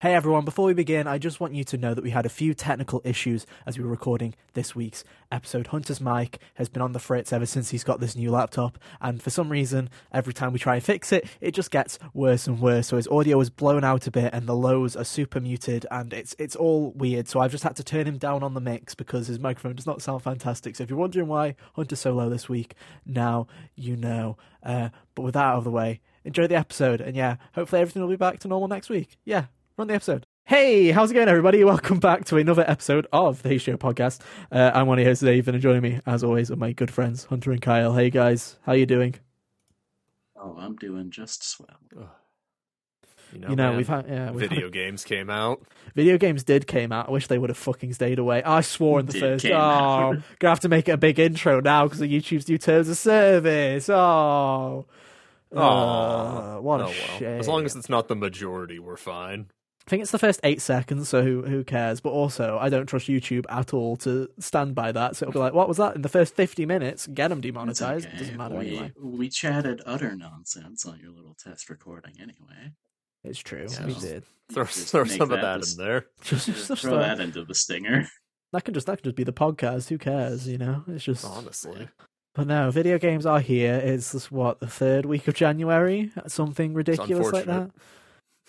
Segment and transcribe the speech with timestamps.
[0.00, 2.28] Hey everyone, before we begin, I just want you to know that we had a
[2.28, 5.66] few technical issues as we were recording this week's episode.
[5.66, 9.20] Hunter's mic has been on the fritz ever since he's got this new laptop, and
[9.20, 12.60] for some reason, every time we try and fix it, it just gets worse and
[12.60, 12.86] worse.
[12.86, 16.12] So his audio is blown out a bit, and the lows are super muted, and
[16.12, 17.26] it's it's all weird.
[17.26, 19.86] So I've just had to turn him down on the mix because his microphone does
[19.86, 20.76] not sound fantastic.
[20.76, 24.36] So if you're wondering why Hunter's so low this week, now you know.
[24.62, 28.00] Uh, but with that out of the way, enjoy the episode, and yeah, hopefully everything
[28.00, 29.18] will be back to normal next week.
[29.24, 29.46] Yeah,
[29.78, 30.26] run the episode.
[30.44, 31.62] Hey, how's it going, everybody?
[31.62, 34.20] Welcome back to another episode of the Hey Show podcast.
[34.50, 36.90] Uh, I'm one of your hosts, Dave, and joining me, as always, are my good
[36.90, 37.94] friends Hunter and Kyle.
[37.94, 39.14] Hey, guys, how you doing?
[40.36, 41.68] Oh, I'm doing just swell.
[41.92, 45.62] You know, you know, man, we've had yeah, we've video had, games came out.
[45.94, 47.08] video games did came out.
[47.08, 48.42] I wish they would have fucking stayed away.
[48.42, 49.44] I swore in the Did first.
[49.44, 50.16] came Oh, out.
[50.40, 52.96] gonna have to make it a big intro now because of YouTube's new terms of
[52.96, 53.88] service.
[53.90, 54.86] Oh,
[55.54, 56.56] Aw.
[56.56, 57.18] Uh, what a oh, well.
[57.18, 57.38] shame.
[57.38, 59.50] As long as it's not the majority, we're fine.
[59.88, 61.98] I think it's the first eight seconds, so who who cares?
[61.98, 65.16] But also, I don't trust YouTube at all to stand by that.
[65.16, 67.06] So it'll be like, what was that in the first fifty minutes?
[67.06, 68.06] Get them demonetized.
[68.06, 68.14] okay.
[68.14, 68.92] It doesn't matter we, anyway.
[69.02, 72.72] we chatted utter nonsense on your little test recording anyway.
[73.24, 73.66] It's true.
[73.70, 73.86] Yeah.
[73.86, 74.24] We did.
[74.52, 76.04] Throw, throw make some of that that this- in there.
[76.22, 78.06] Just, Just just throw throw- that into the stinger.
[78.52, 79.88] that can just that can just be the podcast.
[79.88, 80.46] Who cares?
[80.46, 81.24] You know, it's just.
[81.24, 81.88] Honestly,
[82.34, 83.76] But no, video games are here.
[83.76, 87.70] It's this, what the third week of January, something ridiculous like that.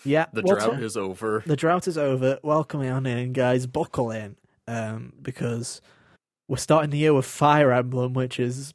[0.04, 0.10] Unfortunate.
[0.12, 1.42] Yeah, the well, drought t- is over.
[1.46, 2.38] the drought is over.
[2.42, 3.66] Welcome on in, guys.
[3.66, 4.36] Buckle in,
[4.68, 5.80] um, because
[6.48, 8.74] we're starting the year with Fire Emblem, which is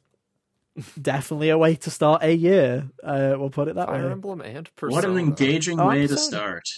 [1.00, 2.88] definitely a way to start a year.
[3.02, 4.12] Uh, we'll put it that Fire way.
[4.12, 4.94] Emblem and Persona.
[4.94, 6.28] What an engaging Oh, way to Persona.
[6.36, 6.68] start.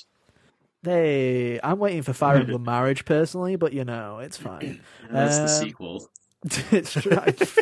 [0.82, 4.80] They, I'm waiting for Fire Emblem Marriage personally, but you know it's fine.
[5.10, 6.08] That's the Um, sequel.
[6.70, 7.40] it's right.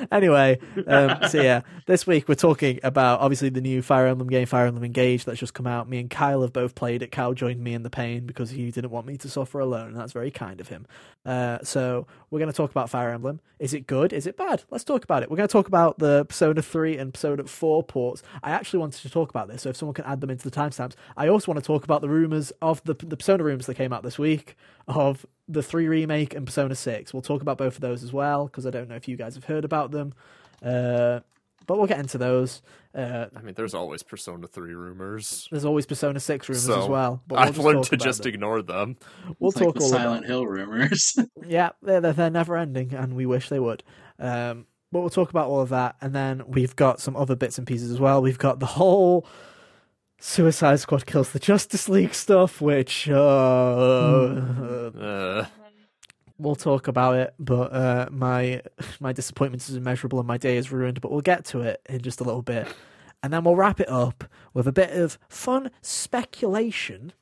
[0.12, 4.46] anyway, um, so yeah, this week we're talking about obviously the new Fire Emblem game,
[4.46, 5.88] Fire Emblem Engage, that's just come out.
[5.88, 7.10] Me and Kyle have both played it.
[7.10, 9.96] Kyle joined me in the pain because he didn't want me to suffer alone, and
[9.96, 10.86] that's very kind of him.
[11.24, 13.40] Uh, so we're going to talk about Fire Emblem.
[13.58, 14.12] Is it good?
[14.12, 14.62] Is it bad?
[14.70, 15.30] Let's talk about it.
[15.30, 18.22] We're going to talk about the Persona 3 and Persona 4 ports.
[18.42, 20.56] I actually wanted to talk about this, so if someone can add them into the
[20.56, 20.94] timestamps.
[21.16, 23.92] I also want to talk about the rumors of the, the Persona rumors that came
[23.92, 24.56] out this week
[24.96, 27.12] of the 3 remake and Persona 6.
[27.12, 29.34] We'll talk about both of those as well, because I don't know if you guys
[29.34, 30.12] have heard about them.
[30.62, 31.20] Uh,
[31.66, 32.62] but we'll get into those.
[32.94, 35.46] Uh, I mean, there's always Persona 3 rumors.
[35.50, 37.22] there's always Persona 6 rumors So, as well.
[37.28, 38.34] But we'll I've just learned to just them.
[38.34, 38.96] ignore them.
[39.38, 41.16] We'll It's like talk the all Silent Hill rumors.
[41.46, 43.82] Yeah, they're, they're, they're never ending, and we wish they would.
[44.18, 47.58] Um, but we'll talk about all of that, and then we've got some other bits
[47.58, 48.20] and pieces as well.
[48.22, 49.26] We've got the whole
[50.22, 53.14] Suicide Squad kills the Justice League stuff, which uh,
[55.00, 55.46] Uh,
[56.38, 57.34] we'll talk about it.
[57.38, 58.60] But uh, my
[59.00, 61.00] my disappointment is immeasurable, and my day is ruined.
[61.00, 62.68] But we'll get to it in just a little bit,
[63.22, 67.12] and then we'll wrap it up with a bit of fun speculation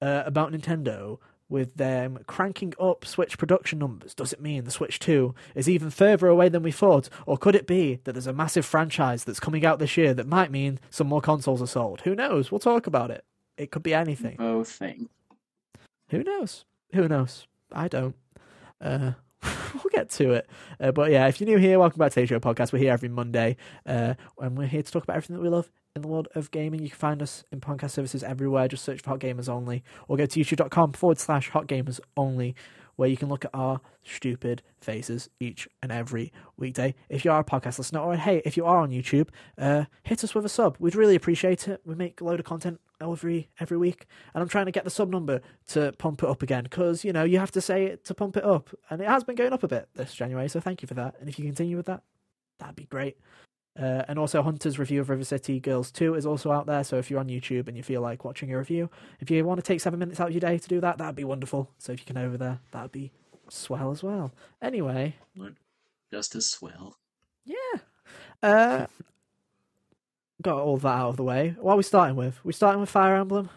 [0.00, 4.14] uh, about Nintendo with them cranking up Switch production numbers.
[4.14, 7.08] Does it mean the Switch 2 is even further away than we thought?
[7.26, 10.26] Or could it be that there's a massive franchise that's coming out this year that
[10.26, 12.02] might mean some more consoles are sold?
[12.02, 12.50] Who knows?
[12.50, 13.24] We'll talk about it.
[13.56, 14.36] It could be anything.
[14.36, 15.08] Both things.
[16.10, 16.64] Who knows?
[16.94, 17.46] Who knows?
[17.72, 18.16] I don't.
[18.80, 20.48] Uh, we'll get to it.
[20.80, 22.72] Uh, but yeah, if you're new here, welcome back to the Show Podcast.
[22.72, 25.70] We're here every Monday, uh, and we're here to talk about everything that we love
[25.98, 26.80] in the world of gaming.
[26.80, 28.68] You can find us in podcast services everywhere.
[28.68, 32.54] Just search for Hot Gamers Only, or go to youtube.com forward slash Hot Gamers Only,
[32.96, 36.94] where you can look at our stupid faces each and every weekday.
[37.08, 39.28] If you are a podcast listener, or hey, if you are on YouTube,
[39.58, 40.76] uh, hit us with a sub.
[40.78, 41.80] We'd really appreciate it.
[41.84, 44.90] We make a load of content every every week, and I'm trying to get the
[44.90, 48.04] sub number to pump it up again because you know you have to say it
[48.06, 50.48] to pump it up, and it has been going up a bit this January.
[50.48, 52.02] So thank you for that, and if you continue with that,
[52.58, 53.16] that'd be great.
[53.78, 56.82] Uh, and also, Hunter's review of River City Girls 2 is also out there.
[56.82, 58.90] So if you're on YouTube and you feel like watching a review,
[59.20, 61.14] if you want to take seven minutes out of your day to do that, that'd
[61.14, 61.70] be wonderful.
[61.78, 63.12] So if you can over there, that'd be
[63.48, 64.32] swell as well.
[64.60, 65.14] Anyway,
[66.10, 66.96] Just as swell.
[67.44, 67.54] yeah.
[68.42, 68.86] Uh,
[70.42, 71.54] got all that out of the way.
[71.60, 72.44] What are we starting with?
[72.44, 73.48] We starting with Fire Emblem?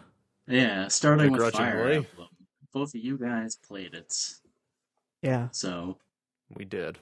[0.46, 2.28] Yeah, starting with Fire Emblem.
[2.72, 4.14] Both of you guys played it.
[5.20, 5.48] Yeah.
[5.52, 5.98] So,
[6.54, 6.98] we did.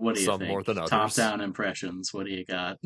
[0.00, 0.50] What do you Some think?
[0.50, 0.90] more than others.
[0.90, 2.12] Top down impressions.
[2.12, 2.78] What do you got?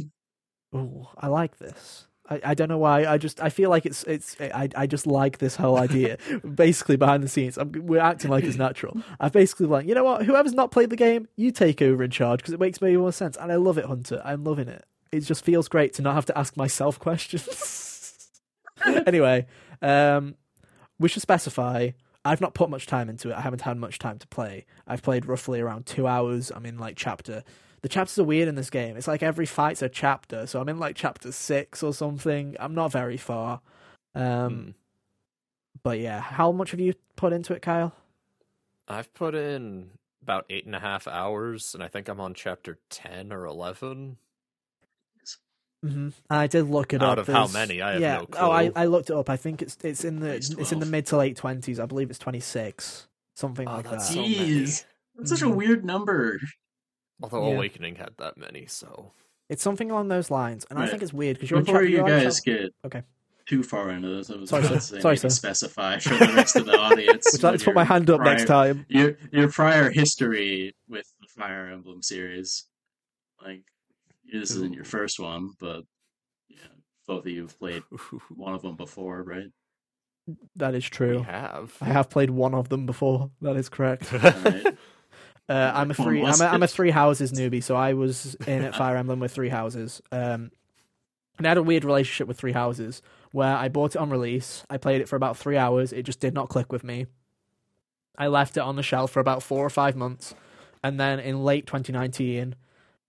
[0.75, 2.07] Ooh, I like this.
[2.29, 3.05] I, I don't know why.
[3.05, 6.19] I just I feel like it's it's I I just like this whole idea.
[6.55, 8.97] basically, behind the scenes, I'm, we're acting like it's natural.
[9.21, 10.25] I basically like you know what?
[10.25, 13.13] Whoever's not played the game, you take over in charge because it makes way more
[13.13, 13.37] sense.
[13.37, 14.23] And I love it, Hunter.
[14.25, 14.85] I'm loving it.
[15.13, 18.31] It just feels great to not have to ask myself questions.
[19.07, 19.47] anyway,
[19.83, 20.35] um,
[20.99, 21.91] we should specify.
[22.25, 23.35] I've not put much time into it.
[23.35, 24.65] I haven't had much time to play.
[24.87, 26.51] I've played roughly around two hours.
[26.55, 27.45] I'm in like chapter.
[27.83, 28.97] The chapters are weird in this game.
[28.97, 30.47] It's like every fight's a chapter.
[30.47, 32.57] So I'm in like chapter six or something.
[32.59, 33.61] I'm not very far.
[34.15, 34.75] Um, mm.
[35.83, 37.93] But yeah, how much have you put into it, Kyle?
[38.89, 39.91] I've put in
[40.23, 44.17] about eight and a half hours, and I think I'm on chapter 10 or 11.
[45.85, 46.09] Mm-hmm.
[46.31, 47.29] I did look it Out up.
[47.29, 47.83] Out of how many?
[47.83, 48.15] I have yeah.
[48.17, 48.41] no oh, clue.
[48.41, 49.29] Oh, I, I looked it up.
[49.29, 51.79] I think it's it's in the it's, in the mid to late twenties.
[51.79, 54.01] I believe it's twenty six, something oh, like that.
[54.01, 54.85] Jeez, so
[55.19, 55.57] that's such a mm-hmm.
[55.57, 56.41] weird number.
[57.23, 57.55] Although yeah.
[57.55, 59.13] Awakening had that many, so
[59.51, 60.89] it's something along those lines, and right.
[60.89, 63.03] I think it's weird because you're before you you guys get okay
[63.47, 64.31] too far into this.
[64.31, 65.01] I was sorry, about sir.
[65.01, 65.29] sorry, sir.
[65.29, 67.29] specify for the rest of the audience.
[67.33, 68.87] Would you like to put my hand up prior, next time?
[68.89, 72.65] Your your prior history with the Fire Emblem series,
[73.45, 73.65] like
[74.33, 75.83] this isn't your first one, but
[76.49, 76.59] yeah,
[77.07, 77.83] both of you have played
[78.31, 79.47] one of them before, right?
[80.57, 81.23] That is we true.
[81.23, 81.77] have.
[81.81, 83.31] I have played one of them before.
[83.43, 84.13] That is correct.
[84.15, 84.77] Alright.
[85.47, 86.25] Uh, I'm a three.
[86.25, 89.31] I'm a, I'm a three houses newbie, so I was in at Fire Emblem with
[89.31, 90.01] three houses.
[90.11, 90.51] Um,
[91.37, 94.65] and I had a weird relationship with three houses where I bought it on release.
[94.71, 95.93] I played it for about three hours.
[95.93, 97.09] It just did not click with me.
[98.17, 100.35] I left it on the shelf for about four or five months,
[100.83, 102.55] and then in late 2019,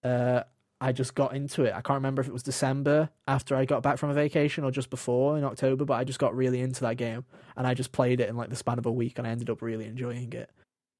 [0.03, 0.41] uh,
[0.81, 1.69] I just got into it.
[1.73, 4.71] I can't remember if it was December after I got back from a vacation or
[4.71, 7.23] just before in October, but I just got really into that game,
[7.55, 9.49] and I just played it in like the span of a week, and I ended
[9.49, 10.49] up really enjoying it.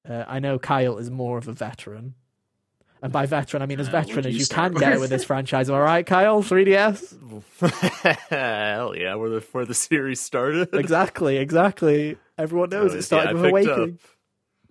[0.08, 2.14] Uh, I know Kyle is more of a veteran.
[3.02, 5.00] And by veteran, I mean as Uh, veteran as you you start can get with?
[5.02, 5.68] with this franchise.
[5.68, 6.42] Am I right, Kyle?
[6.42, 7.14] 3DS?
[8.30, 10.70] Hell yeah, where the where the series started.
[10.72, 12.16] exactly, exactly.
[12.38, 13.92] Everyone knows Uh, it started yeah, with Awakening.
[13.94, 14.10] Up,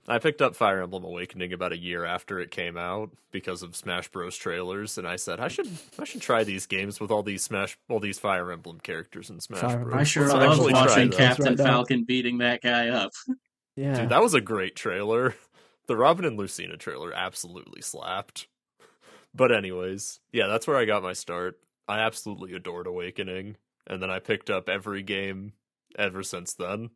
[0.08, 3.76] I picked up Fire Emblem Awakening about a year after it came out because of
[3.76, 4.38] Smash Bros.
[4.38, 5.68] trailers, and I said I should
[5.98, 9.40] I should try these games with all these Smash all these Fire Emblem characters in
[9.40, 9.96] Smash Fire Bros.
[9.96, 11.10] I sure So Let's love watching.
[11.10, 11.64] Captain Right now.
[11.64, 13.12] Falcon beating that guy up.
[13.78, 14.00] Yeah.
[14.00, 15.36] Dude, that was a great trailer.
[15.88, 18.48] The Robin and Lucina trailer absolutely slapped.
[19.34, 21.60] But anyways, yeah, that's where I got my start.
[21.86, 25.52] I absolutely adored Awakening, and then I picked up every game
[26.00, 26.92] ever since then.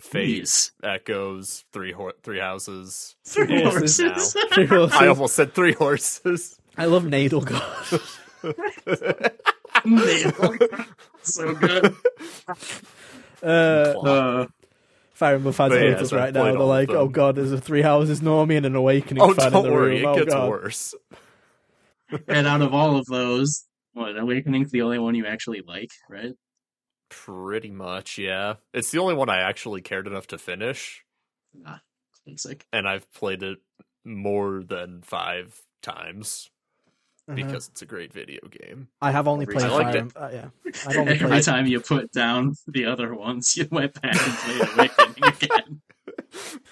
[0.00, 3.14] Fate, Echoes, Three Ho- Three Houses.
[3.26, 4.00] Three Horses.
[4.00, 4.36] horses.
[4.52, 4.96] Three horses.
[4.96, 6.58] I almost said Three Horses.
[6.76, 8.00] I love Nadal God.
[11.22, 11.94] so good.
[13.44, 14.46] Uh, Uh,
[15.14, 16.44] Fire Emblem fans But hate yeah, us right now.
[16.44, 19.34] They're all of like, oh god, there's a Three Houses Normie and an Awakening oh,
[19.34, 20.04] fan in don't the worry, room.
[20.04, 20.48] it oh gets god.
[20.48, 20.94] worse.
[22.28, 26.34] and out of all of those, what Awakening's the only one you actually like, right?
[27.12, 28.54] Pretty much, yeah.
[28.72, 31.04] It's the only one I actually cared enough to finish,
[31.66, 31.80] Ah,
[32.24, 32.66] classic.
[32.72, 33.58] and I've played it
[34.04, 36.50] more than five times
[37.28, 37.36] Uh-huh.
[37.36, 38.88] because it's a great video game.
[39.02, 39.72] I have only played time.
[39.72, 40.48] I Fire liked Uh, yeah.
[40.88, 44.36] I've only Every played time you put down the other ones, you went back and
[44.38, 45.82] played Awakening again.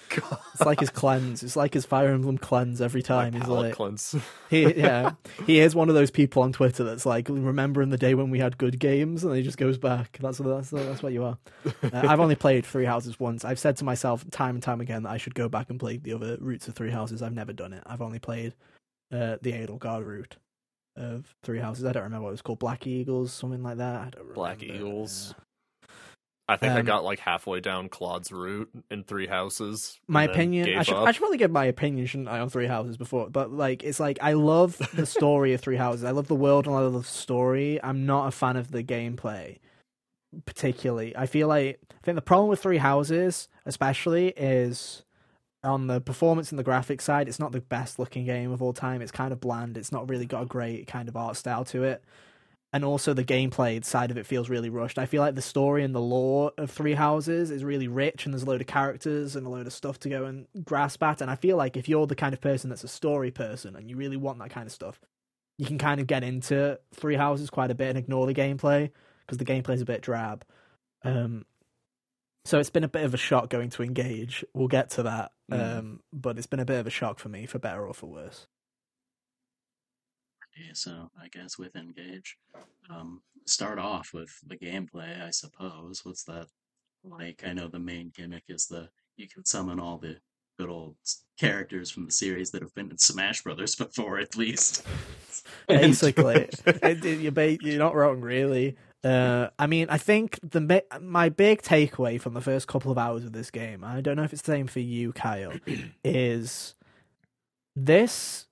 [0.09, 1.43] God, It's like his cleanse.
[1.43, 3.33] It's like his Fire Emblem cleanse every time.
[3.33, 4.15] my He's like, cleanse.
[4.49, 5.11] he, yeah,
[5.45, 8.39] he is one of those people on Twitter that's like, remembering the day when we
[8.39, 10.17] had good games, and he just goes back.
[10.21, 11.37] That's that's that's what you are.
[11.65, 13.45] Uh, I've only played Three Houses once.
[13.45, 15.97] I've said to myself time and time again that I should go back and play
[15.97, 17.21] the other routes of Three Houses.
[17.21, 17.83] I've never done it.
[17.85, 18.53] I've only played
[19.11, 20.37] uh, the Edelgard route
[20.97, 21.85] of Three Houses.
[21.85, 22.59] I don't remember what it was called.
[22.59, 24.01] Black Eagles, something like that.
[24.01, 24.83] I don't Black remember.
[24.83, 25.33] Eagles.
[26.51, 29.99] I think I Um, got like halfway down Claude's route in Three Houses.
[30.07, 30.95] my opinion I should.
[30.95, 33.99] I should probably give my opinion shouldn't i on three houses before but like it's
[33.99, 36.03] like i love the story of three houses.
[36.03, 37.79] I love the world and i love the story.
[37.83, 39.57] I'm not a fan of the gameplay
[40.45, 41.15] particularly.
[41.15, 45.03] I feel like i think the problem with three houses especially is
[45.63, 48.73] on the performance and the graphics side it's not the best looking game of all
[48.73, 49.01] time.
[49.01, 49.77] It's kind of bland.
[49.77, 52.03] It's not really got a great kind of art style to it
[52.73, 54.97] and also the gameplay side of it feels really rushed.
[54.97, 58.33] I feel like the story and the lore of Three Houses is really rich, and
[58.33, 61.21] there's a load of characters and a load of stuff to go and grasp at.
[61.21, 63.89] And I feel like if you're the kind of person that's a story person and
[63.89, 64.99] you really want that kind of stuff,
[65.57, 68.89] you can kind of get into Three Houses quite a bit and ignore the gameplay
[69.25, 70.45] because the gameplay's a bit drab.
[71.03, 71.45] Um,
[72.45, 74.43] so it's been a bit of a shock going to engage.
[74.53, 75.77] We'll get to that, Mm.
[75.77, 78.07] um, but it's been a bit of a shock for me, for better or for
[78.07, 78.47] worse.
[80.73, 82.37] So I guess with Engage,
[82.89, 86.01] um, start off with the gameplay, I suppose.
[86.03, 86.47] What's that
[87.03, 87.43] like?
[87.45, 90.17] I know the main gimmick is the you can summon all the
[90.57, 90.95] good old
[91.39, 94.85] characters from the series that have been in Smash Brothers before, at least.
[95.67, 96.49] Basically
[97.61, 102.41] you're, not wrong really uh, i mean i think the my big takeaway from the
[102.41, 104.81] first couple of hours of this game i don't know if it's the same for
[104.81, 105.53] you kyle
[106.03, 106.75] is
[107.75, 108.47] this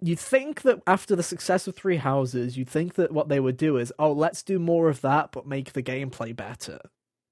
[0.00, 3.56] you'd think that after the success of three houses you'd think that what they would
[3.56, 6.78] do is oh let's do more of that but make the gameplay better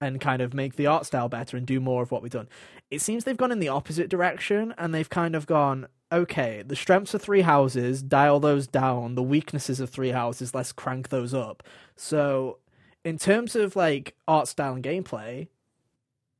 [0.01, 2.49] and kind of make the art style better and do more of what we've done
[2.91, 6.77] it seems they've gone in the opposite direction and they've kind of gone okay the
[6.77, 11.35] strengths of three houses dial those down the weaknesses of three houses let's crank those
[11.35, 11.63] up
[11.97, 12.59] so
[13.05, 15.49] in terms of like art style and gameplay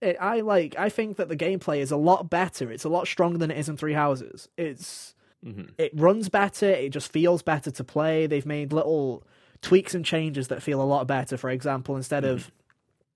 [0.01, 0.77] it, I like.
[0.79, 2.71] I think that the gameplay is a lot better.
[2.71, 4.49] It's a lot stronger than it is in Three Houses.
[4.57, 5.15] It's
[5.45, 5.71] Mhm.
[5.79, 6.69] it runs better.
[6.69, 8.27] It just feels better to play.
[8.27, 9.23] They've made little
[9.63, 11.37] tweaks and changes that feel a lot better.
[11.37, 12.51] For example, instead of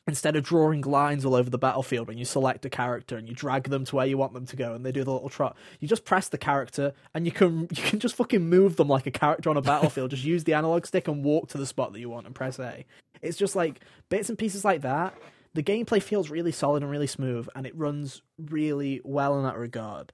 [0.09, 3.35] instead of drawing lines all over the battlefield when you select a character and you
[3.35, 5.57] drag them to where you want them to go and they do the little trot,
[5.79, 9.07] you just press the character and you can you can just fucking move them like
[9.07, 10.11] a character on a battlefield.
[10.11, 12.59] just use the analog stick and walk to the spot that you want and press
[12.59, 12.85] A.
[13.21, 15.15] It's just like bits and pieces like that.
[15.55, 19.57] The gameplay feels really solid and really smooth, and it runs really well in that
[19.57, 20.13] regard.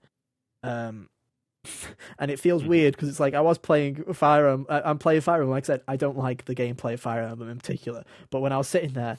[0.62, 1.08] Um,
[2.18, 2.66] and it feels Mhm.
[2.68, 4.66] weird because it's like I was playing Fire Emblem.
[4.68, 5.50] I- I'm playing Fire Emblem.
[5.50, 8.04] Like I said, I don't like the gameplay of Fire Emblem in particular.
[8.30, 9.18] But when I was sitting there,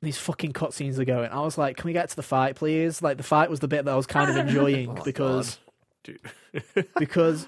[0.00, 1.30] these fucking cutscenes are going.
[1.30, 3.68] I was like, "Can we get to the fight, please?" Like the fight was the
[3.68, 5.58] bit that I was kind of enjoying Oh because
[6.98, 7.46] because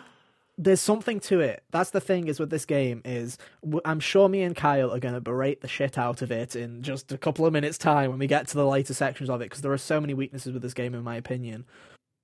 [0.59, 1.63] there's something to it.
[1.71, 3.39] That's the thing is with this game is
[3.85, 6.83] I'm sure me and Kyle are going to berate the shit out of it in
[6.83, 9.45] just a couple of minutes time when we get to the later sections of it
[9.45, 11.65] because there are so many weaknesses with this game in my opinion.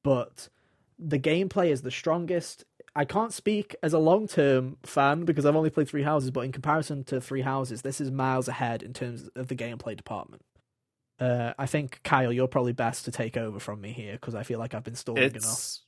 [0.04, 0.48] But
[0.98, 2.64] the gameplay is the strongest.
[2.94, 6.52] I can't speak as a long-term fan because I've only played Three Houses, but in
[6.52, 10.42] comparison to Three Houses, this is miles ahead in terms of the gameplay department.
[11.18, 14.42] Uh, I think Kyle, you're probably best to take over from me here because I
[14.42, 15.36] feel like I've been stalling enough.
[15.36, 15.82] it's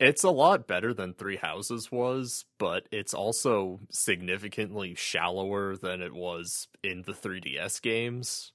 [0.00, 6.12] it's a lot better than Three Houses was, but it's also significantly shallower than it
[6.12, 8.52] was in the 3DS games.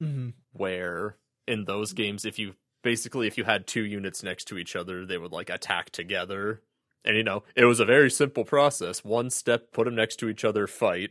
[0.00, 4.58] hmm Where in those games, if you basically if you had two units next to
[4.58, 6.62] each other, they would like attack together.
[7.04, 9.04] And you know, it was a very simple process.
[9.04, 11.10] One step, put them next to each other, fight.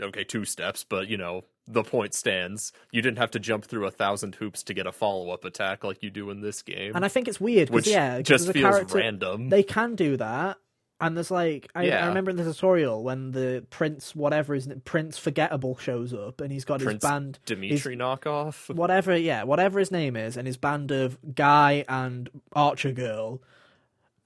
[0.00, 2.72] Okay, two steps, but you know, the point stands.
[2.90, 5.84] You didn't have to jump through a thousand hoops to get a follow up attack
[5.84, 6.92] like you do in this game.
[6.94, 9.50] And I think it's weird because yeah, just feels character, random.
[9.50, 10.58] They can do that,
[11.00, 15.18] and there's like I, I remember in the tutorial when the Prince whatever is Prince
[15.18, 18.72] Forgettable shows up and he's got Prince his band Dimitri knockoff.
[18.74, 23.40] whatever yeah whatever his name is and his band of guy and Archer girl.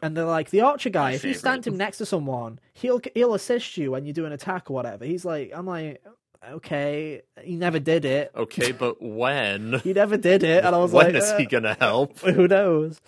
[0.03, 1.11] And they're like the Archer guy.
[1.11, 4.27] My if you stand him next to someone, he'll he'll assist you when you do
[4.27, 5.07] an attack or whatever.
[5.07, 6.03] He's like, I'm like,
[6.51, 7.23] okay.
[7.43, 8.31] He never did it.
[8.37, 9.81] Okay, but when?
[9.81, 12.19] He never did it, and I was when like, is he uh, gonna help?
[12.21, 13.01] who knows?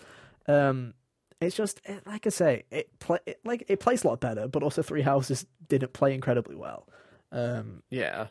[0.48, 0.94] Um,
[1.40, 4.48] it's just it, like I say, it play it, like it plays a lot better,
[4.48, 6.88] but also Three Houses didn't play incredibly well.
[7.32, 8.28] Um, Yeah,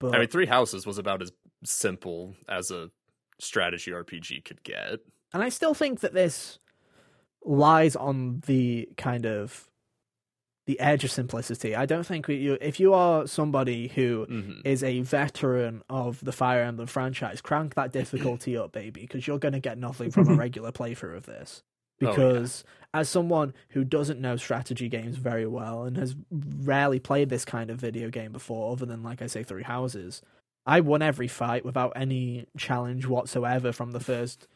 [0.00, 1.32] but I mean, Three Houses was about as
[1.64, 2.90] simple as a
[3.38, 5.00] strategy RPG could get.
[5.34, 6.58] and I still think that this
[7.44, 9.68] lies on the kind of
[10.66, 11.76] the edge of simplicity.
[11.76, 16.24] I don't think we, you, if you are somebody who hmm is a veteran of
[16.24, 20.10] the Fire Emblem franchise, crank that difficulty up, baby, because you're going to get nothing
[20.10, 21.62] from a regular playthrough of this.
[22.02, 22.10] Oh, yeah.
[22.10, 27.44] Because as someone who doesn't know strategy games very well and has rarely played this
[27.44, 30.22] kind of video game before, other than, like I say, Three Houses,
[30.66, 34.48] I won every fight without any challenge whatsoever from the first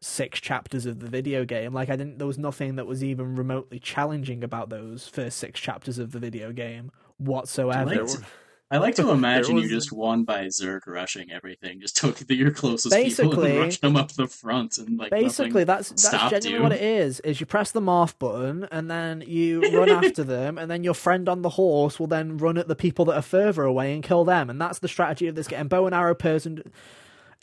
[0.00, 1.72] six chapters of the video game.
[1.72, 5.58] Like I didn't there was nothing that was even remotely challenging about those first six
[5.58, 7.86] chapters of the video game whatsoever.
[7.86, 8.26] Like There to- were-
[8.70, 11.80] I like to imagine you just won by Zerg rushing everything.
[11.80, 15.64] Just took the, your closest people and rushed them up the front, and like Basically,
[15.64, 16.62] that's that's stopped genuinely you.
[16.62, 17.20] what it is.
[17.20, 20.94] Is you press the morph button and then you run after them, and then your
[20.94, 24.02] friend on the horse will then run at the people that are further away and
[24.02, 25.68] kill them, and that's the strategy of this game.
[25.68, 26.62] Bow and arrow person,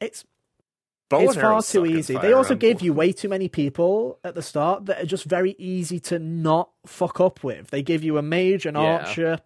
[0.02, 0.26] it's
[1.10, 2.16] Bow it's far too easy.
[2.16, 5.26] They Fire also give you way too many people at the start that are just
[5.26, 7.70] very easy to not fuck up with.
[7.70, 8.82] They give you a mage, an Yeah.
[8.98, 9.40] archer,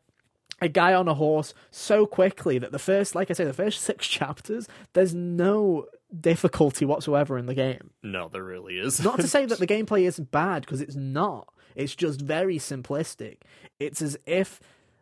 [0.61, 3.81] a guy on a horse so quickly that the first, like I say, the first
[3.81, 5.87] six chapters, there's no
[6.19, 7.91] difficulty whatsoever in the game.
[8.01, 9.03] No, there really is.
[9.03, 11.53] Not to say that the gameplay isn't bad, because it's not.
[11.75, 13.37] It's just very simplistic.
[13.79, 14.59] It's as if,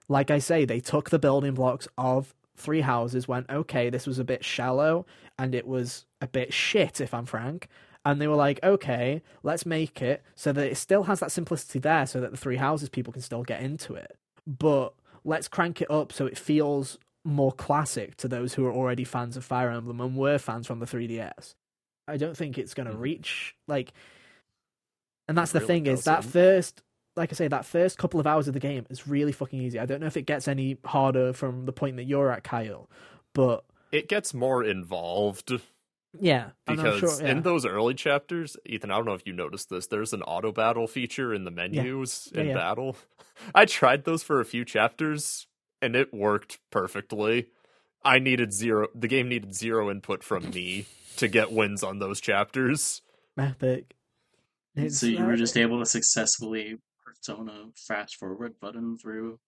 [0.08, 4.20] like I say, they took the building blocks of Three Houses, went, okay, this was
[4.20, 5.06] a bit shallow,
[5.38, 7.68] and it was a bit shit, if I'm frank.
[8.04, 11.80] And they were like, okay, let's make it so that it still has that simplicity
[11.80, 14.18] there, so that the Three Houses people can still get into it.
[14.46, 14.94] But
[15.26, 19.36] let's crank it up so it feels more classic to those who are already fans
[19.36, 21.56] of Fire Emblem and were fans from the 3DS.
[22.08, 23.00] I don't think it's going to Mhm.
[23.02, 23.92] reach like
[25.28, 26.82] and that's the Really thing is that first
[27.16, 29.80] like I say that first couple of hours of the game is really fucking easy.
[29.80, 32.90] I don't know if it gets any harder from the point that you're at Kyle,
[33.34, 35.52] but it gets more involved
[36.20, 37.32] yeah, because sure, yeah.
[37.32, 39.88] in those early chapters, Ethan, I don't know if you noticed this.
[39.88, 42.54] There's an auto battle feature in the menus Yeah, in yeah.
[42.54, 42.98] battle.
[43.56, 45.48] I tried those for a few chapters
[45.82, 47.48] and it worked perfectly.
[48.04, 48.88] I needed zero.
[48.96, 50.86] The game needed zero input from me
[51.18, 53.02] to get wins on those chapters.
[53.38, 53.94] epic.
[54.76, 59.40] It's, So you were just able to successfully persona fast forward button through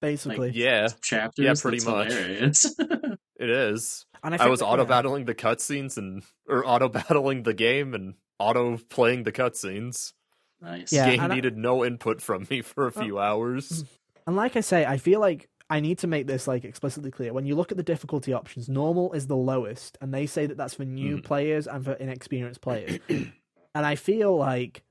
[0.00, 1.44] basically Yeah, chapters.
[1.44, 2.78] Yeah, pretty That's much.
[3.38, 3.46] Hilarious.
[3.70, 4.06] It is.
[4.22, 4.88] And I, I, was that- auto yeah.
[4.88, 10.12] battling the cutscenes and or auto battling the game and auto playing the cutscenes.
[10.60, 10.92] Nice.
[10.92, 13.02] Yeah, game and I- needed no input from me for a Oh.
[13.02, 13.84] few hours.
[14.26, 17.32] And like I say, I feel like I need to make this like explicitly clear.
[17.32, 20.56] When you look at the difficulty options, normal is the lowest, and they say that
[20.56, 21.24] that's for new Mhm.
[21.24, 22.98] players and for inexperienced players.
[23.08, 23.32] and
[23.74, 24.82] I feel like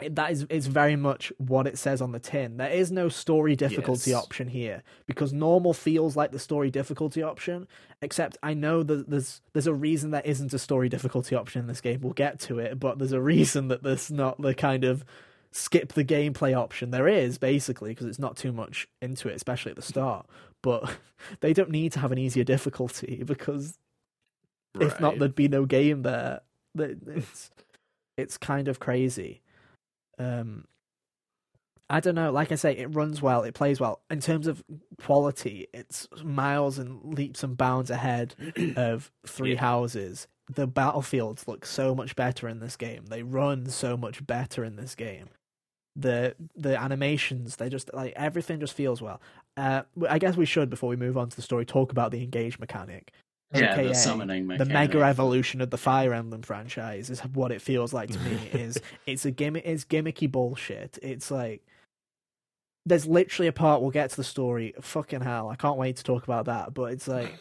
[0.00, 2.56] that is is very much what it says on the tin.
[2.56, 4.22] There is no story difficulty Yes.
[4.22, 7.68] option here because normal feels like the story difficulty option.
[8.02, 11.66] Except I know that there's there's a reason there isn't a story difficulty option in
[11.68, 12.00] this game.
[12.00, 15.04] We'll get to it, but there's a reason that there's not the kind of
[15.52, 16.90] skip the gameplay option.
[16.90, 20.26] There is basically because it's not too much into it, especially at the start.
[20.60, 20.96] But
[21.40, 23.78] they don't need to have an easier difficulty because
[24.80, 26.40] if not, there'd be no game there.
[26.76, 27.52] It's
[28.16, 29.40] it's kind of crazy.
[30.18, 30.64] Um,
[31.90, 32.32] I don't know.
[32.32, 34.00] Like I say, it runs well, it plays well.
[34.10, 34.64] In terms of
[35.00, 38.34] quality, it's miles and leaps and bounds ahead
[38.76, 39.60] of Three Yeah.
[39.60, 40.26] Houses.
[40.52, 43.06] The battlefields look so much better in this game.
[43.06, 45.28] They run so much better in this game.
[45.96, 49.20] The the animations, they just like everything just feels well.
[49.56, 52.22] Uh, I guess we should before we move on to the story talk about the
[52.22, 53.12] engage mechanic.
[53.54, 54.72] Yeah, AKA the summoning the mechanic.
[54.72, 58.50] mega evolution of the Fire Emblem franchise is what it feels like to me.
[58.52, 60.98] is it's a gimmick, it's gimmicky bullshit.
[61.02, 61.62] It's like
[62.86, 64.74] there's literally a part we'll get to the story.
[64.80, 66.74] Fucking hell, I can't wait to talk about that.
[66.74, 67.34] But it's like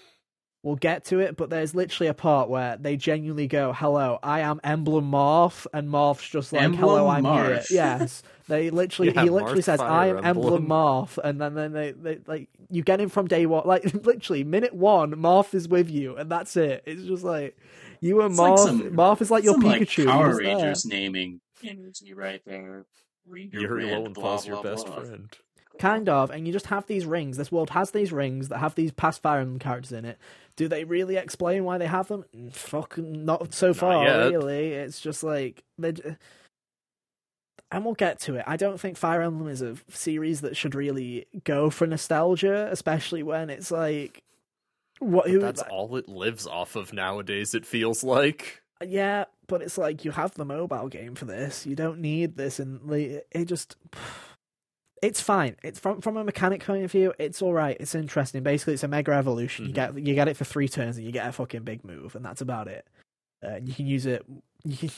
[0.63, 1.37] we'll get to it.
[1.37, 5.89] But there's literally a part where they genuinely go, "Hello, I am Emblem Marth," and
[5.89, 9.79] Marth's just like, "Hello, I'm Emblem here." Yes, they literally Yeah, he literally Marth says,
[9.79, 13.27] "I am Emblem Emblem." Marth," and then then they, they like you get him from
[13.27, 16.83] day one, like literally minute one, Marth is with you, and that's it.
[16.85, 17.57] It's just like
[18.01, 18.65] you and It's like Marth.
[18.65, 20.05] some- Marth is like your Some, Pikachu.
[20.05, 20.55] Like Power He's there.
[20.57, 22.85] Rangers naming energy right there.
[23.25, 25.03] Read your Yuri red, Lowenthal blah, is your blah, best blah.
[25.79, 26.05] Friend.
[26.05, 27.37] Kind of, and you just have these rings.
[27.37, 30.17] This world has these rings that have these past Fire Emblem characters in it.
[30.55, 32.25] Do they really explain why they have them?
[32.35, 34.73] Mm, Fucking not so far, really.
[34.73, 35.93] It's just like they.
[37.71, 38.43] And we'll get to it.
[38.45, 43.23] I don't think Fire Emblem is a series that should really go for nostalgia, especially
[43.23, 44.21] when it's like,
[44.99, 45.27] what?
[45.27, 45.39] Who?
[45.39, 47.55] That's all it lives off of nowadays.
[47.55, 48.61] It feels like.
[48.85, 51.65] Yeah, but it's like you have the mobile game for this.
[51.65, 53.75] You don't need this, and it just
[55.03, 55.55] it's fine.
[55.63, 57.77] It's from from a mechanic point of view, it's all right.
[57.79, 58.41] It's interesting.
[58.43, 59.65] Basically, it's a mega evolution.
[59.65, 59.75] You Mhm.
[59.75, 62.25] get you get it for three turns, and you get a fucking big move, and
[62.25, 62.87] that's about it.
[63.45, 64.25] Uh, you can use it.
[64.65, 64.89] You, can,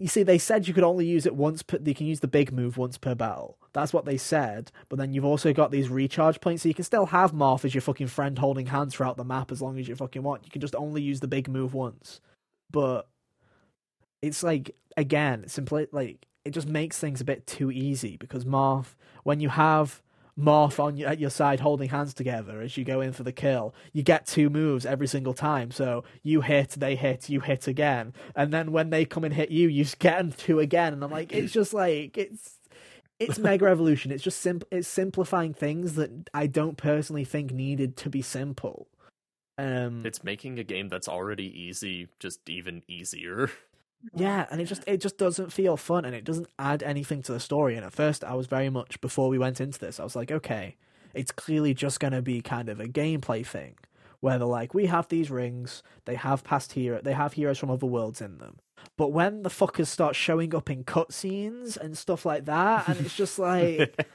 [0.00, 1.62] you see, they said you could only use it once.
[1.62, 3.56] Per, you can use the big move once per battle.
[3.72, 4.72] That's what they said.
[4.88, 7.72] But then you've also got these recharge points, so you can still have Marth as
[7.72, 10.44] your fucking friend holding hands throughout the map as long as you fucking want.
[10.44, 12.20] You can just only use the big move once
[12.70, 13.06] but
[14.22, 18.94] it's like again simply like it just makes things a bit too easy because Marth
[19.22, 20.02] when you have
[20.38, 23.32] Marth on your, at your side holding hands together as you go in for the
[23.32, 25.70] kill you get two moves every single time.
[25.70, 28.12] So you hit they hit you hit again.
[28.34, 30.92] And then when they come and hit you you get them two again.
[30.92, 32.58] And I'm like it's just like it's
[33.20, 34.10] it's mega evolution.
[34.10, 38.88] It's just sim- it's simplifying things that I don't personally think needed to be simple.
[39.56, 43.50] Um It's making a game that's already easy just even easier.
[44.12, 47.32] Yeah, and it just it just doesn't feel fun and it doesn't add anything to
[47.32, 47.76] the story.
[47.76, 50.30] And at first I was very much before we went into this, I was like,
[50.30, 50.76] okay,
[51.14, 53.76] it's clearly just gonna be kind of a gameplay thing.
[54.20, 57.70] Where they're like, we have these rings, they have past hero they have heroes from
[57.70, 58.58] other worlds in them.
[58.96, 63.16] But when the fuckers start showing up in cutscenes and stuff like that, and it's
[63.16, 64.06] just like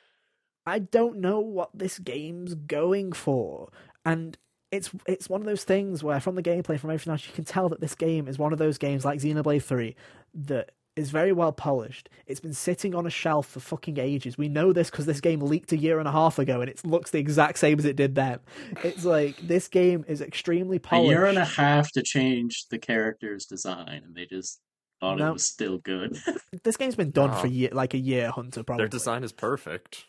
[0.66, 3.70] I don't know what this game's going for.
[4.04, 4.36] And
[4.70, 7.44] it's it's one of those things where from the gameplay, from everything else, you can
[7.44, 9.94] tell that this game is one of those games like Xenoblade 3
[10.34, 12.08] that is very well polished.
[12.26, 14.36] It's been sitting on a shelf for fucking ages.
[14.36, 16.84] We know this because this game leaked a year and a half ago and it
[16.84, 18.40] looks the exact same as it did then.
[18.82, 21.12] It's like this game is extremely polished.
[21.12, 21.18] A polished.
[21.20, 24.60] year and a half to change the character's design, and they just
[25.00, 25.28] thought No.
[25.30, 26.18] it was still good.
[26.64, 28.64] This game's been done for year, like a year, Hunter.
[28.64, 30.04] Probably Their design is perfect.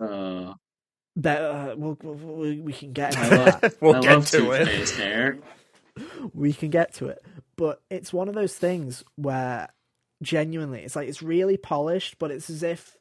[0.00, 0.54] uh,
[1.16, 3.74] That, uh, we'll, we'll, we we can get into that.
[3.80, 4.90] we'll I get love to it.
[4.90, 5.38] Hair.
[6.32, 7.22] we can get to it.
[7.56, 9.68] But it's one of those things where
[10.22, 12.96] genuinely it's like it's really polished, but it's as if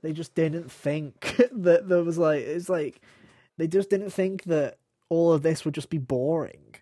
[0.00, 3.02] they just didn't think that there was like it's like
[3.58, 4.78] they just didn't think that
[5.10, 6.74] all of this would just be boring.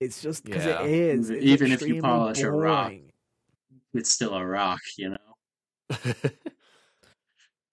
[0.00, 0.82] It's just because Yeah.
[0.82, 1.30] it is.
[1.30, 2.92] It's Even if you extremely polish a rock.
[3.94, 5.16] It's still a rock, you know.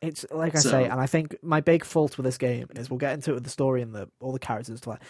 [0.02, 2.90] It's like I So- say, and I think my big fault with this game is
[2.90, 4.94] we'll get into it with the story and the all the characters and stuff.
[5.00, 5.02] Like,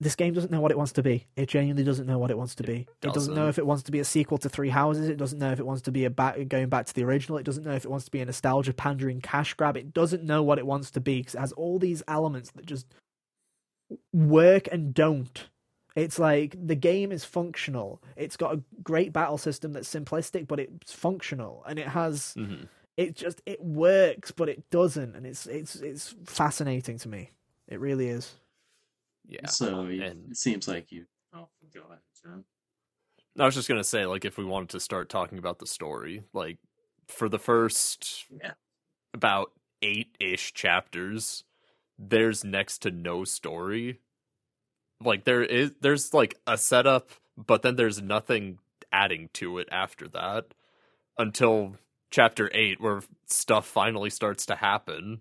[0.00, 1.26] this game doesn't know what it wants to be.
[1.34, 2.86] It genuinely doesn't know what it wants to be.
[3.02, 3.48] It doesn't know doesn't.
[3.50, 5.08] if it wants to be a sequel to Three Houses.
[5.08, 7.36] It doesn't know if it wants to be a back going back to the original.
[7.36, 9.76] It doesn't know if it wants to be a nostalgia pandering cash grab.
[9.76, 12.64] It doesn't know what it wants to be because it has all these elements that
[12.64, 12.86] just
[14.12, 15.48] work and don't.
[15.96, 18.00] It's like the game is functional.
[18.16, 22.64] It's got a great battle system that's simplistic, but it's functional, and it has hmm
[22.98, 27.30] it just it works, but it doesn't, and it's it's it's fascinating to me.
[27.68, 28.34] It really is.
[29.26, 29.46] Yeah.
[29.46, 31.06] So y- and- it seems like you.
[31.32, 32.00] Oh, go ahead.
[32.22, 32.44] John.
[33.38, 36.24] I was just gonna say, like, if we wanted to start talking about the story,
[36.32, 36.58] like,
[37.06, 38.54] for the first Yeah.
[39.14, 41.44] about eight ish chapters,
[41.98, 44.00] there's next to no story.
[45.00, 48.58] Like there is there's like a setup, but then there's nothing
[48.90, 50.46] adding to it after that
[51.16, 51.76] until
[52.10, 55.20] chapter eight where stuff finally starts to happen.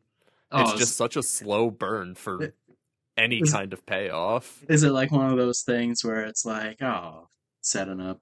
[0.52, 2.56] Oh, it's Oh, just such a slow burn for It-
[3.18, 4.64] any is- kind of payoff.
[4.70, 7.30] Is it like one of those things where it's like, oh,
[7.62, 8.22] setting up,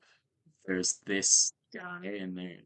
[0.66, 2.58] there's this guy in there,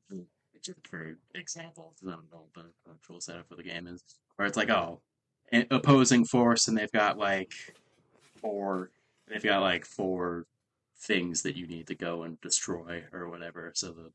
[0.62, 4.04] just for example, 'cause I don't know what the actual setup for the game is,
[4.36, 5.02] where it's like, oh,
[5.72, 7.54] opposing force, and they've got like
[8.40, 8.92] four,
[9.28, 10.46] they've got like four
[10.98, 13.72] things that you need to go and destroy or whatever.
[13.74, 14.12] So the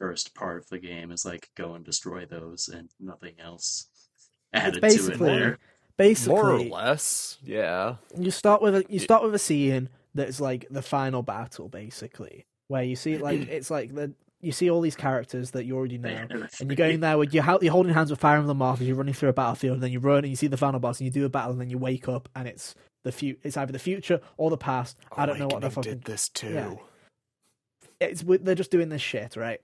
[0.00, 3.86] first part of the game is like go and destroy those, and nothing else
[4.52, 5.58] added to it basically- there.
[5.96, 7.96] Basically, More or less, yeah.
[8.16, 12.46] you start with a you start with a scene that's like the final battle, basically,
[12.68, 15.98] where you see like it's like the you see all these characters that you already
[15.98, 18.86] know, and you're going there with you're, you're holding hands with Fire Emblem Marth as
[18.88, 21.00] you're running through a battlefield, and then you run and you see the final boss,
[21.00, 23.58] and you do a battle, and then you wake up, and it's the fu- It's
[23.58, 24.96] either the future or the past.
[25.14, 26.48] I don't know what the Awakening fucking did this too.
[26.54, 26.74] yeah.
[28.00, 29.60] it's they're just doing this shit, right?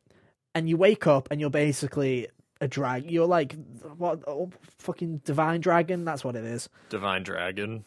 [0.56, 2.28] And you wake up and you're basically
[2.60, 3.10] a drag.
[3.10, 3.56] You're like
[3.98, 6.04] what oh, fucking divine dragon.
[6.04, 6.68] That's what it is.
[6.88, 7.84] Divine Dragon.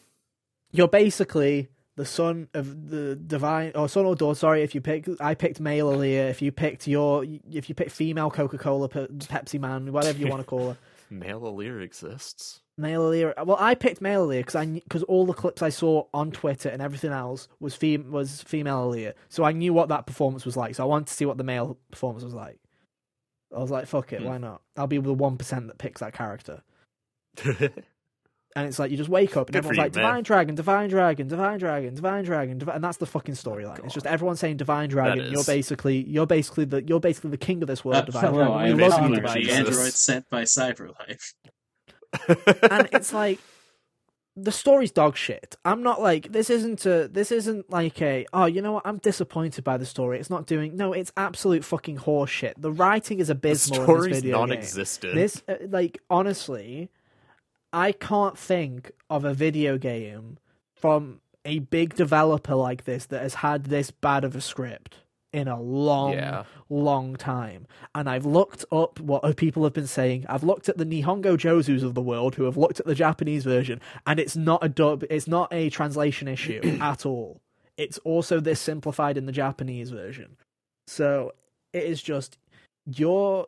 [0.72, 4.38] You're basically the son of the divine or son or daughter.
[4.38, 6.30] Sorry, if you pick, I picked male Aaliyah.
[6.30, 10.42] If you picked your, if you picked female Coca Cola, Pepsi Man, whatever you want
[10.42, 10.76] to call her.
[11.12, 12.60] Male Alear exists.
[12.78, 13.44] Male Aaliyah.
[13.44, 16.68] Well, I picked male Aaliyah because I because all the clips I saw on Twitter
[16.68, 20.56] and everything else was fem- was female Aaliyah, so I knew what that performance was
[20.56, 20.76] like.
[20.76, 22.59] So I wanted to see what the male performance was like.
[23.54, 24.26] I was like, "Fuck it, Hmm.
[24.28, 26.62] why not?" I'll be the one percent that picks that character.
[28.56, 30.02] And it's like you just wake up and Good everyone's you, like man.
[30.02, 33.84] Divine Dragon, Divine Dragon, Divine Dragon, Divine Dragon, Divi-" and that's the fucking storyline.
[33.84, 35.30] it's just everyone saying Divine Dragon.
[35.32, 38.34] You're basically you're basically the you're basically the king of this world, Uh, Divine hello,
[38.46, 38.52] Dragon.
[38.56, 41.34] I am love you, Connor, Divine the android sent by CyberLife.
[42.72, 43.38] and it's like
[44.36, 45.56] the story's dog shit.
[45.64, 48.98] I'm not like this isn't a this isn't like a oh you know what I'm
[48.98, 50.18] disappointed by the story.
[50.18, 50.92] It's not doing no.
[50.92, 52.60] It's absolute fucking horse shit.
[52.60, 55.14] The writing is the abysmal in this story's video non-existent.
[55.14, 56.90] This uh, like honestly,
[57.72, 60.38] I can't think of a video game
[60.74, 64.96] from a big developer like this that has had this bad of a script
[65.32, 66.44] in a long, Yeah.
[66.68, 67.66] long time.
[67.94, 70.26] And I've looked up what uh, people have been saying.
[70.28, 73.44] I've looked at the Nihongo Joshus of the world who have looked at the Japanese
[73.44, 75.04] version, and it's not a dub.
[75.08, 77.40] It's not a translation issue at all.
[77.76, 80.36] It's also this simplified in the Japanese version.
[80.86, 81.32] So
[81.72, 82.36] it is just
[82.86, 83.46] you're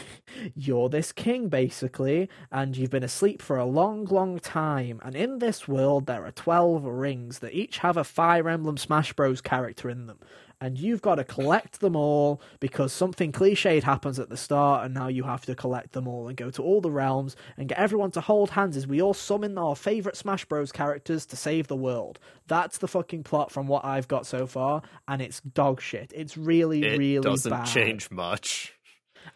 [0.54, 5.38] you're this king basically and you've been asleep for a long long time and in
[5.38, 9.88] this world there are 12 rings that each have a fire emblem smash bros character
[9.88, 10.18] in them
[10.64, 14.94] and you've got to collect them all because something cliched happens at the start and
[14.94, 17.76] now you have to collect them all and go to all the realms and get
[17.76, 21.68] everyone to hold hands as we all summon our favorite smash bros characters to save
[21.68, 25.82] the world that's the fucking plot from what i've got so far and it's dog
[25.82, 28.72] shit it's really it really doesn't bad change much.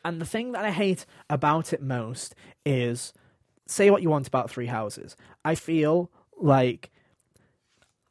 [0.07, 3.13] and the thing that I hate about it most is
[3.67, 5.15] say what you want about Three Houses.
[5.45, 6.91] I feel like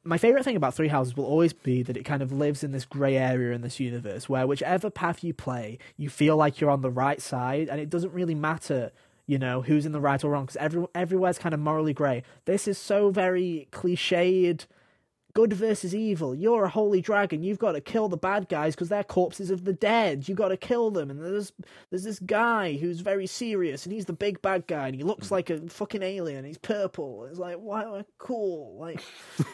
[0.08, 2.72] my favorite thing about Three Houses will always be that it kind of lives in
[2.72, 6.70] this gray area in this universe where whichever path you play, you feel like you're
[6.70, 8.92] on the right side and it doesn't really matter
[9.28, 12.24] you know who's in the right or wrong because every, everywhere's kind of morally gray.
[12.46, 14.66] This is so very cliched
[15.38, 16.34] good versus evil.
[16.34, 17.44] You're a holy dragon.
[17.44, 20.28] You've got to kill the bad guys because they're corpses of the dead.
[20.28, 21.12] You've got to kill them.
[21.12, 21.54] And there's
[21.92, 25.30] there's this guy who's very serious, and he's the big bad guy, and he looks
[25.30, 26.44] like a fucking alien.
[26.44, 27.26] He's purple.
[27.26, 28.78] It's like wow, cool.
[28.80, 29.00] Like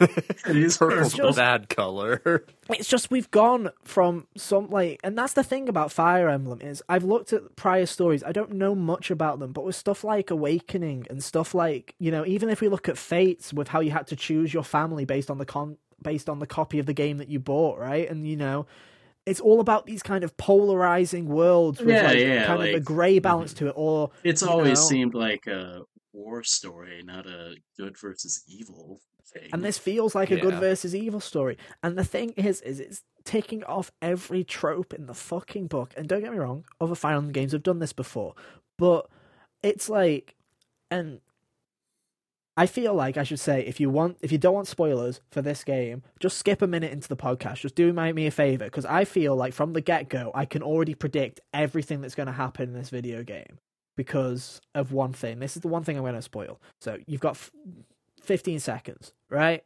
[0.00, 1.32] It is Purple's purple.
[1.32, 2.46] the bad color.
[2.70, 6.82] it's just we've gone from some like, and that's the thing about Fire Emblem is
[6.88, 8.24] I've looked at prior stories.
[8.24, 12.10] I don't know much about them, but with stuff like Awakening and stuff like you
[12.10, 15.04] know, even if we look at Fates with how you had to choose your family
[15.04, 15.73] based on the con
[16.04, 18.08] based on the copy of the game that you bought, right?
[18.08, 18.66] And you know,
[19.26, 22.80] it's all about these kind of polarizing worlds with Yeah, like yeah, kind of a
[22.80, 23.22] gray mm-hmm.
[23.22, 24.86] balance to it, or It's always know.
[24.86, 29.48] seemed like a war story, not a good versus evil thing.
[29.52, 31.58] and this feels like a good versus evil story.
[31.82, 35.94] And the thing is, is it's taking off every trope in the fucking book.
[35.96, 38.34] And don't get me wrong, other Fire Emblem games have done this before,
[38.78, 39.08] but
[39.62, 40.36] it's like,
[40.90, 41.20] and
[42.56, 45.42] I feel like I should say if you want if you don't want spoilers for
[45.42, 47.56] this game, just skip a minute into the podcast.
[47.56, 50.44] Just do my, me a favor because I feel like from the get go I
[50.44, 53.58] can already predict everything that's going to happen in this video game
[53.96, 55.40] because of one thing.
[55.40, 56.60] This is the one thing I'm going to spoil.
[56.80, 57.50] So you've got f-
[58.22, 59.64] 15 seconds, right?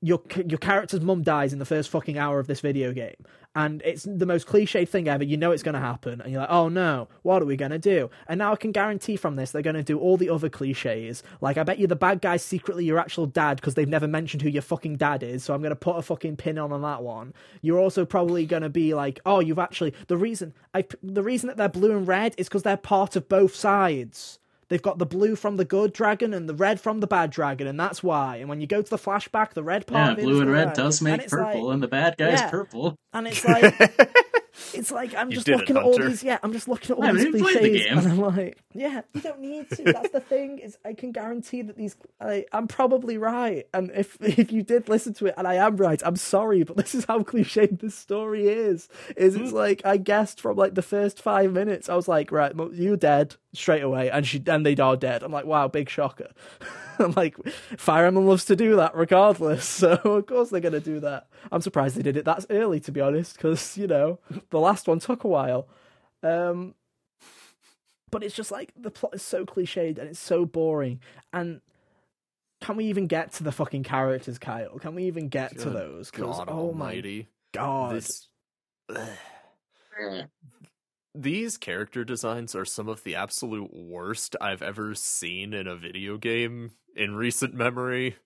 [0.00, 3.16] Your your character's mum dies in the first fucking hour of this video game,
[3.58, 5.24] and it's the most cliched thing ever.
[5.24, 7.72] You know it's going to happen, and you're like, "Oh no, what are we going
[7.72, 10.30] to do?" And now I can guarantee from this they're going to do all the
[10.30, 11.24] other cliches.
[11.40, 14.42] Like I bet you the bad guy's secretly your actual dad because they've never mentioned
[14.42, 15.42] who your fucking dad is.
[15.42, 17.34] So I'm going to put a fucking pin on on that one.
[17.60, 21.48] You're also probably going to be like, "Oh, you've actually the reason I the reason
[21.48, 25.06] that they're blue and red is because they're part of both sides." They've got the
[25.06, 28.36] blue from the good dragon and the red from the bad dragon, and that's why.
[28.36, 30.66] And when you go to the flashback, the red part Yeah, blue is and red
[30.68, 30.74] red.
[30.76, 32.50] does make it's purple, like- and the bad guy's Yeah.
[32.50, 32.96] purple.
[33.14, 33.74] and it's like
[34.74, 36.22] it's like I'm You just did it, looking at all these.
[36.22, 37.98] Yeah, I'm just looking at all I these haven't even played the cliches, game.
[37.98, 39.82] and I'm like, yeah, you don't need to.
[39.84, 41.96] That's the thing is, I can guarantee that these.
[42.20, 45.76] I, I'm probably right, and if if you did listen to it, and I am
[45.76, 48.88] right, I'm sorry, but this is how cliched this story is.
[49.16, 49.44] Is Hmm.
[49.44, 52.72] it's like I guessed from like the first five minutes, I was like, right, well,
[52.72, 55.22] you dead straight away, and she and they are dead.
[55.22, 56.30] I'm like, wow, big shocker.
[56.98, 57.36] I'm like,
[57.76, 61.28] Fire Emblem loves to do that regardless, so of course they're gonna do that.
[61.52, 64.18] I'm surprised they did it that early, to be honest, because you know
[64.50, 65.68] the last one took a while.
[66.22, 66.74] Um,
[68.10, 71.00] but it's just like the plot is so cliched and it's so boring.
[71.32, 71.60] And
[72.60, 74.78] can we even get to the fucking characters, Kyle?
[74.78, 75.74] Can we even get to those?
[75.74, 76.10] those?
[76.10, 77.28] 'Cause, God oh my Almighty!
[77.52, 77.94] god!
[77.96, 78.28] This,
[81.20, 86.16] these character designs are some of the absolute worst I've ever seen in a video
[86.16, 88.16] game in recent memory.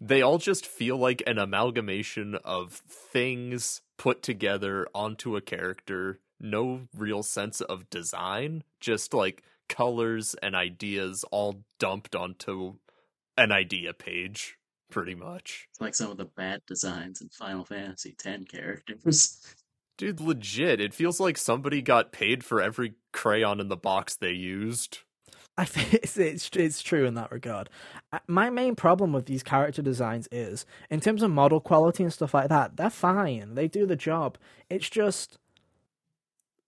[0.00, 6.18] They all just feel like an amalgamation of things put together onto a character.
[6.40, 12.78] No real sense of design, just like colors and ideas all dumped onto
[13.36, 14.56] an idea page,
[14.90, 15.68] pretty much.
[15.70, 19.54] It's like some of the bad designs in Final Fantasy X characters.
[19.96, 24.32] Dude, legit, it feels like somebody got paid for every crayon in the box they
[24.32, 24.98] used.
[25.56, 27.68] I think it's, it's it's true in that regard.
[28.12, 32.12] Uh, My main problem with these character designs is, in terms of model quality and
[32.12, 33.54] stuff like that, they're fine.
[33.54, 34.38] They do the job.
[34.70, 35.38] It's just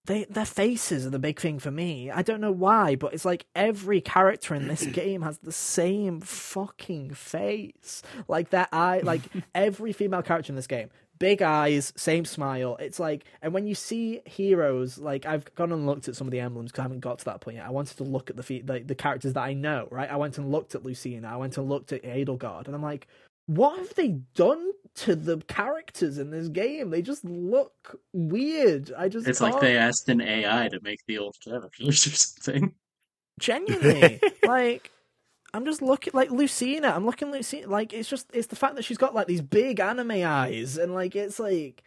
[0.07, 2.11] they their faces are the big thing for me.
[2.11, 6.21] I don't know why, but it's like every character in this game has the same
[6.21, 8.03] fucking face.
[8.29, 9.23] Like their eye, like
[9.55, 12.77] every female character in this game, big eyes, same smile.
[12.81, 16.31] It's like, and when you see heroes, like I've gone and looked at some of
[16.33, 17.67] the emblems because I haven't got to that point yet.
[17.67, 19.89] I wanted to look at the fe- the, the characters that I know.
[19.91, 21.29] Right, I went and looked at Lucina.
[21.29, 23.07] I went and looked at Edelgard, and I'm like,
[23.47, 26.91] what have they done to the characters in this game?
[26.91, 28.93] They just look weird.
[28.97, 32.11] I just It's like can't- they asked an AI to make the old characters or
[32.11, 32.75] something.
[33.39, 34.91] genuinely like
[35.55, 38.85] i'm just looking like lucina i'm looking lucina like it's just it's the fact that
[38.85, 41.83] she's got like these big anime eyes and like it's like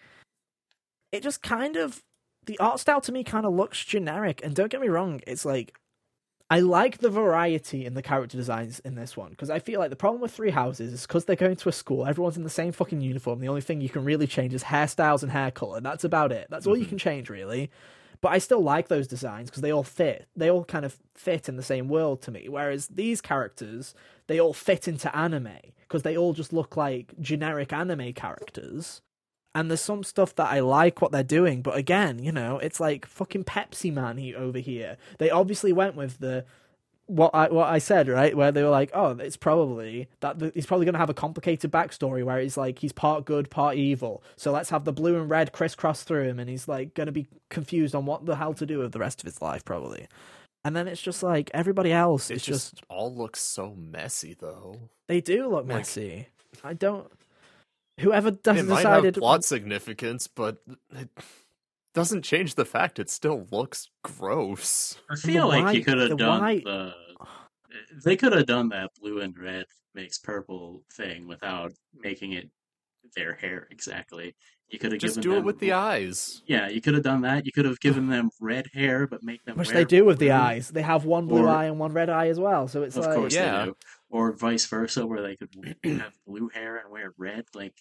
[1.12, 2.02] it just kind of
[2.46, 5.46] the art style to me kind of looks generic and don't get me wrong it's
[5.46, 5.74] like
[6.50, 9.90] i like the variety in the character designs in this one because i feel like
[9.90, 12.50] the problem with three houses is because they're going to a school everyone's in the
[12.50, 15.82] same fucking uniform the only thing you can really change is hairstyles and hair color
[15.82, 16.90] that's about it that's all you Mhm.
[16.90, 17.70] can change really
[18.22, 20.28] but I still like those designs because they all fit.
[20.36, 22.48] They all kind of fit in the same world to me.
[22.50, 23.94] Whereas these characters,
[24.28, 29.02] they all fit into anime because they all just look like generic anime characters.
[29.56, 32.80] And there's some stuff that I like what they're doing, but again, you know, it's
[32.80, 34.98] like fucking Pepsi Man over here.
[35.18, 36.46] They obviously went with the
[37.08, 40.52] what I what I said right, where they were like, oh, it's probably that the,
[40.54, 43.76] he's probably going to have a complicated backstory where he's like he's part good, part
[43.78, 44.22] evil.
[44.36, 47.12] So let's have the blue and red crisscross through him, and he's like going to
[47.14, 50.08] be confused on what the hell to do with the rest of his life, probably.
[50.64, 54.36] And then it's just like everybody else It is just, just all looks so messy,
[54.38, 54.78] though.
[55.08, 56.28] they do look like- messy.
[56.64, 57.10] I don't.
[58.00, 60.58] Whoever does It might decided have plot significance, but
[60.96, 61.10] it
[61.98, 64.98] doesn't change the fact it still looks gross.
[65.10, 66.94] I feel like you white- could the have done white- the.
[68.06, 72.50] They could have done that blue and red makes purple thing without making it
[73.16, 74.36] their hair exactly.
[74.70, 76.42] You could have Just given do it with the eyes.
[76.46, 77.46] Yeah, you could have done that.
[77.46, 80.20] You could have given them red hair, but make them which wear they do with
[80.20, 80.70] the eyes.
[80.70, 82.68] They have one blue Or- eye and one red eye as well.
[82.68, 83.60] So it's Of like course Yeah.
[83.60, 83.76] they do.
[84.10, 85.50] Or vice versa, where they could
[85.86, 87.46] have blue hair and wear red.
[87.54, 87.76] Like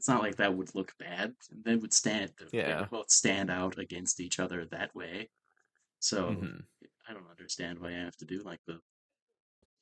[0.00, 1.34] it's not like that would look bad.
[1.52, 2.32] They would stand.
[2.50, 2.86] They Yeah.
[2.90, 5.28] both stand out against each other that way.
[5.98, 6.64] So Mhm.
[7.06, 8.80] I don't understand why I have to do like the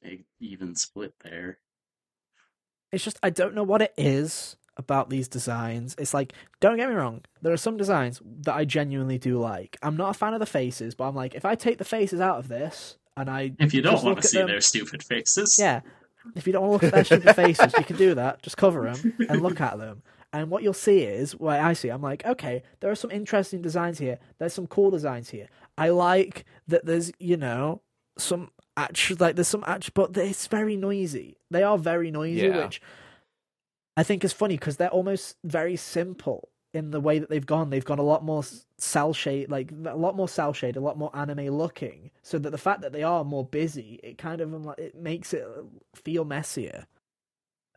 [0.03, 1.61] big even split there.
[2.91, 5.95] it's just I don't know what it is about these designs.
[5.99, 9.77] It's like don't get me wrong, there are some designs that I genuinely do like.
[9.83, 12.21] I'm not a fan of the faces, but I'm like if I take the faces
[12.21, 14.49] out of this and I If you don't want to see them.
[14.49, 15.83] their stupid faces, yeah,
[16.35, 18.43] If you don't want to look at their stupid faces, you can do that.
[18.43, 20.03] Just cover them and look at them.
[20.33, 23.62] And what you'll see is, what I see, I'm like, okay, there are some interesting
[23.62, 24.19] designs here.
[24.38, 25.49] There's some cool designs here.
[25.79, 27.81] I like that there's, you know,
[28.19, 31.38] some actual, like, there's some actual, but it's very noisy.
[31.51, 32.64] They are very noisy, Yeah.
[32.64, 32.83] which
[33.97, 37.71] I think is funny because they're almost very simple in the way that they've gone.
[37.71, 38.43] They've gone a lot more
[38.79, 42.11] cell shade, like a lot more cell shade, a lot more anime looking.
[42.23, 45.35] So that the fact that they are more busy, it kind of um, it makes
[45.35, 45.47] it
[45.95, 46.87] feel messier.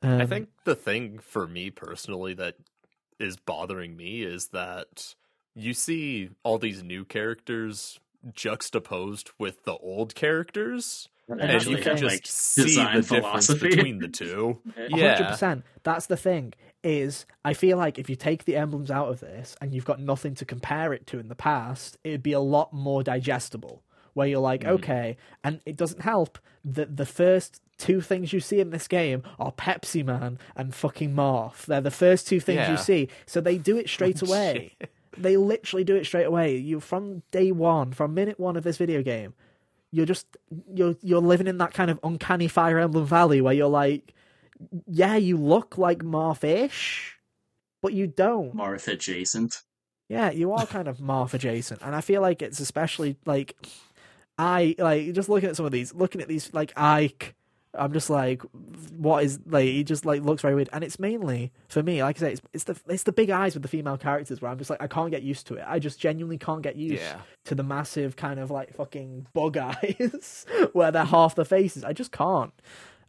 [0.04, 2.56] I Um, think the thing for me personally that
[3.20, 5.16] is bothering me is that
[5.54, 8.00] you see all these new characters
[8.34, 12.10] juxtaposed with the old characters, And And and that's you the can thing.
[12.10, 14.60] just see design the difference between the two.
[14.76, 15.64] hundred Yeah, percent.
[15.84, 16.54] That's the thing.
[16.84, 20.00] Is I feel like if you take the emblems out of this and you've got
[20.00, 23.84] nothing to compare it to in the past, it'd be a lot more digestible.
[24.14, 24.72] Where you're like, Mm-hmm.
[24.74, 29.24] okay, and it doesn't help that the first two things you see in this game
[29.40, 31.66] are Pepsi Man and fucking Morph.
[31.66, 32.72] They're the first two things Yeah.
[32.72, 34.74] you see, so they do it straight away.
[35.18, 36.58] They literally do it straight away.
[36.58, 39.34] You from day one, from minute one of this video game,
[39.92, 40.26] you're just
[40.74, 44.14] you're you're living in that kind of uncanny Fire Emblem Valley where you're like,
[44.88, 47.18] yeah, you look like Marfish,
[47.82, 48.56] but you don't.
[48.56, 49.62] Marth adjacent.
[50.10, 53.56] Yeah, you are kind of Marth adjacent, and I feel like it's especially like
[54.38, 57.36] I like just looking at some of these, looking at these like Ike.
[57.74, 58.42] I'm just like,
[58.98, 59.66] what is like?
[59.66, 62.04] He just like looks very weird, and it's mainly for me.
[62.04, 64.52] Like I say, it's, it's the it's the big eyes with the female characters where
[64.52, 65.64] I'm just like, I can't get used to it.
[65.66, 67.22] I just genuinely can't get used yeah.
[67.46, 71.86] to the massive kind of like fucking bug eyes where they're half the faces.
[71.86, 72.54] I just can't.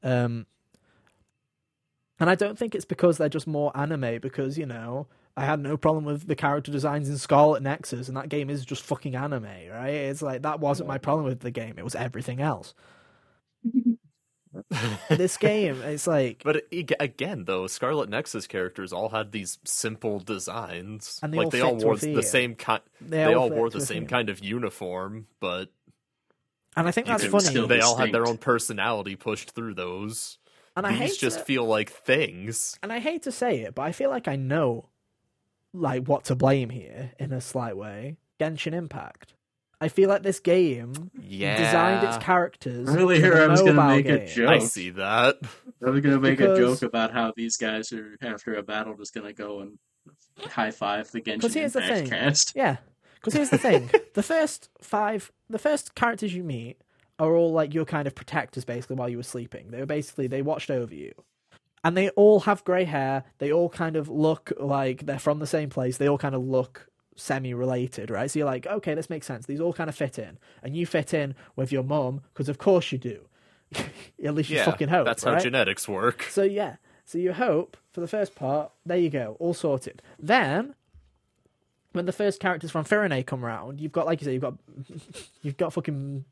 [0.05, 0.47] Um,
[2.21, 4.21] and I don't think it's because they're just more anime.
[4.21, 8.17] Because you know, I had no problem with the character designs in Scarlet Nexus, and
[8.17, 9.89] that game is just fucking anime, right?
[9.89, 11.75] It's like that wasn't my problem with the game.
[11.79, 12.75] It was everything else.
[15.09, 20.19] This game, it's like, But ag- again, though, Scarlet Nexus characters all had these simple
[20.21, 21.19] designs.
[21.23, 22.15] And they like all they fit all to a wore theme.
[22.15, 22.83] the same kind.
[23.01, 24.09] they, They all fit wore the same theme.
[24.09, 25.71] kind of uniform, but
[26.77, 27.45] and I think that's funny.
[27.45, 30.39] still- they all had their own personality pushed through those.
[30.77, 32.79] and I These hate just to- feel like things.
[32.83, 34.89] and I hate to say it, but I feel like I know
[35.75, 38.17] like what to blame here in a slight way.
[38.41, 39.35] Genshin Impact.
[39.83, 42.89] I feel like this game Yeah, designed its characters.
[42.89, 44.49] Earlier, for the I was gonna mobile make a joke.
[44.49, 45.39] I see that.
[45.85, 48.95] I was gonna make Because- a joke about how these guys are after a battle
[48.97, 49.79] just gonna go and
[50.47, 52.07] high five the Genshin 'Cause here's the thing.
[52.09, 52.53] cast.
[52.55, 52.77] Yeah,
[53.17, 56.77] because here's the thing: the first five, the first characters you meet
[57.19, 59.71] are all like your kind of protectors, basically, while you were sleeping.
[59.71, 61.13] They were basically they watched over you,
[61.85, 63.25] and they all have grey hair.
[63.39, 65.97] They all kind of look like they're from the same place.
[65.99, 68.31] They all kind of look semi-related, right?
[68.31, 69.47] So you're like, okay, this makes sense.
[69.47, 72.59] These all kind of fit in, and you fit in with your mom because, of
[72.59, 73.21] course, you do.
[74.25, 75.07] At least you Yeah, fucking hope.
[75.07, 76.25] that's how genetics work.
[76.25, 78.71] So yeah, so you hope for the first part.
[78.85, 80.03] There you go, all sorted.
[80.19, 80.75] Then,
[81.93, 84.55] when the first characters from Firene come around, you've got like you say, you've got
[85.43, 86.25] you've got fucking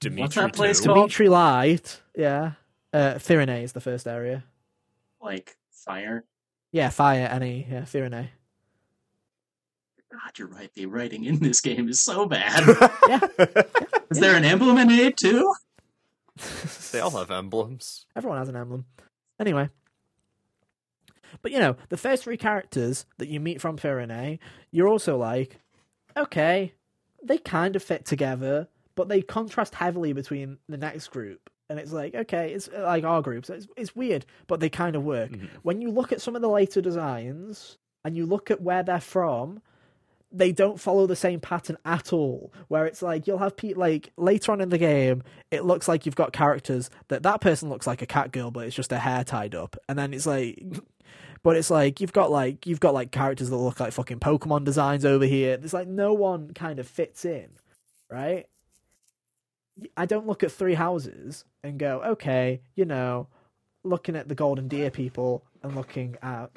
[0.00, 0.86] Dimitri What's that place too.
[0.86, 0.98] called?
[1.10, 2.00] Dimitri Light.
[2.16, 2.52] Yeah,
[2.92, 4.44] uh, Firene is the first area.
[5.22, 6.24] Like fire.
[6.72, 7.66] Yeah, Fire Any.
[7.70, 8.28] Yeah, Firene.
[10.14, 10.72] God, you're right.
[10.74, 12.64] The writing in this game is so bad.
[13.08, 13.20] Yeah,
[14.10, 15.52] is there an emblem in it too?
[16.92, 18.06] they all have emblems.
[18.14, 18.84] Everyone has an emblem.
[19.40, 19.68] Anyway.
[21.42, 24.38] But you know, the first three characters that you meet from Firene,
[24.70, 25.58] you're also like,
[26.16, 26.74] okay,
[27.22, 31.50] they kind of fit together, but they contrast heavily between the next group.
[31.68, 34.94] And it's like, okay, it's like our group, so it's, it's weird, but they kind
[34.94, 35.32] of work.
[35.32, 35.48] Mhm.
[35.62, 39.00] When you look at some of the later designs and you look at where they're
[39.00, 39.60] from,
[40.34, 42.52] they don't follow the same pattern at all.
[42.68, 46.04] Where it's like you'll have people like later on in the game, it looks like
[46.04, 48.98] you've got characters that that person looks like a cat girl, but it's just her
[48.98, 50.62] hair tied up, and then it's like,
[51.42, 54.64] but it's like you've got like you've got like characters that look like fucking Pokemon
[54.64, 55.56] designs over here.
[55.56, 57.50] There's like no one kind of fits in,
[58.10, 58.46] right?
[59.96, 63.28] I don't look at three houses and go, okay, you know,
[63.82, 66.50] looking at the Golden Deer people and looking at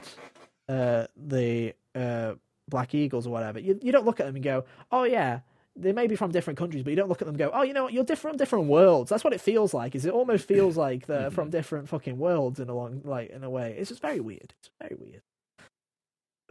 [0.69, 2.33] uh, the uh,
[2.69, 5.39] Black Eagles or whatever, you you don't look at them and go, oh yeah,
[5.75, 7.61] they may be from different countries, but you don't look at them and go, oh,
[7.61, 9.09] you know what, you're different from different worlds.
[9.09, 9.95] That's what it feels like.
[9.95, 11.51] Is it almost feels like they're from mm-hmm.
[11.51, 13.75] different fucking worlds in a long like in a way.
[13.77, 14.53] It's just very weird.
[14.59, 15.21] It's very weird.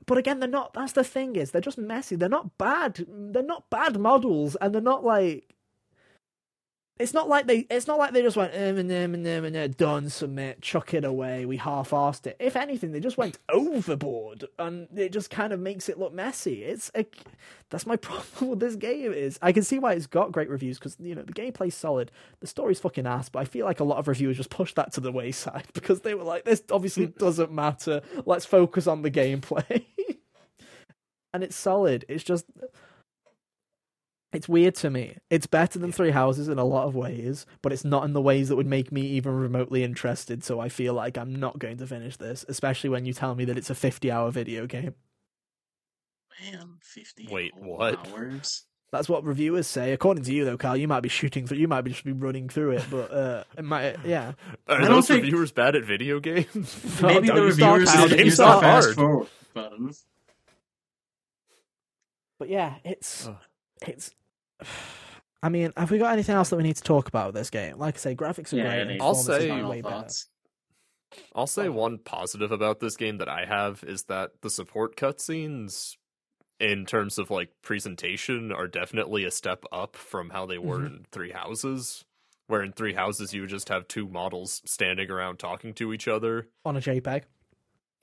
[0.06, 0.72] But again, they're not.
[0.74, 2.16] That's the thing is they're just messy.
[2.16, 3.04] They're not bad.
[3.08, 5.45] They're not bad models, and they're not like
[6.98, 9.44] it's not like they it's not like they just went um, and um, and um,
[9.44, 11.44] and uh, done submit chuck it away.
[11.44, 12.36] We half-assed it.
[12.40, 16.64] If anything they just went overboard and it just kind of makes it look messy.
[16.64, 17.04] It's a,
[17.68, 20.78] that's my problem with this game is i can see why it's got great reviews
[20.78, 22.10] because you know the gameplay's solid.
[22.40, 24.92] The story's fucking ass but i feel like a lot of reviewers just pushed that
[24.94, 28.00] to the wayside because they were like this obviously doesn't matter.
[28.24, 29.84] Let's focus on the gameplay.
[31.34, 32.06] And it's solid.
[32.08, 32.46] It's just
[34.32, 35.16] it's weird to me.
[35.30, 38.20] It's better than Three Houses in a lot of ways, but it's not in the
[38.20, 40.44] ways that would make me even remotely interested.
[40.44, 43.44] So I feel like I'm not going to finish this, especially when you tell me
[43.46, 44.94] that it's a 50 hour video game.
[46.52, 47.26] Man, fifty.
[47.30, 48.06] Wait, what?
[48.08, 48.64] Hours.
[48.92, 49.92] That's what reviewers say.
[49.92, 51.56] According to you, though, Carl, you might be shooting through.
[51.58, 53.96] You might be just be running through it, but uh, it might.
[54.04, 54.32] Yeah.
[54.68, 56.46] Are don't those think- reviewers bad at video games?
[57.02, 58.62] Maybe Don't the you start, reviewers Kyle, didn't don't you use start.
[58.64, 58.84] hard.
[58.84, 59.92] fast forward button.
[62.38, 63.36] But yeah, it's Ugh.
[63.82, 64.10] It's.
[65.42, 67.50] I mean, have we got anything else that we need to talk about with this
[67.50, 67.78] game?
[67.78, 69.00] Like I say, graphics are Yeah, great.
[69.00, 70.06] I'll say- way, better.
[71.34, 75.96] I'll say one positive about this game that I have is that the support cutscenes,
[76.58, 80.86] in terms of like presentation, are definitely a step up from how they were Mhm.
[80.86, 82.04] in Three Houses.
[82.48, 86.08] Where in Three Houses you would just have two models standing around talking to each
[86.08, 87.24] other on a JPEG.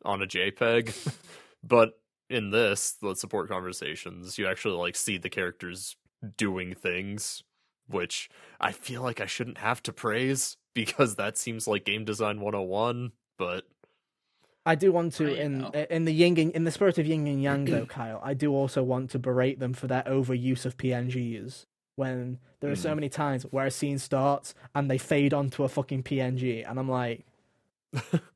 [0.05, 1.17] on a JPEG.
[1.63, 1.99] but
[2.29, 5.95] in this, the support conversations, you actually like see the characters
[6.37, 7.43] doing things,
[7.87, 12.39] which I feel like I shouldn't have to praise because that seems like game design
[12.39, 13.65] 101, but
[14.65, 15.41] I do want to Oh, yeah.
[15.43, 18.21] in in the yin and, in the spirit of yin and yang though, Kyle.
[18.23, 21.65] I do also want to berate them for their overuse of PNGs.
[21.95, 22.95] When there are so Mm.
[22.95, 26.89] many times where a scene starts and they fade onto a fucking PNG, and I'm
[26.89, 27.25] like,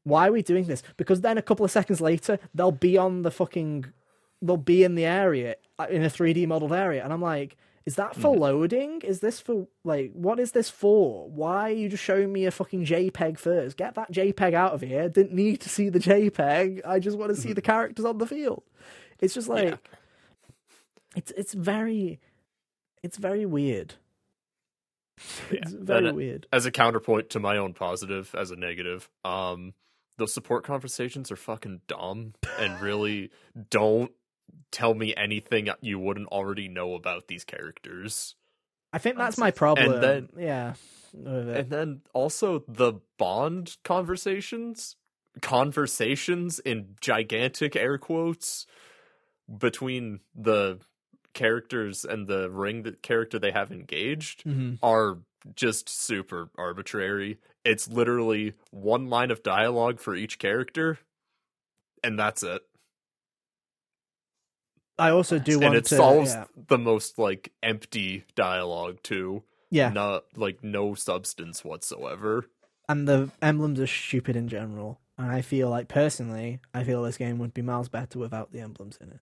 [0.04, 0.84] why are we doing this?
[0.98, 3.86] Because then a couple of seconds later they'll be on the fucking,
[4.42, 7.96] they'll be in the area uh, in a 3D modeled area, and I'm like, is
[7.96, 8.40] that for Mhm.
[8.40, 9.02] loading?
[9.02, 11.30] Is this for like what is this for?
[11.30, 13.78] Why are you just showing me a fucking JPEG first?
[13.78, 15.08] Get that JPEG out of here.
[15.08, 16.82] Didn't need to see the JPEG.
[16.86, 18.64] I just want to see the characters on the field.
[19.22, 19.76] It's just like yeah.
[21.16, 22.20] it's it's very
[23.04, 23.94] it's very weird.
[25.52, 26.48] Yeah, It's very and weird.
[26.54, 29.74] as a counterpoint to my own positive as a negative, um,
[30.18, 33.32] those support conversations are fucking dumb and really
[33.70, 34.12] don't
[34.72, 38.36] tell me anything you wouldn't already know about these characters.
[38.94, 40.02] I think that's my problem.
[40.02, 40.74] then- yeah.
[41.14, 41.58] with it.
[41.58, 44.96] And then also the Bond conversations,
[45.42, 48.66] conversations in gigantic air quotes
[49.58, 50.80] between the
[51.38, 54.80] characters and the ring that character they have engaged Mhm.
[54.84, 55.20] are
[55.56, 57.38] just super arbitrary.
[57.64, 61.00] It's literally one line of dialogue for each character,
[62.04, 62.64] and that's it.
[65.00, 65.78] I also do and want to.
[65.78, 66.46] And it solves yeah.
[66.68, 69.44] the most like empty dialogue too.
[69.70, 69.90] yeah.
[69.90, 72.46] Not like no substance whatsoever.
[72.90, 75.00] and the emblems are stupid in general.
[75.18, 78.60] And I feel like personally, I feel this game would be miles better without the
[78.62, 79.20] emblems in it.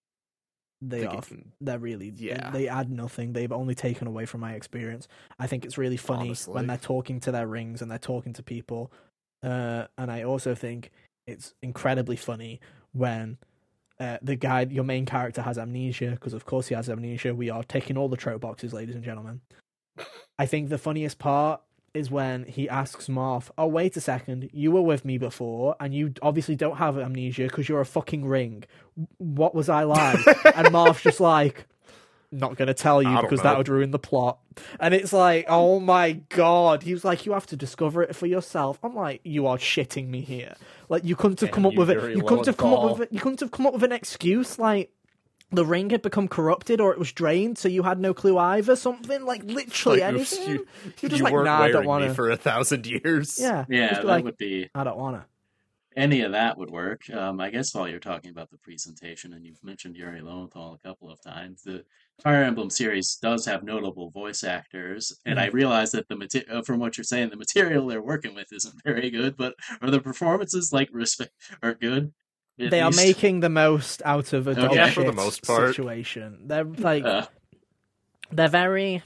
[0.89, 1.21] They The are.
[1.61, 2.13] They're really.
[2.15, 2.51] Yeah.
[2.51, 3.33] They add nothing.
[3.33, 5.07] They've only taken away from my experience.
[5.39, 6.53] I think it's really funny Honestly.
[6.53, 8.91] when they're talking to their rings and they're talking to people.
[9.43, 10.91] Uh, and I also think
[11.27, 12.59] it's incredibly funny
[12.93, 13.37] when
[13.99, 17.33] uh, the guy, your main character, has amnesia because, of course, he has amnesia.
[17.33, 19.41] We are taking all the trope boxes, ladies and gentlemen.
[20.37, 21.61] I think the funniest part
[21.95, 25.93] is when he asks Marth, "Oh, wait a second, you were with me before, and
[25.93, 28.63] you obviously don't have amnesia because you're a fucking ring.
[29.17, 30.19] What was I like?"
[30.55, 31.67] and Marth's just like,
[32.31, 34.39] "Not gonna tell you I because that would ruin the plot."
[34.79, 38.25] And it's like, "Oh my god!" He was like, "You have to discover it for
[38.27, 40.55] yourself." I'm like, "You are shitting me here.
[40.89, 42.15] Like, you couldn't have come up with it.
[42.15, 43.13] You couldn't have come up with it.
[43.13, 44.91] You couldn't have come up with an excuse like."
[45.51, 48.75] The ring had become corrupted, or it was drained, so you had no clue either.
[48.75, 50.49] Something like literally Like, anything.
[50.49, 50.67] you-
[51.01, 52.13] You're just you like, weren't nah, I don't wearing want me to.
[52.15, 53.39] for a thousand years.
[53.39, 55.25] Yeah, Yeah, that like, would be I don't want to.
[55.95, 57.09] any of that would work.
[57.13, 60.87] Um, I guess while you're talking about the presentation, and you've mentioned Yuri Lowenthal a
[60.87, 61.85] couple of times, the
[62.21, 66.63] Fire Emblem series does have notable voice actors, and I realize that the mate- uh,
[66.63, 70.01] from what you're saying, the material they're working with isn't very good, but are the
[70.01, 71.31] performances like respect
[71.61, 72.13] are good?
[72.59, 74.61] At They are making the most out of a Okay.
[74.61, 75.69] dog Yeah, for the most part.
[75.69, 76.39] situation.
[76.47, 77.25] They're like Uh,
[78.31, 79.03] they're very.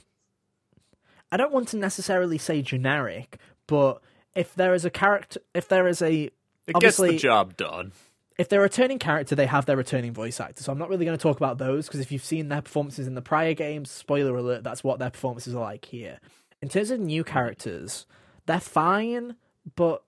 [1.32, 4.00] I don't want to necessarily say generic, but
[4.34, 6.24] if there is a character, if there is a
[6.66, 7.92] It gets Obviously- the job done.
[8.38, 10.62] if they're a returning character, they have their returning voice actor.
[10.62, 13.06] So I'm not really going to talk about those because if you've seen their performances
[13.08, 16.20] in the prior games, spoiler alert, that's what their performances are like here.
[16.62, 18.06] In terms of new characters,
[18.46, 19.34] they're fine,
[19.74, 20.04] but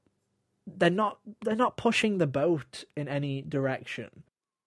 [0.66, 4.24] they're not they're not pushing the boat in any direction.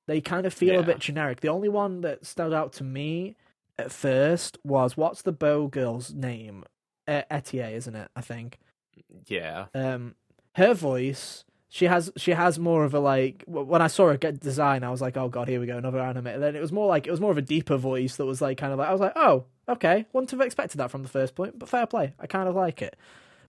[0.07, 1.41] They kind of feel a bit generic.
[1.41, 3.35] The only one that stood out to me
[3.77, 6.63] at first was what's the bow girl's name?
[7.07, 8.09] uh, Etier, isn't it?
[8.15, 8.59] I think.
[9.27, 9.65] Yeah.
[9.73, 10.15] Um,
[10.55, 11.43] her voice.
[11.69, 14.91] She has she has more of a like when I saw her get design I
[14.91, 17.05] was like oh god here we go another anime and then it was more like
[17.05, 19.01] it was more of a deeper voice that was like kind of like I was
[19.01, 22.27] like oh okay wouldn't have expected that from the first point but fair play I
[22.27, 22.95] kind of like it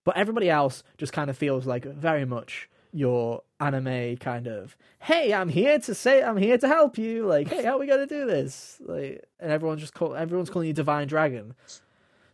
[0.07, 5.33] but everybody else just kind of feels like very much your anime kind of hey
[5.33, 8.07] I'm here to say I'm here to help you like hey how are we gonna
[8.07, 11.55] do this like and everyone's just call everyone's calling you Divine Dragon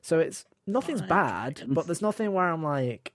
[0.01, 1.73] so it's nothing's Divine bad Dragon.
[1.73, 3.11] but there's nothing where I'm like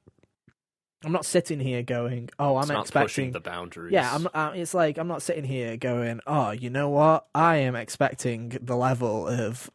[1.04, 3.92] I'm not sitting here going oh I'm it's expecting pushing the boundaries.
[3.92, 4.26] yeah, I'm.
[4.34, 7.28] Uh, it's like I'm not sitting here going, "Oh, you know what?
[7.36, 9.70] I am expecting the level of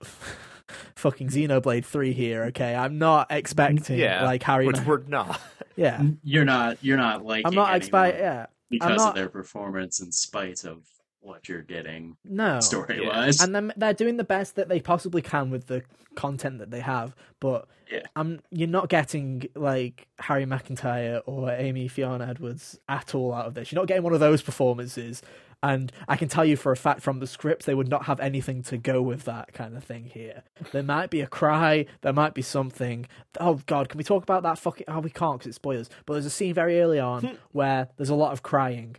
[0.95, 4.67] fucking Xenoblade Three here." Okay, I'm not expecting Yeah, like Harry.
[4.67, 5.41] which Ma- we're not.
[5.75, 7.45] yeah, You're not you're not like.
[7.45, 8.21] I'm not anyone expecting.
[8.21, 10.83] Yeah, because not- of their performance in spite of
[11.21, 12.59] what you're getting no.
[12.59, 13.07] story yeah.
[13.07, 13.41] wise.
[13.41, 15.81] And then they're doing the best that they possibly can with the
[16.15, 18.01] content that they have, but Yeah.
[18.17, 23.53] I'm you're not getting like Harry McIntyre or Amy Fiona Edwards at all out of
[23.53, 23.71] this.
[23.71, 25.21] You're not getting one of those performances.
[25.63, 28.19] And I can tell you for a fact from the script, they would not have
[28.19, 30.43] anything to go with that kind of thing here.
[30.73, 33.07] There might be a cry, there might be something.
[33.39, 34.85] Oh God, can we talk about that fucking?
[34.89, 35.89] Oh, we can't because it's spoilers.
[36.05, 38.97] But there's a scene very early on where there's a lot of crying,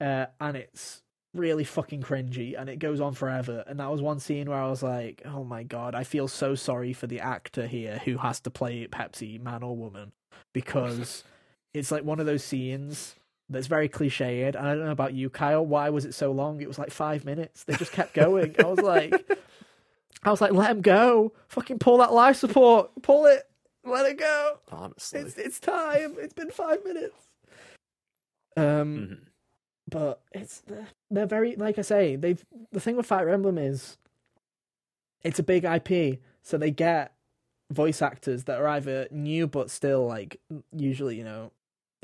[0.00, 1.02] uh, and it's
[1.34, 4.70] really fucking cringy and it goes on forever and that was one scene where i
[4.70, 8.38] was like oh my god i feel so sorry for the actor here who has
[8.38, 10.12] to play pepsi man or woman
[10.52, 11.24] because
[11.72, 13.16] it's like one of those scenes
[13.50, 16.60] that's very cliched i don't know about you kyle why was it so long?
[16.60, 17.64] It was like five minutes.
[17.64, 18.54] They just kept going.
[18.58, 19.12] I was like
[20.22, 21.32] i was like let him go.
[21.48, 22.90] Fucking pull that life support.
[23.02, 23.42] Pull it.
[23.84, 24.58] Let it go.
[24.72, 25.20] Honestly.
[25.20, 26.14] it's it's time.
[26.18, 27.14] It's been five minutes.
[28.56, 28.64] Um
[28.98, 29.18] Mhm.
[29.90, 32.42] but it's they're, they're very like I say they've
[32.72, 33.98] the thing with Fire Emblem is
[35.22, 37.12] it's a big IP, so they get
[37.70, 40.40] voice actors that are either new but still like
[40.72, 41.50] usually you know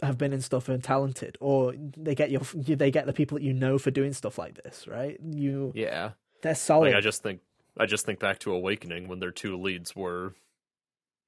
[0.02, 3.44] have been in stuff and talented, or they get your they get the people that
[3.44, 5.18] you know for doing stuff like this, right?
[5.22, 6.10] You Yeah.
[6.42, 6.88] they're solid.
[6.88, 7.40] Like I just think
[7.78, 10.34] I just think back to Awakening when their two leads were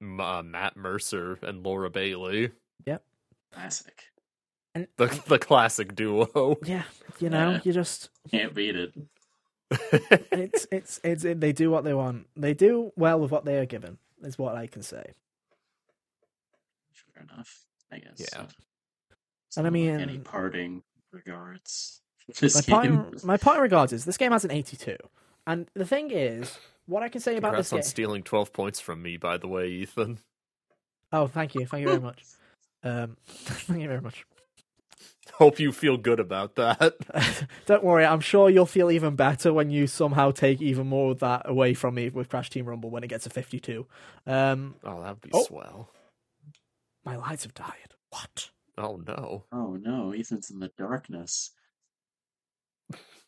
[0.02, 2.50] uh, Matt Mercer and Laura Bailey,
[2.86, 3.04] Yep,
[3.52, 4.02] Classic.
[4.74, 6.56] and the the classic duo.
[6.64, 6.82] yeah,
[7.20, 7.60] you know, Yeah.
[7.64, 8.92] you just Can't beat it.
[10.32, 12.26] it's it's it's it, they do what they want.
[12.36, 13.98] They do well with what they are given.
[14.22, 15.12] Is what I can say.
[17.14, 17.64] Fair enough.
[17.93, 18.14] I guess.
[18.18, 18.47] Yeah.
[19.51, 20.82] So, And I like, any parting
[21.12, 22.01] regards.
[22.40, 22.99] This my game.
[23.03, 24.97] point, my point in regards is this game has an 82,
[25.47, 27.84] and the thing is, what I can say about Congrats this on game.
[27.84, 30.18] stealing twelve points from me, by the way, Ethan.
[31.12, 32.24] Oh, thank you, thank you very much.
[32.84, 34.26] Um, thank you very much.
[35.34, 36.95] Hope you feel good about that.
[37.66, 41.20] Don't worry, I'm sure you'll feel even better when you somehow take even more of
[41.20, 43.86] that away from me with Crash Team Rumble when it gets to 52.
[44.26, 45.45] Um, Oh, that'd be Oh.
[45.45, 45.90] swell.
[47.05, 47.94] My lights have died.
[48.11, 48.50] What?
[48.78, 49.44] Oh no.
[49.53, 51.50] Oh no, Ethan's in the darkness.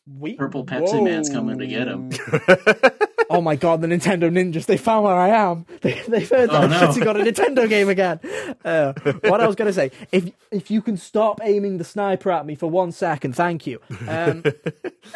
[0.07, 2.11] We Purple Pepsi Man's coming to get him.
[3.29, 5.65] oh my god, the Nintendo Ninjas, they found where I am.
[5.81, 6.77] They, they've heard that Oh, I've no.
[6.77, 8.19] actually got a Nintendo game again.
[8.63, 12.31] Uh, what I was going to say, if if you can stop aiming the sniper
[12.31, 13.79] at me for one second, thank you.
[14.07, 14.43] Um,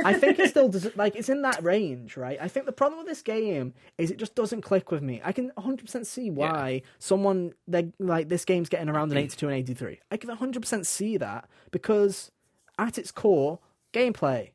[0.04, 2.38] I think it still does, like, it's in that range, right?
[2.40, 5.22] I think the problem with this game is it just doesn't click with me.
[5.24, 7.54] I can 100% see why someone,
[8.00, 10.00] like, this game's getting around an 82 and 83.
[10.12, 12.32] I can 100% see that because
[12.78, 13.60] at its core,
[13.94, 14.52] gameplay.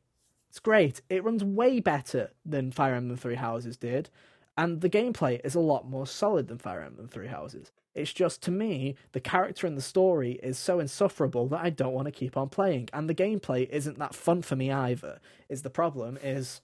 [0.55, 1.01] It's great.
[1.09, 4.09] It runs way better than Fire Emblem Three Houses did,
[4.57, 7.73] and the gameplay is a lot more solid than Fire Emblem Three Houses.
[7.93, 11.91] It's just to me, the character and the story is so insufferable that I don't
[11.91, 15.19] want to keep on playing, and the gameplay isn't that fun for me either.
[15.49, 16.17] Is the problem?
[16.23, 16.61] Is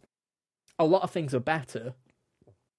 [0.80, 1.94] a lot of things are better.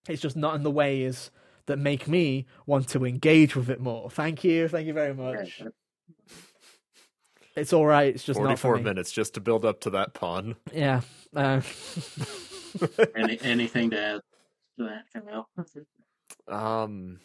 [0.09, 1.31] It's just not in the ways
[1.67, 4.09] that make me want to engage with it more.
[4.09, 5.61] Thank you, thank you very much.
[7.57, 8.15] It's all right.
[8.15, 8.83] It's just not for Forty-four me.
[8.83, 10.57] minutes just to build up to that pun.
[10.73, 11.03] Yeah.
[11.35, 11.61] Uh,
[13.17, 14.21] Any anything to add
[14.79, 14.85] to
[16.49, 17.21] that, Um,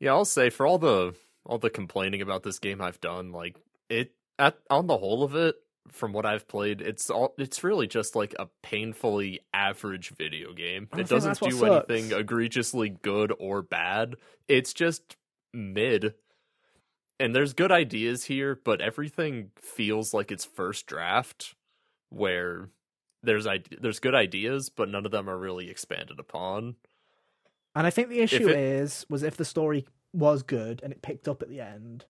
[0.00, 1.14] yeah, I'll say for all the
[1.44, 3.56] all the complaining about this game I've done, like
[3.88, 5.56] it at on the whole of it,
[5.88, 10.88] from what I've played, it's all it's really just like a painfully average video game.
[10.96, 14.14] It doesn't do anything egregiously good or bad.
[14.48, 15.16] It's just
[15.52, 16.14] mid.
[17.18, 21.54] And there's good ideas here, but everything feels like its first draft,
[22.10, 22.68] where
[23.22, 26.76] there's ide- there's good ideas, but none of them are really expanded upon.
[27.74, 31.02] And I think the issue it- is was if the story was good and it
[31.02, 32.04] picked up at the end,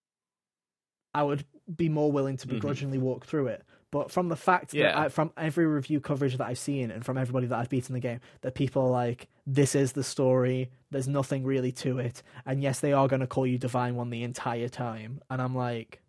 [1.15, 1.45] I would
[1.75, 2.51] be more willing to Mhm.
[2.51, 3.65] begrudgingly walk through it.
[3.93, 5.01] But from the fact that Yeah.
[5.01, 8.01] I, from every review coverage that I've seen and from everybody that I've beaten the
[8.01, 10.71] game, that people are like, this is the story.
[10.91, 12.23] There's nothing really to it.
[12.45, 15.21] And yes, they are going to call you Divine One the entire time.
[15.31, 16.03] And I'm like,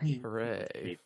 [0.00, 0.98] I Hooray.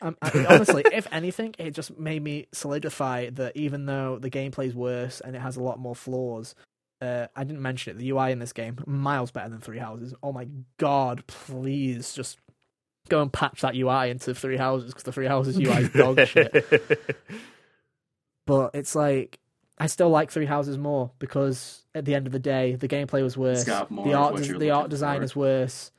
[0.00, 4.74] um, I, honestly, if anything, it just made me solidify that even though the gameplay's
[4.74, 6.54] worse and it has a lot more flaws,
[7.00, 8.00] uh, I didn't mention it.
[8.00, 10.14] The UI in this game miles better than Three Houses.
[10.22, 10.48] Oh my
[10.78, 11.26] god!
[11.26, 12.38] Please just
[13.08, 16.26] go and patch that UI into Three Houses because the Three Houses UI is dog
[16.26, 17.18] shit.
[18.46, 19.38] But it's like
[19.78, 23.22] I still like Three Houses more because at the end of the day, the gameplay
[23.22, 23.64] was worse.
[23.64, 23.90] the art,
[24.34, 25.24] what the art design for.
[25.24, 25.90] is worse.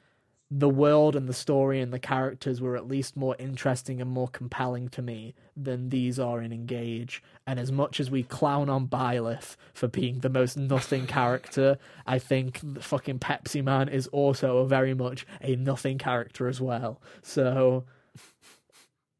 [0.49, 4.29] The world and the story and the characters were at least more interesting and more
[4.29, 7.21] compelling to me than these are in Engage.
[7.45, 12.17] And as much as we clown on Byleth for being the most nothing character, I
[12.19, 17.01] think the fucking Pepsi Man is also very much a nothing character as well.
[17.21, 17.83] So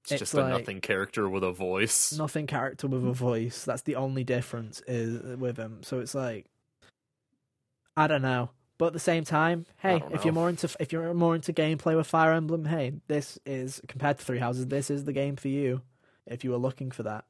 [0.03, 2.13] It's, It's just like- a nothing character with a voice.
[2.17, 3.65] nothing character with a voice.
[3.65, 5.83] That's the only difference is with him.
[5.83, 6.45] So it's like,
[7.97, 8.51] I don't know.
[8.79, 11.95] But at the same time, hey, if you're more into if you're more into gameplay
[11.97, 15.47] with Fire Emblem, hey, this is compared to Three Houses, this is the game for
[15.47, 15.81] you.
[16.27, 17.25] If you were looking for that,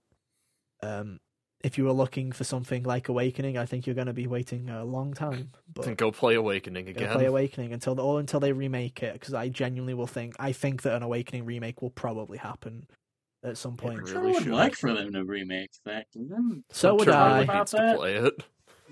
[0.83, 1.19] um,
[1.63, 4.69] if you were looking for something like Awakening, I think you're going to be waiting
[4.69, 5.51] a long time.
[5.73, 7.13] But Then go play Awakening Gonna again.
[7.13, 10.51] play Awakening until the, or until they remake it because I genuinely will think I
[10.51, 12.87] think that an Awakening remake will probably happen
[13.43, 13.99] at some point.
[13.99, 14.51] I really sure would should.
[14.51, 16.07] like for them to remake that.
[16.13, 17.31] Then So would Hunter I.
[17.33, 18.33] really About needs to play it.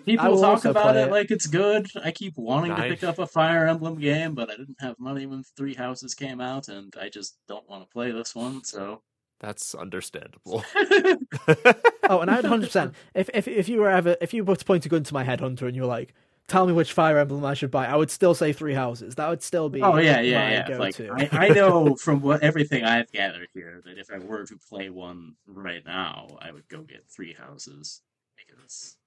[0.08, 1.12] I People will talk about it it.
[1.12, 1.88] like it's good.
[2.03, 5.26] I keep wanting to pick up a Fire Emblem game, but I didn't have money
[5.26, 8.64] when Three Houses came out, and I just don't want to play this one.
[8.64, 9.01] So,
[9.39, 10.64] That's understandable.
[12.08, 12.93] Oh, and I would hundred percent.
[13.16, 15.24] If if if you were ever if you were to point a gun to my
[15.24, 16.14] head, Hunter, and you were like,
[16.47, 19.16] "Tell me which Fire Emblem I should buy," I would still say Three Houses.
[19.16, 20.78] That would still be oh yeah, yeah, yeah.
[20.78, 20.99] Like.
[20.99, 24.89] I, I know from what everything I've gathered here that if I were to play
[24.89, 28.01] one right now, I would go get Three Houses
[28.38, 29.05] because it's the one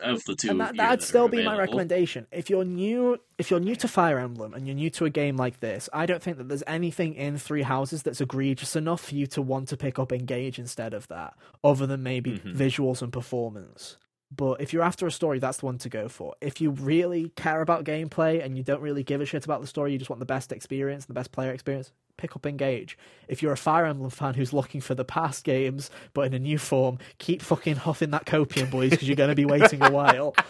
[0.00, 0.50] of the two.
[0.50, 2.26] and that that still be my recommendation.
[2.30, 5.36] If you're new, if you're new to Fire Emblem and you're new to a game
[5.36, 9.14] like this, I don't think that there's anything in Three Houses that's egregious enough for
[9.14, 11.34] you to want to pick up Engage instead of that,
[11.64, 12.54] other than maybe Mhm.
[12.54, 13.96] visuals and performance.
[14.34, 16.34] But if you're after a story, that's the one to go for.
[16.40, 19.66] If you really care about gameplay and you don't really give a shit about the
[19.66, 22.98] story, you just want the best experience, the best player experience, pick up Engage.
[23.26, 26.38] If you're a Fire Emblem fan who's looking for the past games but in a
[26.38, 29.90] new form, keep fucking huffing that copium, boys, because you're going to be waiting a
[29.90, 30.34] while.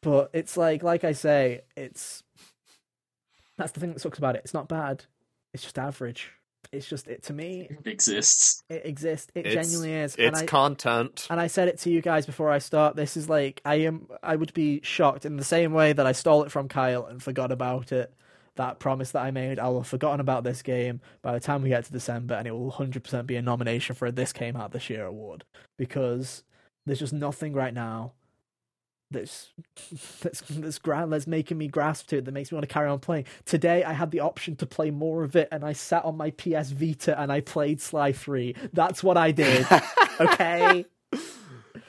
[0.00, 2.22] But it's like, like I say, it's
[3.56, 4.42] that's the thing that sucks about it.
[4.44, 5.04] It's not bad.
[5.52, 6.32] It's just average.
[6.72, 7.68] It's just it to me.
[7.70, 8.62] It exists.
[8.68, 9.30] It exists.
[9.34, 10.16] It It's- genuinely is.
[10.16, 11.26] and it's I, content.
[11.30, 12.94] and I said it to you guys before I start.
[12.96, 14.08] This is like I am.
[14.22, 17.22] I would be shocked in the same way that I stole it from Kyle and
[17.22, 18.12] forgot about it.
[18.56, 21.68] That promise that I made, I'll have forgotten about this game by the time we
[21.68, 24.72] get to December, and it will 100% be a nomination for a This Came Out
[24.72, 25.44] This Year award
[25.76, 26.42] because
[26.84, 28.14] there's just nothing right now
[29.10, 29.48] that's
[30.20, 32.88] that's that's grand that's making me grasp to it that makes me want to carry
[32.88, 33.24] on playing.
[33.46, 36.30] Today I had the option to play more of it, and I sat on my
[36.30, 38.54] PS Vita and I played Sly Three.
[38.72, 39.66] That's what I did.
[40.20, 40.84] okay.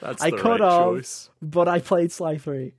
[0.00, 0.84] That's I the could right have.
[0.84, 1.30] choice.
[1.42, 2.72] but I played Sly 3.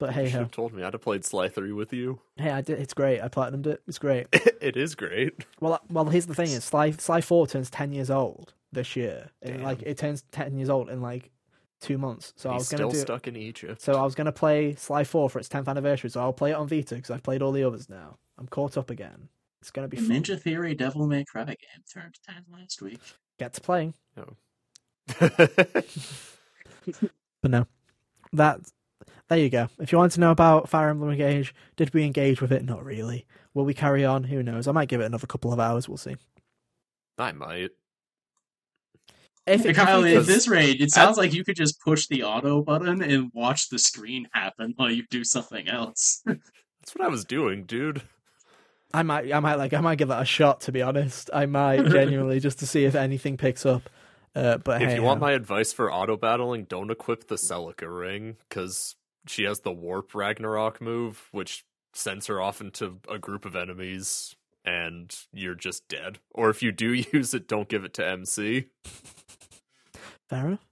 [0.00, 2.20] But hey you should have told me I'd have played Sly 3 with you.
[2.36, 2.78] Hey, I did.
[2.78, 3.20] It's great.
[3.20, 3.82] I platinumed it.
[3.88, 4.26] It's great.
[4.60, 5.44] it is great.
[5.60, 6.04] well, uh, well.
[6.06, 9.30] Here's the thing: is Sly Sly 4 turns 10 years old this year.
[9.42, 11.30] And, like it turns 10 years old in like
[11.80, 12.32] two months.
[12.36, 12.98] So I was gonna still do.
[12.98, 13.80] stuck in Egypt.
[13.80, 16.10] So I was gonna play Sly 4 for its 10th anniversary.
[16.10, 18.18] So I'll play it on Vita because I've played all the others now.
[18.38, 19.28] I'm caught up again.
[19.60, 20.22] It's gonna be The fun.
[20.22, 21.56] Ninja Theory Devil May Cry game
[21.92, 23.00] turned 10 last week.
[23.38, 23.94] Get to playing.
[24.16, 24.30] That's
[25.20, 26.92] oh.
[27.40, 27.66] But no,
[28.32, 28.60] that
[29.28, 29.68] there you go.
[29.78, 32.64] If you want to know about Fire Emblem Engage, did we engage with it?
[32.64, 33.26] Not really.
[33.54, 34.24] Will we carry on?
[34.24, 34.66] Who knows?
[34.66, 35.88] I might give it another couple of hours.
[35.88, 36.16] We'll see.
[37.18, 37.70] I might.
[39.48, 42.62] If it, Kyle, at this rate, it sounds like you could just push the auto
[42.62, 46.22] button and watch the screen happen while you do something else.
[46.26, 48.02] That's what I was doing, dude.
[48.94, 50.60] I might, I might like, I might give that a shot.
[50.62, 53.90] To be honest, I might genuinely just to see if anything picks up.
[54.34, 55.26] Uh, but If hey, you want ho.
[55.26, 58.94] my advice for auto battling, don't equip the Celica ring because
[59.26, 64.36] she has the Warp Ragnarok move, which sends her off into a group of enemies,
[64.64, 66.18] and you're just dead.
[66.30, 68.66] Or if you do use it, don't give it to MC.
[70.28, 70.66] Fair enough.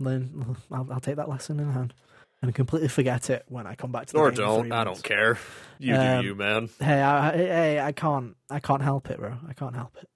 [0.00, 1.94] Then I'll, I'll take that lesson in hand
[2.42, 4.72] and completely forget it when I come back to the Or don't.
[4.72, 5.38] I don't care.
[5.78, 6.68] You Um, do you, man.
[6.80, 9.36] Hey, I, hey, I can't, I can't help it, bro.
[9.48, 10.08] I can't help it.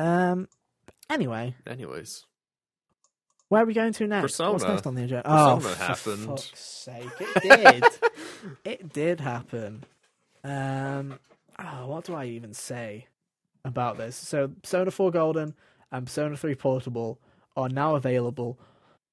[0.00, 0.48] Um.
[1.10, 2.24] Anyway, Anyways,
[3.48, 4.22] Where are we going to next?
[4.22, 4.72] What's Persona.
[4.74, 5.24] next on the agenda?
[5.24, 6.26] Persona oh, for happened.
[6.26, 7.10] fuck's sake!
[7.20, 7.84] It did.
[8.64, 9.84] it did happen.
[10.42, 11.18] Um,
[11.58, 13.08] oh, what do I even say
[13.64, 14.16] about this?
[14.16, 15.54] So, Persona 4 Golden
[15.92, 17.20] and Persona 3 Portable
[17.56, 18.58] are now available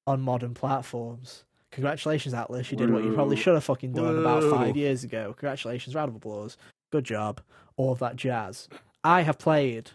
[0.06, 1.44] on modern platforms.
[1.70, 2.72] Congratulations, Atlas!
[2.72, 5.32] You did what you probably should have fucking done about five years ago.
[5.36, 6.56] Congratulations, round of applause.
[6.90, 7.40] Good job.
[7.76, 8.68] All of that jazz.
[9.04, 9.92] I have played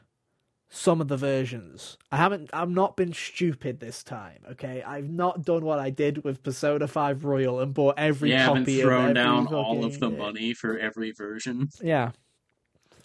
[0.69, 1.97] some of the versions.
[2.13, 2.49] I haven't.
[2.53, 4.39] I've not been stupid this time.
[4.51, 8.63] Okay, I've not done what I did with Persona Five Royal and bought every haven't
[8.63, 11.69] copy thrown of every down all of the money for every version.
[11.81, 12.11] Yeah.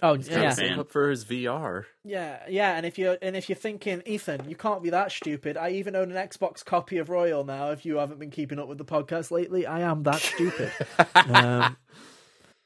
[0.03, 0.79] Oh Gotta yeah, save fan.
[0.81, 1.85] up for his VR.
[2.05, 2.77] yeah, yeah.
[2.77, 5.57] And if you're and if you're thinking, Ethan, you can't be that stupid.
[5.57, 7.71] I even own an Xbox copy of Royal now.
[7.71, 10.73] If you haven't been keeping up with the podcast lately, I am that stupid.
[11.15, 11.77] um,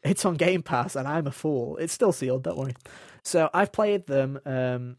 [0.03, 1.77] it's on Game Pass, and I'm a fool.
[1.79, 2.43] It's still sealed.
[2.45, 2.75] Don't worry.
[3.23, 4.39] So I've played them.
[4.47, 4.97] Um,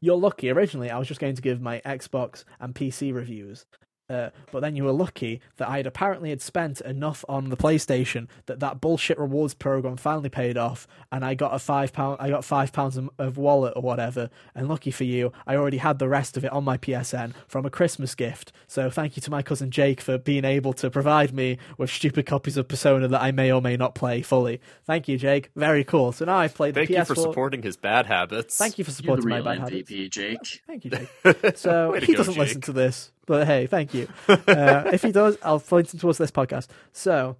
[0.00, 0.50] you're lucky.
[0.50, 3.66] Originally, I was just going to give my Xbox and PC reviews,
[4.08, 7.56] uh, but then you were lucky that I had apparently had spent enough on the
[7.56, 12.18] PlayStation that that bullshit rewards program finally paid off, and I got a five pound.
[12.20, 14.30] I got five pounds of- of wallet or whatever.
[14.54, 17.66] And lucky for you, I already had the rest of it on my PSN from
[17.66, 18.52] a Christmas gift.
[18.66, 22.26] So thank you to my cousin Jake for being able to provide me with stupid
[22.26, 24.60] copies of Persona that I may or may not play fully.
[24.84, 25.50] Thank you, Jake.
[25.56, 26.12] Very cool.
[26.12, 27.06] So now I've played Thank the you PS4.
[27.06, 28.56] for supporting his bad habits.
[28.56, 29.88] Thank you for You're the supporting my real bad habits.
[30.10, 30.62] Jake.
[30.66, 31.08] Thank you, Jake.
[31.56, 32.40] So Way he go, doesn't Jake.
[32.42, 34.08] listen to this, but hey, thank you.
[34.28, 36.68] Uh, if he does, I'll point him towards this podcast.
[36.92, 37.36] So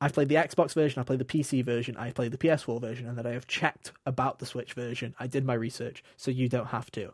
[0.00, 3.06] I've played the Xbox version, I played the PC version, I played the PS4 version,
[3.06, 5.14] and then I have checked about the Switch version.
[5.18, 7.12] I did my research, so you don't have to.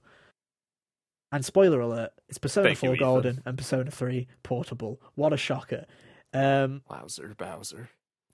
[1.32, 3.06] And spoiler alert, it's Persona Thank you, 4 Ethan.
[3.06, 5.00] Golden and Persona 3 Portable.
[5.14, 5.84] What a shocker.
[6.32, 7.90] Um, Wowzer, Bowser.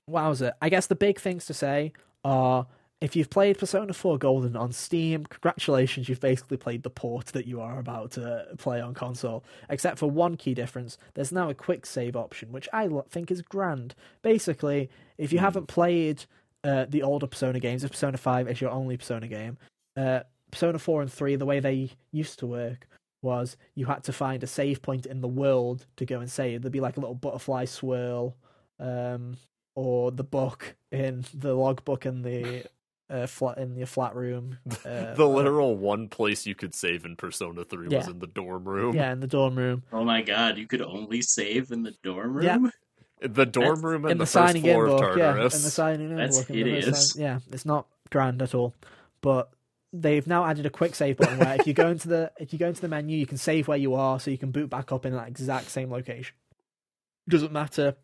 [0.06, 0.52] Wowzer.
[0.60, 1.92] I guess the big things to say
[2.24, 2.66] are
[3.02, 7.48] if you've played Persona 4 Golden on Steam, congratulations, you've basically played the port that
[7.48, 9.42] you are about to play on console.
[9.68, 13.42] Except for one key difference, there's now a quick save option, which I think is
[13.42, 13.96] grand.
[14.22, 14.88] Basically,
[15.18, 15.44] if you Hmm.
[15.46, 16.26] haven't played
[16.62, 19.58] uh, the older Persona games, if Persona 5 is your only Persona game,
[19.96, 20.20] uh,
[20.52, 22.86] Persona 4 and 3, the way they used to work
[23.20, 26.62] was you had to find a save point in the world to go and save.
[26.62, 28.36] There'd be like a little butterfly swirl,
[28.78, 29.38] um,
[29.74, 32.64] or the book in the logbook in the
[33.12, 34.58] uh, flat in your flat room.
[34.84, 38.64] Uh, the literal one place you could save in Persona 3 was in the dorm
[38.68, 38.96] room.
[38.96, 42.34] yeah, in the dorm room, Oh my god, you could only save in the dorm
[42.34, 42.44] room?
[42.44, 43.28] Yeah.
[43.28, 45.40] The dorm That's- room in the, the, first signing in floor of book, yeah, in
[45.42, 46.50] the signing in That's book.
[46.50, 47.12] in the hideous.
[47.12, 48.74] sign- yeah, it's not grand at all,
[49.20, 49.50] but.
[49.94, 52.58] They've now added a quick save button where if you go into the if you
[52.58, 54.90] go into the menu, you can save where you are, so you can boot back
[54.90, 56.34] up in that exact same location.
[57.28, 57.96] Doesn't matter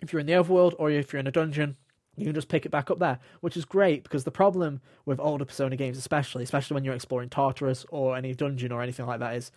[0.00, 1.78] if you're in the overworld or if you're in a dungeon,
[2.16, 5.20] you can just pick it back up there, which is great because the problem with
[5.20, 9.20] older Persona games, especially, especially when you're exploring Tartarus or any dungeon or anything like
[9.20, 9.50] that, is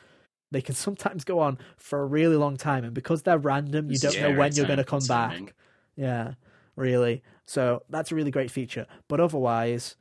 [0.52, 3.98] they can sometimes go on for a really long time, and because they're random, you
[3.98, 5.54] don't is know when you're going to come back.
[5.96, 6.34] Yeah,
[6.76, 7.24] really.
[7.46, 8.86] So that's a really great feature.
[9.08, 9.96] But otherwise,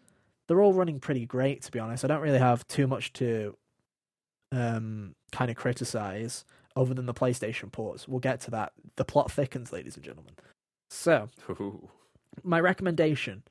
[0.47, 2.05] they're all running pretty great, to be honest.
[2.05, 3.57] I don't really have too much to
[4.53, 6.45] um, kind of criticize
[6.77, 8.07] other than the PlayStation ports.
[8.09, 8.73] We'll get to that.
[8.97, 10.35] The plot thickens, ladies and gentlemen.
[10.91, 11.89] So, Ooh.
[12.45, 13.43] My recommendation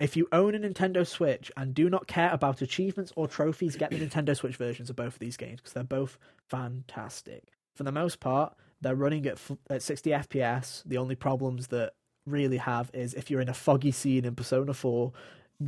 [0.00, 3.90] if you own a Nintendo Switch and do not care about achievements or trophies, get
[3.90, 6.18] the Nintendo Switch versions of both of these games because they're both
[6.48, 7.44] fantastic.
[7.74, 10.82] For the most part, they're running at, f- at 60 FPS.
[10.84, 11.92] The only problems that
[12.26, 15.12] really have is if you're in a foggy scene in Persona 4,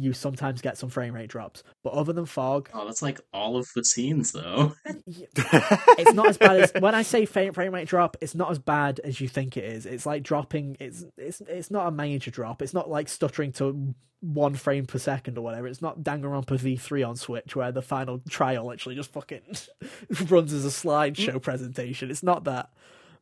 [0.01, 1.63] you sometimes get some frame rate drops.
[1.83, 4.75] But other than fog, Oh, that's like all of the scenes, though.
[4.87, 8.17] it's not as bad as when I say frame, frame rate drop.
[8.21, 9.87] It's not as bad as you think it is.
[9.87, 10.77] It's like dropping.
[10.81, 12.63] It's it's it's not a major drop.
[12.63, 15.67] It's not like stuttering to one frame per second or whatever.
[15.67, 19.43] It's not Danganronpa V3 on Switch where the final trial actually just fucking
[20.29, 21.43] runs as a slideshow mm.
[21.43, 22.11] presentation.
[22.11, 22.71] It's not that,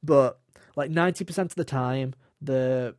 [0.02, 0.40] but
[0.76, 2.94] like ninety percent of the time, the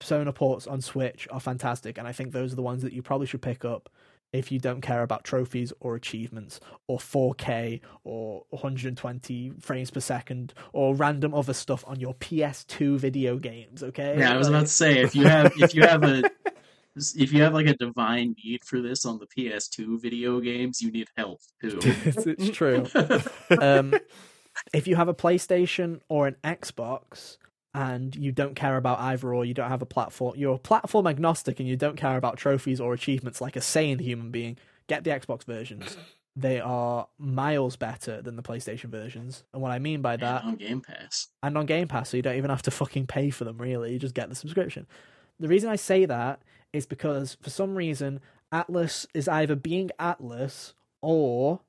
[0.00, 3.02] Persona ports on Switch are fantastic, and I think those are the ones that you
[3.02, 3.90] probably should pick up
[4.32, 10.54] if you don't care about trophies or achievements or 4K or 120 frames per second
[10.72, 13.82] or random other stuff on your PS2 video games.
[13.82, 14.16] Okay.
[14.18, 16.22] Yeah, I was about to say if you have if you have a
[16.96, 20.90] if you have like a divine need for this on the PS2 video games, you
[20.90, 21.78] need help too.
[21.82, 22.86] it's, it's true.
[23.60, 23.94] um,
[24.72, 27.36] if you have a PlayStation or an Xbox
[27.74, 31.60] and you don't care about either or you don't have a platform, you're platform agnostic
[31.60, 34.56] and you don't care about trophies or achievements like a sane human being,
[34.88, 35.96] get the Xbox versions.
[36.36, 39.42] They are miles better than the PlayStation versions.
[39.52, 41.26] And what I mean by that, And on Game Pass.
[41.42, 43.92] and on Game Pass, so you don't even have to fucking pay for them, really.
[43.92, 44.86] You just get the subscription.
[45.40, 46.40] The reason I say that
[46.72, 48.20] is because for some reason,
[48.52, 51.60] Atlas is either being Atlas or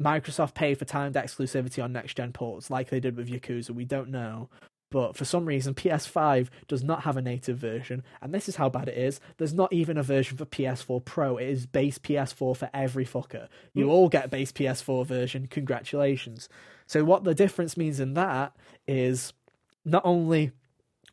[0.00, 3.70] Microsoft paid for timed exclusivity on next gen ports like they did with Yakuza.
[3.70, 4.48] We don't know.
[4.92, 8.68] But for some reason, PS5 does not have a native version, and this is how
[8.68, 9.20] bad it is.
[9.38, 11.38] There's not even a version for PS4 Pro.
[11.38, 13.48] It is base PS4 for every fucker.
[13.72, 13.90] You hmm.
[13.90, 15.46] all get base PS4 version.
[15.46, 16.50] Congratulations.
[16.86, 18.54] So what the difference means in that
[18.86, 19.32] is
[19.82, 20.52] not only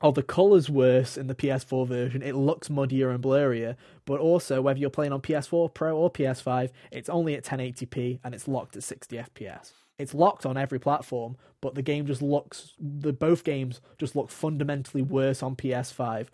[0.01, 4.61] are the colors worse in the PS4 version, it looks muddier and blurrier, but also
[4.61, 8.75] whether you're playing on PS4 Pro or PS5, it's only at 1080p and it's locked
[8.75, 9.71] at 60 FPS.
[9.99, 14.29] It's locked on every platform, but the game just looks the both games just look
[14.31, 16.27] fundamentally worse on PS5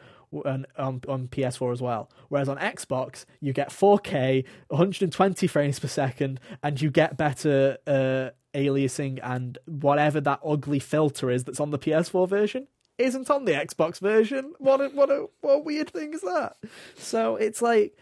[0.45, 2.09] and on, on PS4 as well.
[2.29, 8.29] Whereas on Xbox, you get 4K, 120 frames per second, and you get better uh,
[8.53, 13.51] aliasing and whatever that ugly filter is that's on the PS4 version isn't on the
[13.51, 14.53] Xbox version.
[14.57, 16.55] What a, what a what a weird thing is that?
[16.97, 17.97] So it's like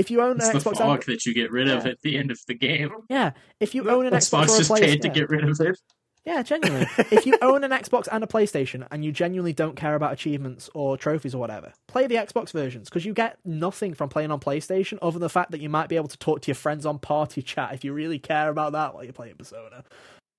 [0.00, 1.90] if you own It's an the Xbox, fog and, that you get rid of Yeah.
[1.92, 2.90] at the end of the game.
[3.10, 5.78] yeah, if you own an Xbox Xbox just PlayStation, paid to get rid of it.
[6.24, 6.86] Yeah, genuinely.
[7.10, 10.68] if you own an Xbox and a PlayStation and you genuinely don't care about achievements
[10.74, 14.40] or trophies or whatever, play the Xbox versions because you get nothing from playing on
[14.40, 16.84] PlayStation other than the fact that you might be able to talk to your friends
[16.84, 19.82] on party chat if you really care about that while you're playing Persona.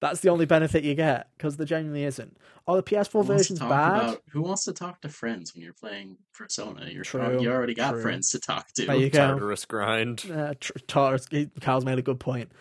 [0.02, 2.36] That's the only benefit you get because there genuinely isn't.
[2.68, 4.02] Oh, the PS4 Who wants to version's bad.
[4.04, 6.90] about- who wants to talk to friends when you're playing Persona?
[6.90, 8.02] You're True, you already got true.
[8.02, 8.88] friends to talk to.
[8.88, 9.20] There you go.
[9.30, 10.26] Tartarus grind.
[10.32, 11.28] uh, tr- Tartarus,
[11.62, 12.52] Kyle's made a good point.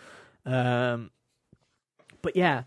[0.45, 1.09] Um,
[2.21, 2.63] but yeah,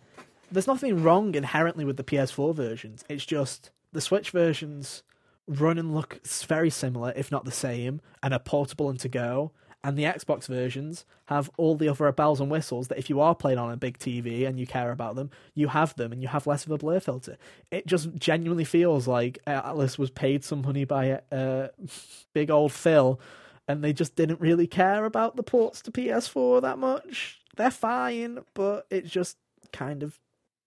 [0.50, 3.04] there's nothing wrong inherently with the PS4 versions.
[3.08, 5.04] It's just the Switch versions
[5.46, 9.52] run and look very similar, if not the same, and are portable and to go.
[9.84, 13.34] And the Xbox versions have all the other bells and whistles that if you are
[13.34, 16.28] playing on a big TV and you care about them, you have them and you
[16.28, 17.36] have less of a blur filter.
[17.70, 21.68] It just genuinely feels like Atlas was paid some money by uh,
[22.32, 23.20] big old Phil
[23.68, 27.40] and they just didn't really care about the ports to PS4 that much.
[27.56, 29.36] They're fine, but it's just
[29.70, 30.18] kind of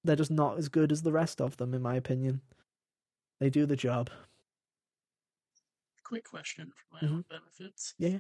[0.04, 2.42] they're just not as good as the rest of them, in my opinion.
[3.40, 4.12] They do the job.
[6.04, 7.96] Quick question for my own benefits.
[8.00, 8.14] Mm-hmm.
[8.14, 8.20] Yeah,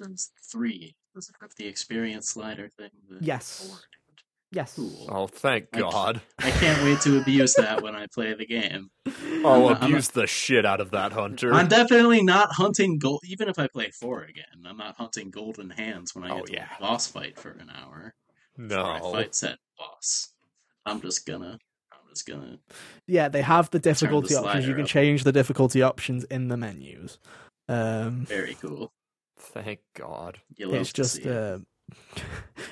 [0.00, 0.06] yeah.
[0.06, 2.90] Does three does it have the experience slider thing?
[3.10, 3.66] that Yes.
[3.66, 4.22] four did?
[4.50, 4.74] Yes.
[4.76, 5.06] Cool.
[5.10, 6.20] Oh, thank I- God.
[6.38, 8.90] I can't wait to abuse that when I play the game.
[9.44, 11.52] I'll I'm- I'm- abuse the shit out of that hunter.
[11.52, 13.20] I'm definitely not hunting gold.
[13.24, 16.46] Even if I play four again, I'm not hunting golden hands when I Oh, get
[16.46, 16.68] to yeah.
[16.78, 18.14] a boss fight for an hour.
[18.56, 18.82] No.
[18.84, 19.12] I no.
[19.12, 20.32] fight said boss.
[20.86, 21.58] I'm just gonna.
[21.92, 22.58] I'm just gonna.
[23.06, 24.54] Yeah, they have the difficulty options.
[24.54, 24.88] You slider can up.
[24.88, 27.18] change the difficulty options in the menus.
[27.68, 28.90] Um, Very cool.
[29.38, 30.38] Thank God.
[30.56, 31.58] You love it's to just see uh,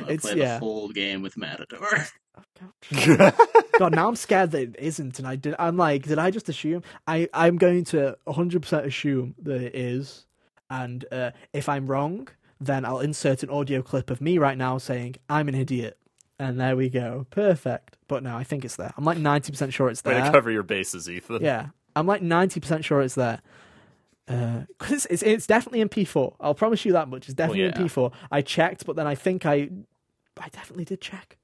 [0.00, 0.54] I'll it's play yeah.
[0.54, 2.06] the full game with Matador.
[3.78, 5.54] God, now I'm scared that it isn't, and I did.
[5.58, 6.82] I'm like, did I just assume?
[7.06, 10.26] I I'm going to 100 percent assume that it is,
[10.68, 12.28] and uh, if I'm wrong,
[12.60, 15.98] then I'll insert an audio clip of me right now saying I'm an idiot,
[16.38, 17.96] and there we go, perfect.
[18.08, 18.92] But no, I think it's there.
[18.96, 20.32] I'm like 90 percent sure it's Way to there.
[20.32, 21.42] cover your bases, Ethan.
[21.42, 23.40] Yeah, I'm like 90 percent sure it's there.
[24.26, 26.34] Because uh, it's, it's it's definitely in P4.
[26.40, 27.28] I'll promise you that much.
[27.28, 27.80] It's definitely oh, yeah.
[27.80, 28.12] in P4.
[28.30, 29.70] I checked, but then I think I,
[30.40, 31.36] I definitely did check.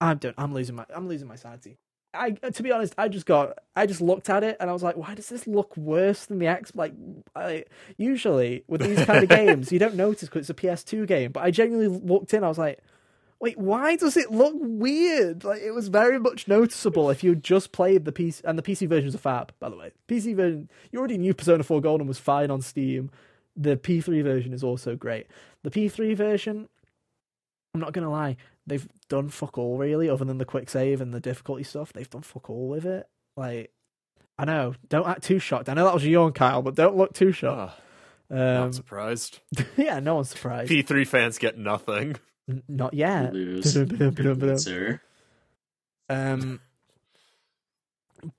[0.00, 0.34] I'm don't.
[0.38, 0.86] I'm losing my.
[0.94, 1.78] I'm losing my sanity.
[2.12, 3.58] I uh, to be honest, I just got.
[3.74, 6.38] I just looked at it and I was like, why does this look worse than
[6.38, 6.72] the X?
[6.74, 6.92] Like,
[7.34, 7.64] I
[7.96, 11.32] usually with these kind of games, you don't notice because it's a PS2 game.
[11.32, 12.44] But I genuinely looked in.
[12.44, 12.80] I was like,
[13.44, 15.44] wait, why does it look weird?
[15.44, 18.88] Like it was very much noticeable if you just played the PC and the PC
[18.88, 19.92] versions are fab, by the way.
[20.08, 23.10] PC version you already knew Persona 4 Golden was fine on Steam.
[23.56, 25.26] The P3 version is also great.
[25.62, 26.68] The P3 version,
[27.74, 28.36] I'm not gonna lie,
[28.66, 31.92] they've done fuck all really, other than the quick save and the difficulty stuff.
[31.92, 33.06] They've done fuck all with it.
[33.36, 33.70] Like
[34.38, 35.68] I know, don't act too shocked.
[35.68, 37.74] I know that was your yawn, Kyle, but don't look too shocked.
[38.30, 39.40] Ah, Um, not surprised.
[39.76, 40.70] yeah, no one's surprised.
[40.72, 42.16] P3 fans get nothing.
[42.48, 43.32] N- Not yet.
[43.32, 43.74] Lose.
[43.74, 45.00] Ba-dum-ba-dum-ba-dum-ba-dum.
[46.08, 46.60] Um,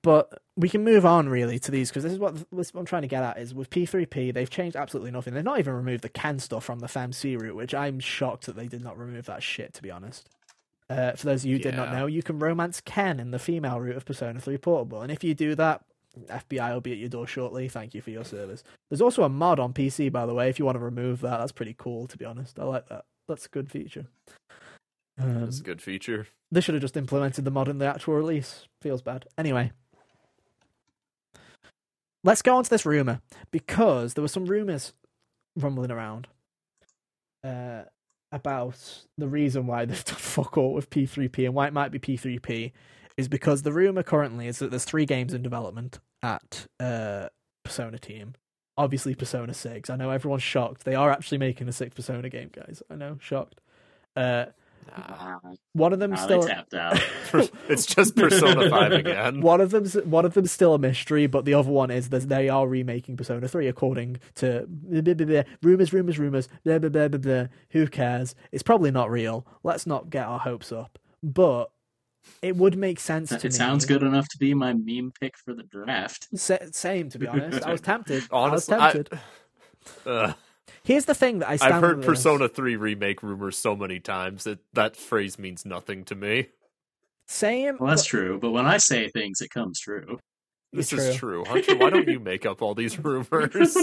[0.02, 2.80] but we can move on really to these because this is what this is what
[2.80, 5.34] I'm trying to get at is with P3P they've changed absolutely nothing.
[5.34, 8.56] They've not even removed the can stuff from the FAMC route, which I'm shocked that
[8.56, 9.74] they did not remove that shit.
[9.74, 10.28] To be honest,
[10.90, 13.38] uh, for those of you who did not know, you can romance Ken in the
[13.38, 15.82] female route of Persona 3 Portable, and if you do that.
[16.30, 17.68] FBI will be at your door shortly.
[17.68, 18.64] Thank you for your service.
[18.88, 20.48] There's also a mod on PC, by the way.
[20.48, 22.06] If you want to remove that, that's pretty cool.
[22.06, 23.04] To be honest, I like that.
[23.28, 24.06] That's a good feature.
[25.18, 26.26] Um, That's a good feature.
[26.52, 28.66] they should have just implemented the mod in the actual release.
[28.82, 29.26] Feels bad.
[29.38, 29.72] Anyway,
[32.22, 33.20] let's go on to this rumor
[33.50, 34.92] because there were some rumors
[35.56, 36.28] rumbling around
[37.44, 37.82] uh,
[38.30, 41.98] about the reason why they've done fuck all with P3P and why it might be
[41.98, 42.72] P3P
[43.16, 47.28] is because the rumor currently is that there's three games in development at uh,
[47.64, 48.34] Persona Team.
[48.78, 49.88] Obviously, Persona 6.
[49.90, 50.84] I know everyone's shocked.
[50.84, 52.82] They are actually making a sixth Persona game, guys.
[52.90, 53.60] I know, shocked.
[54.14, 54.46] Uh,
[54.96, 55.40] Nah.
[55.72, 57.00] One of them Nah, still tapped out.
[57.68, 59.40] it's just Persona 5 again.
[59.40, 62.28] One of them's one of them's still a mystery, but the other one is that
[62.28, 65.42] they are remaking Persona Three according to blah, blah, blah, blah.
[65.62, 66.48] rumors, rumors, rumors.
[66.64, 67.46] Blah, blah, blah, blah, blah.
[67.70, 68.34] Who cares?
[68.52, 69.46] It's probably not real.
[69.64, 70.98] Let's not get our hopes up.
[71.22, 71.70] But
[72.42, 73.50] it would make sense to It me.
[73.50, 76.28] sounds good enough to be my meme pick for the draft.
[76.38, 77.62] Sa- same, to be honest.
[77.64, 78.24] I was tempted.
[78.30, 79.18] Honestly, I was tempted.
[80.06, 80.34] Ugh.
[80.82, 82.16] Here's the thing that I stand I've heard with this.
[82.16, 86.48] Persona 3 remake rumors so many times that that phrase means nothing to me.
[87.28, 87.76] Same.
[87.80, 90.18] Well, that's but- true, but when I say things, it comes true.
[90.72, 90.98] This True.
[90.98, 91.44] is true.
[91.46, 93.74] Hunter, why don't you make up all these rumors?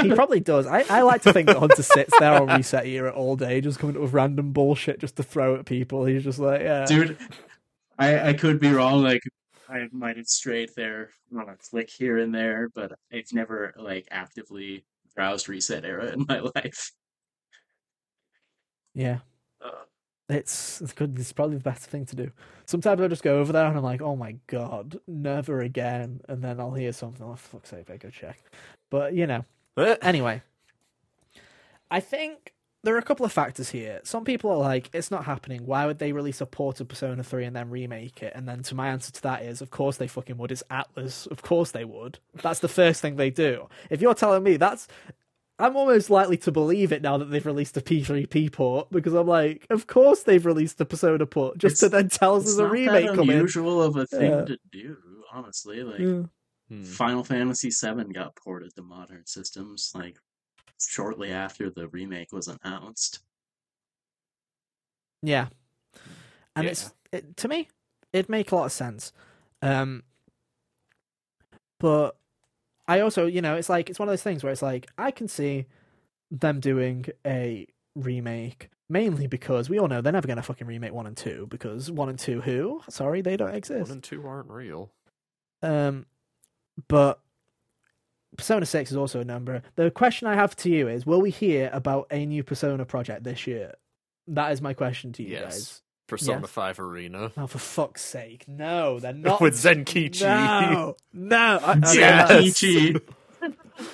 [0.00, 0.66] He probably does.
[0.66, 3.78] I, I like to think that Hunter sits there on reset era all day, just
[3.78, 6.06] coming up with random bullshit just to throw at people.
[6.06, 6.86] He's just like, yeah.
[6.86, 7.18] Dude,
[8.00, 9.02] I, I could be wrong.
[9.02, 9.22] Like,
[9.68, 14.08] I might have strayed there on a click here and there, but I've never, like,
[14.10, 14.84] actively
[15.14, 16.92] browsed ResetEra in my life.
[18.94, 19.20] Yeah.
[19.60, 19.84] Uh,
[20.28, 21.18] It's it's good.
[21.18, 22.32] It's probably the best thing to do.
[22.66, 26.20] Sometimes I just go over there and I'm like, oh my god, never again.
[26.28, 27.26] And then I'll hear something.
[27.26, 28.40] Oh, for fuck's sake, I go check.
[28.90, 29.44] But you know,
[30.02, 30.42] anyway,
[31.90, 32.52] I think
[32.82, 34.00] there are a couple of factors here.
[34.04, 35.66] Some people are like, it's not happening.
[35.66, 38.32] Why would they release a port of Persona 3 and then remake it?
[38.34, 40.50] And then to my answer to that is, of course they fucking would.
[40.50, 41.30] It's Atlus.
[41.30, 42.18] Of course they would.
[42.42, 43.68] That's the first thing they do.
[43.90, 44.88] If you're telling me that's.
[45.58, 49.26] I'm almost likely to believe it now that they've released a P3P port because I'm
[49.26, 52.66] like, of course they've released a Persona port just to then tell us it's there's
[52.66, 53.36] a remake that coming.
[53.36, 54.44] unusual of a thing Yeah.
[54.46, 54.96] to do,
[55.34, 55.82] honestly.
[55.82, 56.22] Like, Yeah.
[56.70, 56.82] hmm.
[56.84, 60.16] Final Fantasy VII got ported to modern systems, like,
[60.88, 63.20] shortly after the remake was announced.
[65.22, 65.48] Yeah,
[66.56, 66.70] and Yeah.
[66.70, 67.68] it's it, to me,
[68.12, 69.12] it'd make a lot of sense.
[69.62, 70.04] Um,
[71.78, 72.16] but
[72.88, 75.10] I also, you know, it's like it's one of those things where it's like I
[75.10, 75.66] can see
[76.30, 77.66] them doing a
[77.96, 81.46] remake mainly because we all know they're never going to fucking remake one and two
[81.50, 84.90] because one and two who sorry they don't exist One and two aren't real.
[85.62, 86.06] Um,
[86.88, 87.20] but
[88.36, 89.62] Persona 6 is also a number.
[89.76, 93.24] The question I have to you is will we hear about a new Persona project
[93.24, 93.74] this year?
[94.28, 95.42] That is my question to you Yes.
[95.44, 95.82] guys.
[96.06, 96.50] Persona Yes.
[96.50, 97.32] 5 Arena.
[97.36, 98.46] Oh, for fuck's sake.
[98.48, 99.40] No, they're not.
[99.40, 100.22] With Zenkichi.
[100.22, 101.60] No, no.
[101.62, 102.30] I- okay, Yes.
[102.30, 103.00] Zenkichi.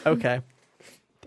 [0.07, 0.41] Okay.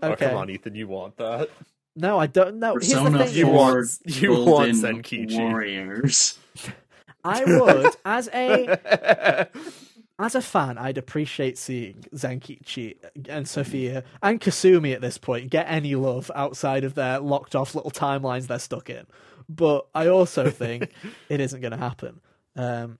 [0.02, 0.26] Oh, Okay.
[0.28, 1.50] come on, Ethan, you want that.
[1.96, 2.72] No, I don't know.
[2.74, 3.36] Here's the Persona thing.
[3.36, 5.38] You Four want- you want Golden Zenkichi.
[5.38, 6.38] Warriors.
[7.24, 9.46] I would, as a
[10.20, 12.96] as a fan, I'd appreciate seeing Zenkichi
[13.28, 17.74] and Sophia and Kasumi at this point get any love outside of their locked off
[17.74, 19.06] little timelines they're stuck in.
[19.48, 20.90] But I also think
[21.28, 22.20] it isn't going to happen.
[22.54, 22.98] Um,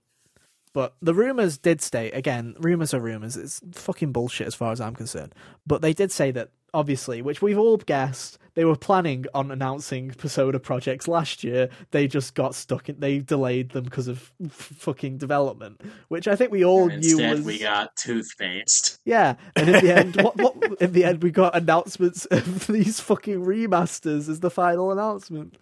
[0.73, 3.35] but the rumors did state again, rumors are rumors.
[3.37, 5.33] It's fucking bullshit as far as I'm concerned.
[5.67, 10.11] But they did say that obviously, which we've all guessed, they were planning on announcing
[10.11, 11.69] Persona projects last year.
[11.91, 12.99] They just got stuck in.
[12.99, 17.19] They delayed them because of f- fucking development, which I think we all And knew
[17.19, 18.99] Instead, was we got toothpaste.
[19.03, 19.35] yeah.
[19.57, 23.43] And in the end, what, what in the end we got announcements of these fucking
[23.43, 25.57] remasters as the final announcement.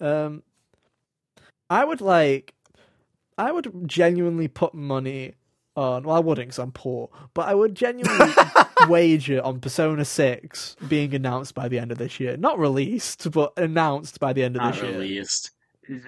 [0.00, 0.44] Um,
[1.70, 2.54] I would like,
[3.38, 5.34] I would genuinely put money
[5.76, 6.04] on.
[6.04, 8.32] Well, I wouldn't because I'm poor, but I would genuinely
[8.88, 12.36] wager on Persona Six being announced by the end of this year.
[12.36, 15.50] Not released, but announced by the end of Not this year released.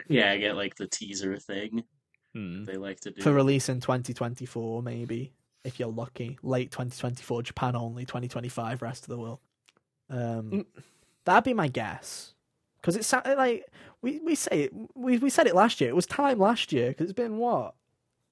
[0.09, 1.85] Yeah, I get like the teaser thing
[2.33, 2.65] Hmm.
[2.65, 3.23] they like to do.
[3.23, 5.33] for release in 2024, maybe
[5.65, 6.37] if you're lucky.
[6.43, 8.05] Late 2024, Japan only.
[8.05, 9.39] 2025, rest of the world.
[10.11, 10.67] Um, Mm.
[11.25, 12.35] that'd be my guess.
[12.81, 13.65] Because it's like
[14.05, 15.89] we we say it, we we said it last year.
[15.91, 17.75] It was time last year because it's been what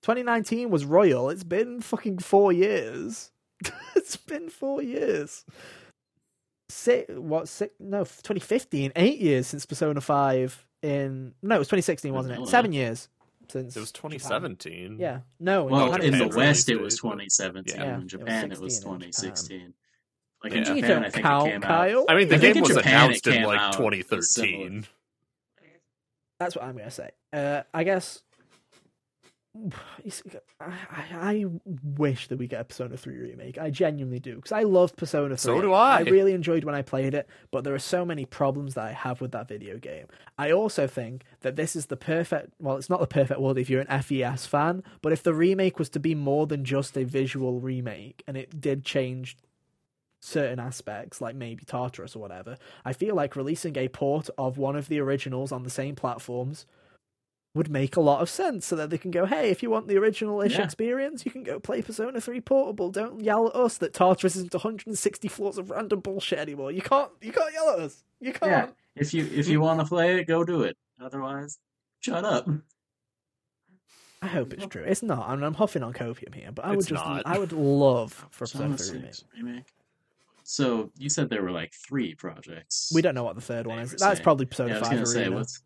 [0.02, 1.30] 2019 was royal.
[1.30, 3.30] It's been fucking four years.
[3.96, 5.44] it's been four years.
[6.68, 7.74] Six, what six?
[7.80, 8.92] No, 2015.
[8.96, 10.64] Eight years since Persona Five.
[10.82, 12.34] In no, it was 2016, wasn't it?
[12.34, 12.50] Oh, Vanilla.
[12.50, 13.08] Seven years
[13.48, 14.10] since It was Japan.
[14.18, 14.96] 2017.
[14.98, 15.64] Yeah, no.
[15.64, 17.76] well, Japan in the West, it it, was 2017.
[17.76, 17.94] Yeah.
[17.96, 19.00] In It Japan, was it was 16 Japan.
[19.12, 19.74] 2016.
[20.42, 20.58] Like Yeah.
[20.58, 21.68] in Japan, I think count, it came out.
[21.68, 22.04] Kyle.
[22.08, 24.86] I mean, the I game was Japan announced in like out 2013.
[26.42, 27.10] That's what I'm gonna say.
[27.32, 28.22] Uh, I guess.
[30.60, 31.44] I, I I
[31.96, 33.58] wish that we get a Persona 3 remake.
[33.58, 35.36] I genuinely do because I love Persona 3.
[35.36, 35.98] So do I.
[35.98, 38.92] I really enjoyed when I played it, but there are so many problems that I
[38.92, 40.06] have with that video game.
[40.38, 42.54] I also think that this is the perfect.
[42.60, 45.78] Well, it's not the perfect world if you're an FES fan, but if the remake
[45.78, 49.36] was to be more than just a visual remake and it did change
[50.22, 54.76] certain aspects, like maybe Tartarus or whatever, I feel like releasing a port of one
[54.76, 56.64] of the originals on the same platforms
[57.54, 59.86] would make a lot of sense so that they can go, hey, if you want
[59.88, 60.64] the original ish Yeah.
[60.64, 62.88] experience, you can go play Persona 3 Portable.
[62.90, 66.70] Don't yell at us that Tartarus isn't 160 floors of random bullshit anymore.
[66.72, 68.04] You can't you can't yell at us.
[68.20, 68.50] You can't.
[68.50, 68.66] Yeah.
[68.94, 70.76] If you if you want to play it, go do it.
[71.00, 71.58] Otherwise,
[72.00, 72.48] Shut up.
[74.22, 74.84] I hope it's true.
[74.84, 75.28] It's not.
[75.28, 77.22] I'm, I'm huffing on copium here, but I would It's just, not.
[77.26, 79.14] I would love for Persona Persona 3 remake.
[79.14, 79.64] 6 remake.
[80.44, 82.90] So you said there were like three projects.
[82.94, 83.92] We don't know what the third one is.
[83.92, 85.36] were That's saying- probably Persona Yeah, 5 gonna say Arena.
[85.36, 85.62] what's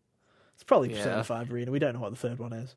[0.55, 0.97] It's probably Yeah.
[0.97, 1.71] Persona 5 Arena.
[1.71, 2.75] We don't know what the third one is.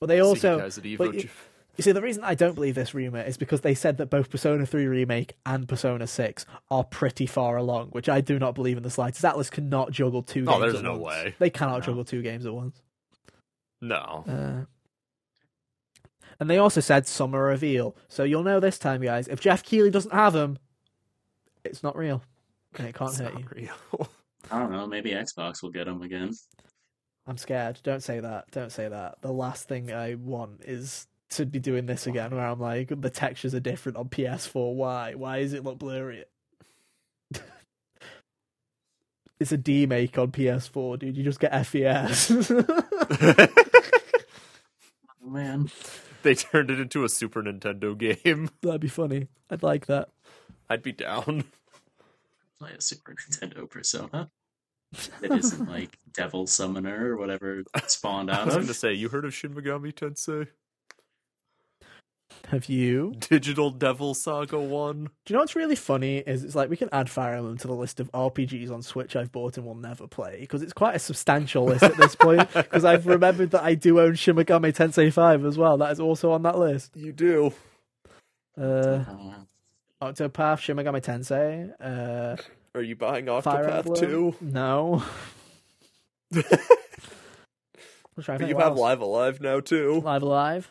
[0.00, 0.98] But they also, you guys at Evo.
[0.98, 1.28] but you-
[1.76, 4.30] you see, the reason I don't believe this rumor is because they said that both
[4.30, 8.76] Persona 3 Remake and Persona 6 are pretty far along, which I do not believe
[8.76, 9.24] in the slightest.
[9.24, 11.02] Atlus cannot juggle two Oh, games there's at no once.
[11.24, 11.34] way.
[11.38, 11.86] They cannot No.
[11.86, 12.82] juggle two games at once.
[13.80, 14.24] no.
[14.28, 14.64] Uh,
[16.42, 17.94] and they also said summer reveal.
[18.08, 19.28] So you'll know this time, guys.
[19.28, 20.58] If Jeff Keighley doesn't have them,
[21.62, 22.20] it's not real.
[22.76, 23.46] And it can't It's hurt not you.
[23.54, 24.08] real.
[24.50, 24.88] I don't know.
[24.88, 26.32] Maybe Xbox will get them again.
[27.28, 27.78] I'm scared.
[27.84, 28.50] Don't say that.
[28.50, 29.22] Don't say that.
[29.22, 33.08] The last thing I want is to be doing this again where I'm like, the
[33.08, 34.74] textures are different on PS4.
[34.74, 35.14] Why?
[35.14, 36.24] Why does it look blurry?
[39.38, 41.16] it's a demake on PS4, dude.
[41.16, 42.50] You just get FES.
[45.24, 45.70] Oh man,
[46.24, 48.50] they turned it into a Super Nintendo game.
[48.62, 49.28] That'd be funny.
[49.50, 50.08] I'd like that.
[50.68, 51.44] I'd be down.
[52.58, 54.30] play a Super Nintendo Persona.
[55.22, 58.60] It isn't like Devil Summoner or whatever it spawned I out was of.
[58.60, 60.48] going to say, you heard of Shin Megami Tensei?
[62.48, 63.14] Have you?
[63.18, 65.04] Digital Devil Saga 1?
[65.04, 67.66] Do you know what's really funny is it's like we can add Fire Emblem to
[67.66, 70.94] the list of RPGs on Switch I've bought and will never play because it's quite
[70.96, 72.48] a substantial list at this point.
[72.52, 75.76] Because I've remembered that I do own Shin Megami Tensei 5 as well.
[75.78, 76.96] That is also on that list.
[76.96, 77.52] You do.
[78.58, 79.04] Uh,
[80.00, 82.36] Octopath, Shin Megami Tensei, uh,
[82.74, 84.34] Are you buying Octopath too?
[84.40, 85.02] No.
[88.16, 88.78] You have else.
[88.78, 90.02] Live A Live now too.
[90.04, 90.70] Live A Live.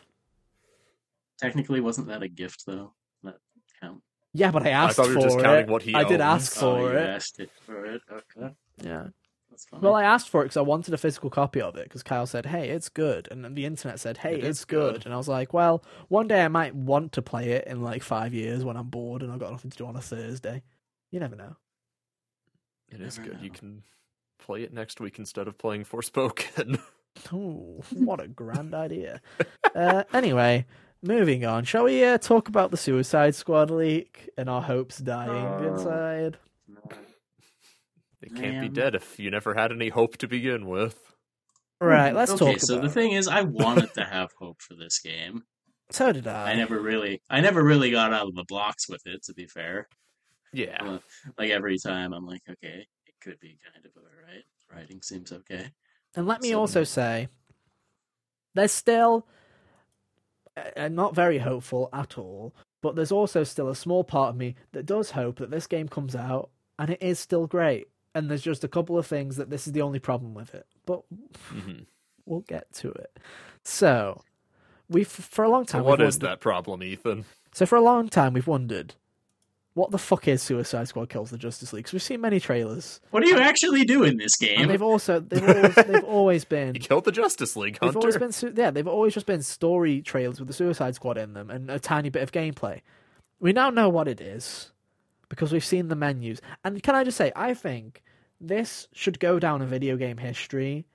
[1.42, 2.94] Technically, wasn't that a gift though?
[3.22, 3.36] That
[3.80, 4.00] count.
[4.32, 5.42] Yeah, but I asked I thought we were for just it.
[5.42, 6.48] counting what he I did owns.
[6.48, 7.06] ask oh, for you it.
[7.08, 8.00] asked it for it.
[8.10, 9.08] Okay, Yeah.
[9.50, 9.80] that's fine.
[9.82, 12.24] Well, I asked for it because I wanted a physical copy of it because Kyle
[12.26, 14.94] said, "Hey, it's good," and then the internet said, "Hey, It it's good.
[14.94, 15.04] good.
[15.04, 18.02] and I was like, "Well, one day I might want to play it in like
[18.02, 20.62] five years when I'm bored and I've got nothing to do on a Thursday.
[21.10, 21.56] You never know."
[22.90, 23.40] It is Never good.
[23.42, 23.54] You know.
[23.58, 23.82] can
[24.38, 26.80] play it next week instead of playing Forspoken.
[27.30, 29.20] Oh, what a grand idea.
[29.74, 30.64] Uh, anyway,
[31.02, 31.64] moving on.
[31.64, 35.74] Shall we uh, talk about the Suicide Squad leak and our hopes dying Oh.
[35.74, 36.38] inside?
[38.20, 40.98] It can't be dead if you never had any hope to begin with.
[41.80, 42.82] Right, let's okay, talk so about.
[42.84, 42.92] the it.
[42.92, 45.42] thing is, I wanted to have hope for this game.
[45.90, 46.52] So did I.
[46.52, 49.22] I never really, I never really got out of the blocks with it.
[49.24, 49.88] To be fair,
[50.50, 51.00] Yeah.
[51.36, 54.44] Like every time, I'm like, okay, it could be kind of alright.
[54.72, 55.66] Writing seems okay.
[56.16, 57.28] And let me So- also say,
[58.54, 59.26] there's still,
[60.76, 64.54] I'm not very hopeful at all, but there's also still a small part of me
[64.72, 67.88] that does hope that this game comes out and it is still great.
[68.14, 70.66] And there's just a couple of things that this is the only problem with it.
[70.84, 71.02] But
[71.54, 71.86] Mhm.
[72.26, 73.18] we'll get to it.
[73.64, 74.22] So,
[74.88, 77.24] we've, for a long time, what we've wondered- that problem, Ethan?
[77.52, 78.94] So, for a long time, we've wondered,
[79.74, 81.84] what the fuck is Suicide Squad Kills the Justice League?
[81.84, 83.00] Because we've seen many trailers.
[83.10, 84.68] What do you actually do in this And game?
[84.68, 88.32] they've also, they've always, they've always been You killed the Justice League, They've always been
[88.32, 91.70] su- yeah, they've always just been story trailers with the Suicide Squad in them and
[91.70, 92.80] a tiny bit of gameplay.
[93.40, 94.72] We now know what it is
[95.28, 96.40] because we've seen the menus.
[96.64, 98.02] And can I just say, I think
[98.40, 100.86] this should go down in video game history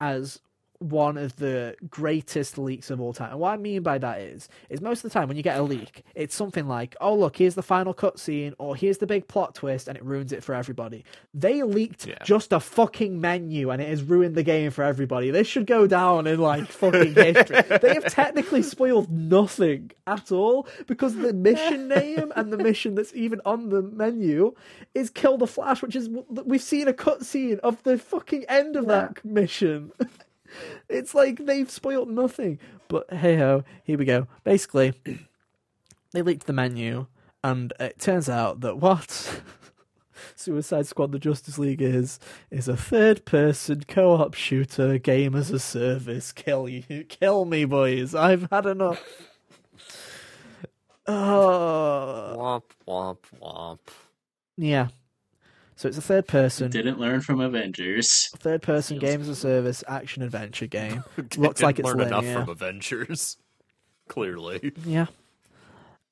[0.00, 0.40] as
[0.82, 3.30] one of the greatest leaks of all time.
[3.32, 5.58] And what I mean by that is, is most of the time when you get
[5.58, 9.28] a leak, it's something like, "Oh look, here's the final cutscene," or "Here's the big
[9.28, 11.04] plot twist," and it ruins it for everybody.
[11.34, 12.18] They leaked Yeah.
[12.24, 15.30] just a fucking menu, and it has ruined the game for everybody.
[15.30, 17.62] This should go down in like fucking history.
[17.80, 23.14] they have technically spoiled nothing at all because the mission name and the mission that's
[23.14, 24.54] even on the menu
[24.94, 28.86] is "Kill the Flash," which is we've seen a cutscene of the fucking end of
[28.86, 29.92] that mission.
[30.88, 32.58] It's like they've spoiled nothing.
[32.88, 34.26] But hey ho, here we go.
[34.44, 34.92] Basically,
[36.12, 37.06] they leaked the menu,
[37.42, 39.40] and it turns out that what
[40.36, 42.18] Suicide Squad: The Justice League is
[42.50, 46.32] is a third-person co-op shooter game as a service.
[46.32, 48.14] Kill you, kill me, boys!
[48.14, 49.02] I've had enough.
[51.06, 53.78] Oh, Womp womp womp.
[54.56, 54.88] yeah.
[55.82, 58.28] So it's a third-person, Didn't learn from Avengers.
[58.36, 61.02] third-person Feels game as a service action adventure game.
[61.16, 63.36] Looks Looks like it's learn enough from Avengers.
[64.08, 64.72] Clearly.
[64.86, 65.06] Yeah.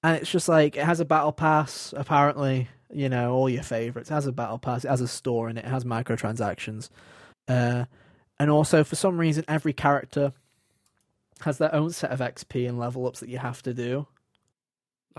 [0.02, 4.10] And it's just like it has a battle pass, apparently, you know, all your favorites.
[4.10, 6.90] It has a battle pass, it has a store in it, it has microtransactions.
[7.46, 7.84] Uh
[8.40, 10.32] and also for some reason every character
[11.42, 14.08] has their own set of XP and level ups that you have to do.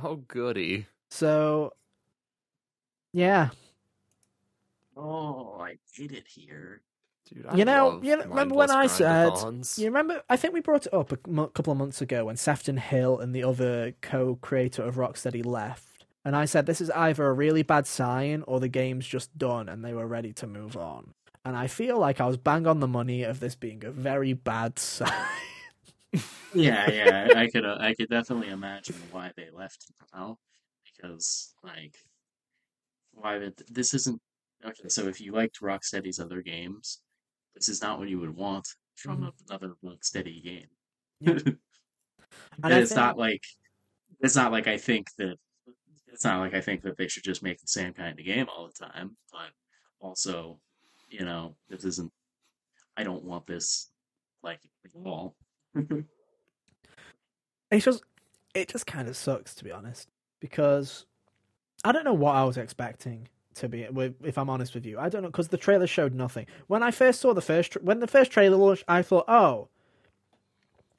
[0.03, 0.87] Oh goody.
[1.09, 1.71] So
[3.13, 3.51] yeah.
[4.95, 6.81] Oh, I hate it here.
[7.29, 9.33] Dude, I You know- you know- remember when I said-
[9.77, 10.21] You remember?
[10.29, 13.33] I think we brought it up a couple of months ago when Sefton Hill and
[13.33, 17.87] the other co-creator of Rocksteady left, and I said this is either a really bad
[17.87, 21.13] sign or the game's just done and they were ready to move on.
[21.45, 24.33] And I feel like I was bang on the money of this being a very
[24.33, 25.13] bad sign.
[26.53, 30.37] Yeah, yeah, I could, uh, I could definitely imagine why they left now,
[30.97, 31.95] because like,
[33.13, 34.21] why would this isn't
[34.65, 34.87] okay?
[34.89, 37.01] So if you liked Rocksteady's other games,
[37.55, 39.33] this is not what you would want from Mhm.
[39.49, 40.67] another Rocksteady game.
[41.19, 41.37] Yeah.
[42.63, 43.43] and it's not like
[44.21, 45.37] it's not like I think that
[46.07, 48.47] it's not like I think that they should just make the same kind of game
[48.49, 49.51] all the time, but
[49.99, 50.59] also,
[51.09, 52.11] you know, this isn't.
[52.97, 53.91] I don't want this
[54.43, 55.35] like at all.
[57.71, 58.03] It's just,
[58.53, 60.09] it just kind of sucks to be honest,
[60.41, 61.05] because
[61.85, 63.87] I don't know what I was expecting to be.
[64.23, 66.47] If I'm honest with you, I don't know because the trailer showed nothing.
[66.67, 69.69] When I first saw the first, tra- when the first trailer launched, I thought, oh,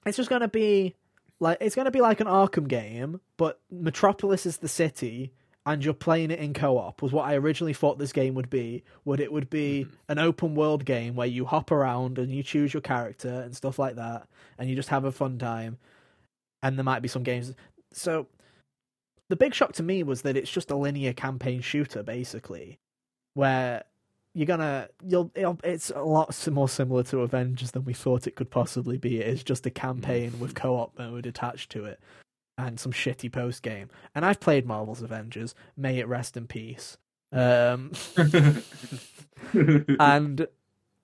[0.06, 0.94] it's just gonna be
[1.40, 5.32] like it's gonna be like an Arkham game, but Metropolis is the city.
[5.64, 8.82] And you're playing it in co-op was what I originally thought this game would be.
[9.04, 9.94] Would it would be mm-hmm.
[10.08, 13.78] an open world game where you hop around and you choose your character and stuff
[13.78, 14.26] like that,
[14.58, 15.78] and you just have a fun time
[16.62, 17.54] and there might be some games.
[17.92, 18.26] So
[19.28, 22.78] the big shock to me was that it's just a linear campaign shooter, basically,
[23.34, 23.84] where
[24.34, 28.36] you're gonna you'll it'll, it's a lot more similar to Avengers than we thought it
[28.36, 29.20] could possibly be.
[29.20, 32.00] It is just a campaign with co-op mode attached to it
[32.58, 33.88] and some shitty post game.
[34.14, 35.54] And I've played Marvel's Avengers.
[35.76, 36.96] May it rest in peace.
[37.32, 37.92] Um,
[39.98, 40.46] and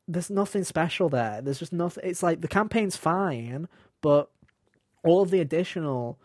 [0.07, 1.41] there's nothing special there.
[1.41, 2.05] There's just nothing.
[2.07, 3.69] It's like the campaign's fine,
[4.01, 4.31] but
[5.05, 6.19] all of the additional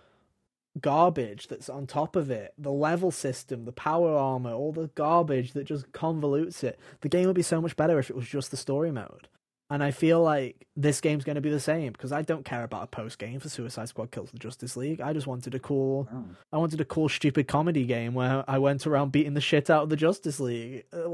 [0.81, 5.53] garbage that's on top of it, the level system, the power armor, all the garbage
[5.53, 6.79] that just convolutes it.
[7.01, 9.27] The game would be so much better if it was just the story mode.
[9.69, 12.63] And I feel like this game's going to be the same because I don't care
[12.63, 15.01] about a post game for Suicide Squad Kills the Justice League.
[15.01, 16.07] I just wanted a cool,
[16.51, 19.83] I wanted a cool, stupid comedy game where I went around beating the shit out
[19.83, 20.83] of the Justice League.
[20.93, 21.09] Uh,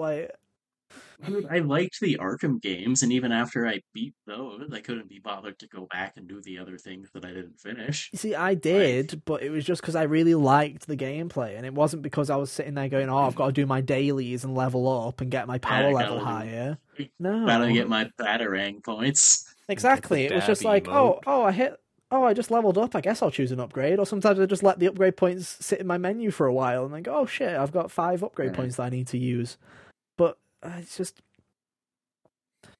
[1.28, 5.20] Like, I liked the Arkham games, and even after I beat those, I couldn't be
[5.20, 8.10] bothered to go back and do the other things that I didn't finish.
[8.14, 11.66] You see, I did, but it was just because I really liked the gameplay, and
[11.66, 14.44] it wasn't because I was sitting there going, "Oh, I've got to do my dailies
[14.44, 16.78] and level up and get my power level gotta do- higher."
[17.20, 19.54] No, Gotta get my batarang points.
[19.70, 20.26] exactly.
[20.26, 21.76] It was just dab like, "Oh, oh, I hit."
[22.12, 22.96] Oh, I just leveled up.
[22.96, 24.00] I guess I'll choose an upgrade.
[24.00, 26.84] Or sometimes I just let the upgrade points sit in my menu for a while
[26.86, 28.56] and then go, oh shit, I've got five upgrade Yeah.
[28.58, 29.58] points that I need to use.
[30.64, 31.22] Uh, it's just.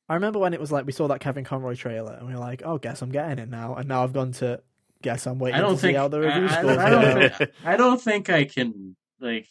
[0.08, 2.40] I remember when it was like we saw that Kevin Conroy trailer and we were
[2.40, 3.76] like, oh, guess I'm getting it now.
[3.76, 4.60] And now I've gone to
[5.02, 7.34] guess I'm waiting I don't to see how the review I, I- scores I don't
[7.38, 9.48] think, I don't think I can like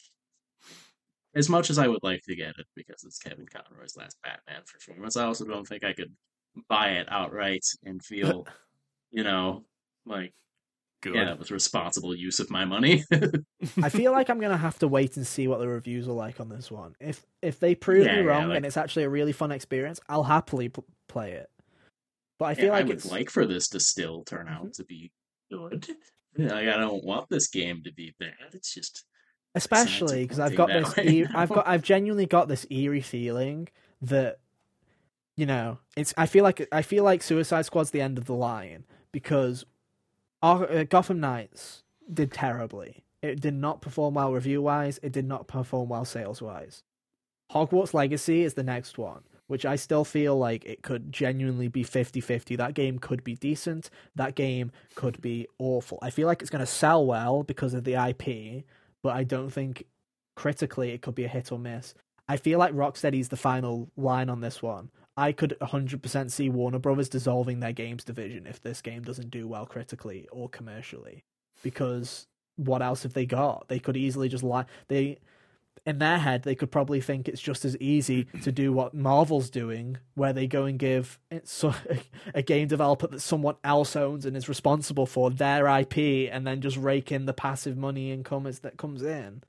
[1.34, 4.62] as much as I would like to get it because it's Kevin Conroy's last Batman
[4.66, 5.16] performance.
[5.16, 6.12] I also don't think I could
[6.68, 8.46] buy it outright and feel,
[9.12, 9.64] you know,
[10.06, 10.32] like
[11.00, 11.14] Good.
[11.14, 13.04] yeah, it was responsible use of my money.
[13.82, 16.40] I feel like I'm gonna have to wait and see what the reviews are like
[16.40, 16.94] on this one.
[17.00, 19.52] If if they prove Yeah, me yeah, wrong like- and it's actually a really fun
[19.52, 21.48] experience, I'll happily pl- play it.
[22.38, 24.62] But I feel Yeah, like I would it's like for this to still turn out
[24.62, 24.70] mm-hmm.
[24.72, 25.12] to be
[25.50, 25.86] good.
[26.36, 28.32] Like, I don't want this game to be bad.
[28.52, 29.04] It's just
[29.54, 30.96] especially because I've got that this.
[30.96, 31.66] way E- I've got.
[31.66, 33.68] I've genuinely got this eerie feeling
[34.02, 34.38] that,
[35.36, 36.14] you know, it's.
[36.16, 39.66] I feel like I feel like Suicide Squad's the end of the line because, Ar-
[40.42, 41.82] uh, Gotham Knights
[42.12, 43.04] did terribly.
[43.22, 45.00] It did not perform well review wise.
[45.02, 46.82] It did not perform well sales wise.
[47.52, 51.82] Hogwarts Legacy is the next one, which I still feel like it could genuinely be
[51.82, 52.56] 50 50.
[52.56, 53.90] That game could be decent.
[54.14, 55.98] That game could be awful.
[56.02, 58.64] I feel like it's going to sell well because of the IP,
[59.02, 59.86] but I don't think
[60.36, 61.94] critically it could be a hit or miss.
[62.28, 64.90] I feel like Rocksteady's the final line on this one.
[65.18, 69.48] I could 100% see Warner Brothers dissolving their games division if this game doesn't do
[69.48, 71.24] well critically or commercially.
[71.60, 73.66] Because what else have they got?
[73.66, 74.66] They could easily just lie.
[74.86, 75.18] They,
[75.84, 79.50] in their head, they could probably think it's just as easy to do what Marvel's
[79.50, 81.74] doing, where they go and give so,
[82.34, 86.60] a game developer that someone else owns and is responsible for their IP, and then
[86.60, 89.42] just rake in the passive money income that comes in,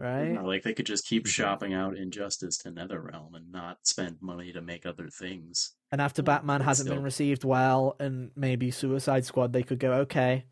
[0.00, 0.28] right?
[0.28, 4.16] you know, like they could just keep shopping out Injustice to NetherRealm and not spend
[4.20, 5.72] money to make other things.
[5.92, 9.92] And after Batman But hasn't been received well, and maybe Suicide Squad, they could go,
[9.92, 10.44] okay,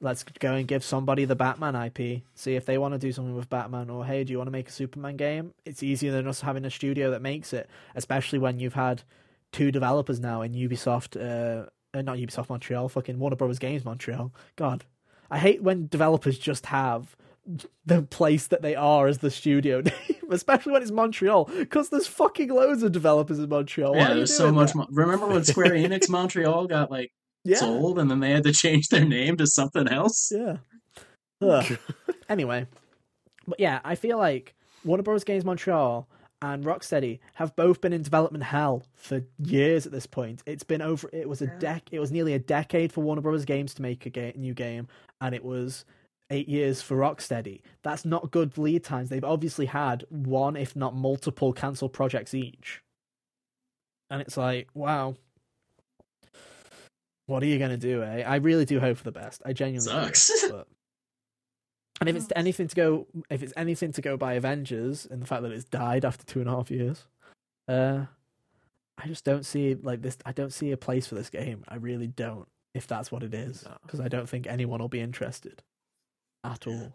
[0.00, 2.22] let's go and give somebody the Batman IP.
[2.34, 4.52] See if they want to do something with Batman, or hey, do you want to
[4.52, 5.52] make a Superman game?
[5.64, 9.02] It's easier than us having a studio that makes it, especially when you've had
[9.52, 14.32] two developers now in Ubisoft, uh, uh, not Ubisoft Montreal, fucking Warner Brothers Games Montreal.
[14.56, 14.84] God,
[15.30, 17.16] I hate when developers just have
[17.86, 19.94] the place that they are as the studio name
[20.30, 23.94] especially when it's Montreal, because there's fucking loads of developers in Montreal.
[23.94, 24.74] Yeah, there's so much.
[24.74, 27.12] Mo- Remember when Square Enix Montreal got like
[27.44, 30.32] Yeah, sold, and then they had to change their name to something else?
[30.34, 30.56] yeah.
[31.42, 31.78] Ugh.
[32.28, 32.66] anyway,
[33.46, 34.54] but yeah, I feel like
[34.84, 35.24] Warner Bros.
[35.24, 36.08] Games Montreal
[36.40, 40.42] and Rocksteady have both been in development hell for years at this point.
[40.46, 41.10] It's been over.
[41.12, 41.82] It was a dec.
[41.92, 43.44] It was nearly a decade for Warner Bros.
[43.44, 44.88] Games to make a ga- new game,
[45.20, 45.84] and it was
[46.30, 47.60] eight years for Rocksteady.
[47.82, 49.08] That's not good lead times.
[49.08, 52.82] They've obviously had one, if not multiple, cancelled projects each,
[54.10, 55.14] and it's like, wow.
[57.26, 58.22] What are you gonna do, eh?
[58.26, 59.40] I really do hope for the best.
[59.46, 60.44] I genuinely do, Sucks.
[60.50, 60.68] but-
[62.00, 65.26] and if it's anything to go, if it's anything to go by Avengers and the
[65.26, 67.06] fact that it's died after two and a half years,
[67.68, 68.04] uh,
[68.98, 70.18] I just don't see like this.
[70.26, 71.64] I don't see a place for this game.
[71.68, 72.48] I really don't.
[72.74, 73.76] If that's what it is, No.
[73.82, 75.62] because I don't think anyone will be interested
[76.44, 76.94] at all.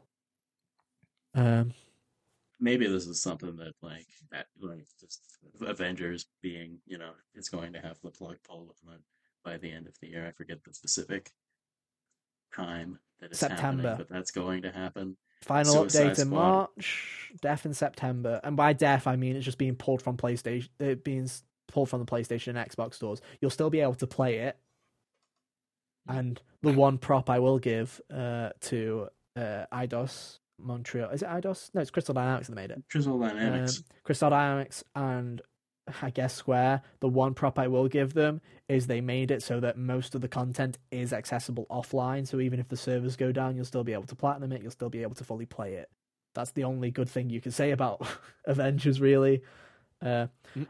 [1.36, 1.74] Um,
[2.62, 5.22] Maybe this is something that like that like just
[5.62, 8.98] Avengers being you know it's going to have the plug pulled on
[9.46, 10.28] by the end of the year.
[10.28, 11.32] I forget the specific
[12.54, 13.90] time that it's September.
[13.90, 15.16] happening, but that's going to happen.
[15.42, 19.58] final Suicide update in March, death in September, and by death I mean it's just
[19.58, 20.68] being pulled from PlayStation.
[20.80, 21.30] It being
[21.70, 23.22] pulled from the PlayStation and Xbox stores.
[23.40, 24.58] You'll still be able to play it.
[26.08, 29.10] And the one prop I will give uh, to
[29.40, 31.70] uh, Eidos Montreal is it Eidos?
[31.74, 32.82] No, it's Crystal Dynamics that made it.
[32.92, 33.78] Crystal Dynamics.
[33.80, 35.42] Um, Crystal Dynamics and
[36.04, 36.82] I guess Square.
[37.00, 40.22] The one prop I will give them is they made it so that most of
[40.22, 42.28] the content is accessible offline.
[42.28, 44.62] So even if the servers go down, you'll still be able to platinum it.
[44.62, 45.90] You'll still be able to fully play it.
[46.36, 48.06] That's the only good thing you can say about
[48.46, 49.42] Avengers, really.
[50.02, 50.68] Uh, Mm.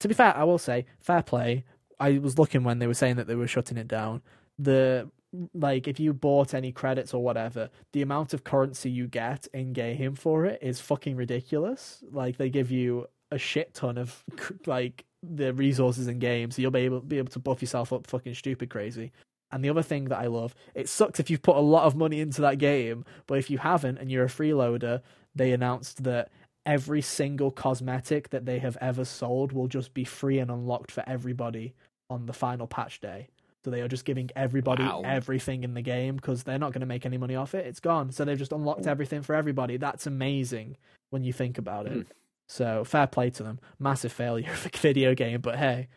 [0.00, 1.64] to be fair, I will say fair play.
[2.00, 4.22] I was looking when they were saying that they were shutting it down.
[4.58, 5.10] The
[5.54, 9.72] like if you bought any credits or whatever, the amount of currency you get in
[9.72, 12.02] game for it is fucking ridiculous.
[12.10, 14.22] Like they give you a shit ton of
[14.66, 18.06] like the resources in games, so you'll be able be able to buff yourself up
[18.06, 19.12] fucking stupid crazy.
[19.50, 21.94] And the other thing that I love, it sucks if you've put a lot of
[21.94, 25.02] money into that game, but if you haven't and you're a freeloader,
[25.34, 26.30] they announced that
[26.64, 31.04] every single cosmetic that they have ever sold will just be free and unlocked for
[31.06, 31.74] everybody
[32.08, 33.28] on the final patch day.
[33.64, 35.02] So they are just giving everybody Wow.
[35.04, 37.64] everything in the game because they're not going to make any money off it.
[37.66, 38.10] It's gone.
[38.10, 39.76] So they've just unlocked everything for everybody.
[39.76, 40.76] That's amazing
[41.10, 41.92] when you think about it.
[41.92, 42.00] Hmm.
[42.48, 43.60] So fair play to them.
[43.78, 45.88] Massive failure of a video game, but hey,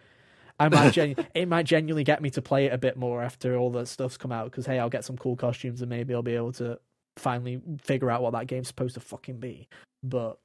[0.60, 3.58] I might genu- it might genuinely get me to play it a bit more after
[3.58, 6.22] all the stuff's come out because hey, I'll get some cool costumes and maybe I'll
[6.22, 6.80] be able to
[7.18, 9.68] finally figure out what that game's supposed to fucking be.
[10.04, 10.38] But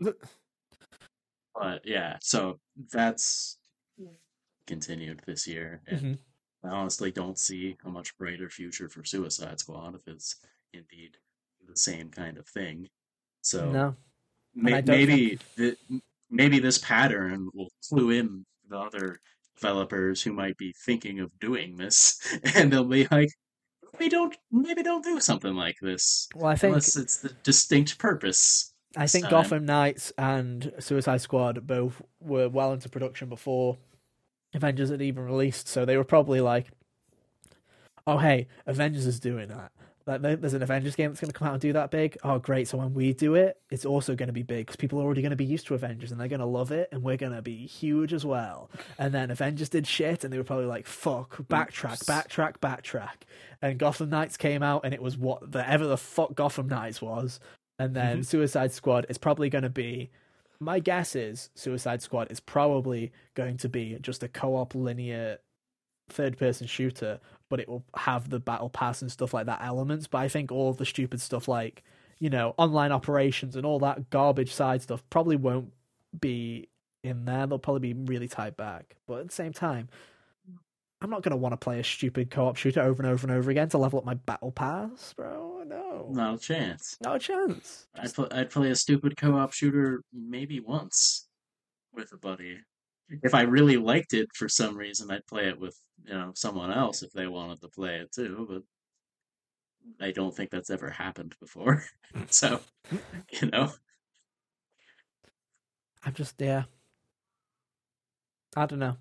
[0.00, 2.60] But yeah, so
[2.92, 3.58] that's
[4.66, 6.18] continued this year, and Mhm.
[6.64, 10.36] I honestly don't see a much brighter future for Suicide Squad if it's
[10.72, 11.16] indeed
[11.68, 12.88] the same kind of thing.
[13.42, 13.96] So no,
[14.54, 15.76] may- maybe the,
[16.30, 19.20] maybe this pattern will clue in the other
[19.56, 22.20] developers who might be thinking of doing this,
[22.54, 23.30] and they'll be like,
[23.98, 27.98] maybe don't maybe don't do something like this well I think unless it's the distinct
[27.98, 28.72] purpose.
[28.96, 29.30] I think time.
[29.30, 33.76] Gotham Knights and Suicide Squad both were well into production before
[34.54, 36.66] Avengers had even released, so they were probably like,
[38.06, 39.72] "Oh, hey, Avengers is doing that.
[40.08, 42.16] Like, there's an Avengers game that's going to come out and do that big.
[42.24, 42.66] Oh, great!
[42.66, 45.20] So when we do it, it's also going to be big because people are already
[45.20, 47.34] going to be used to Avengers and they're going to love it, and we're going
[47.34, 48.70] to be huge as well.
[48.98, 53.24] And then Avengers did shit, and they were probably like, "Fuck, backtrack, backtrack, backtrack."
[53.60, 57.02] And Gotham Knights came out, and it was what the ever the fuck Gotham Knights
[57.02, 57.38] was.
[57.78, 58.22] And then mm-hmm.
[58.22, 60.10] Suicide Squad is probably going to be.
[60.60, 65.38] My guess is Suicide Squad is probably going to be just a co-op linear
[66.08, 70.06] third-person shooter, but it will have the battle pass and stuff like that elements.
[70.06, 71.84] But I think all the stupid stuff like
[72.18, 75.72] you know online operations and all that garbage side stuff probably won't
[76.18, 76.68] be
[77.04, 77.46] in there.
[77.46, 78.96] They'll probably be really tied back.
[79.06, 79.88] But at the same time,
[81.00, 83.36] I'm not going to want to play a stupid co-op shooter over and over and
[83.36, 85.62] over again to level up my battle pass, bro.
[85.64, 86.96] No, Not a chance.
[87.00, 87.86] not a chance.
[87.94, 91.28] I'd, pl- I'd play a stupid co-op shooter maybe once
[91.92, 92.58] with a buddy.
[93.22, 96.70] If I really liked it for some reason, I'd play it with you know someone
[96.72, 98.46] else if they wanted to play it too.
[99.98, 101.84] But I don't think that's ever happened before.
[102.28, 102.60] so
[103.40, 103.72] you know,
[106.04, 106.64] I'm just yeah.
[108.56, 108.96] I don't know.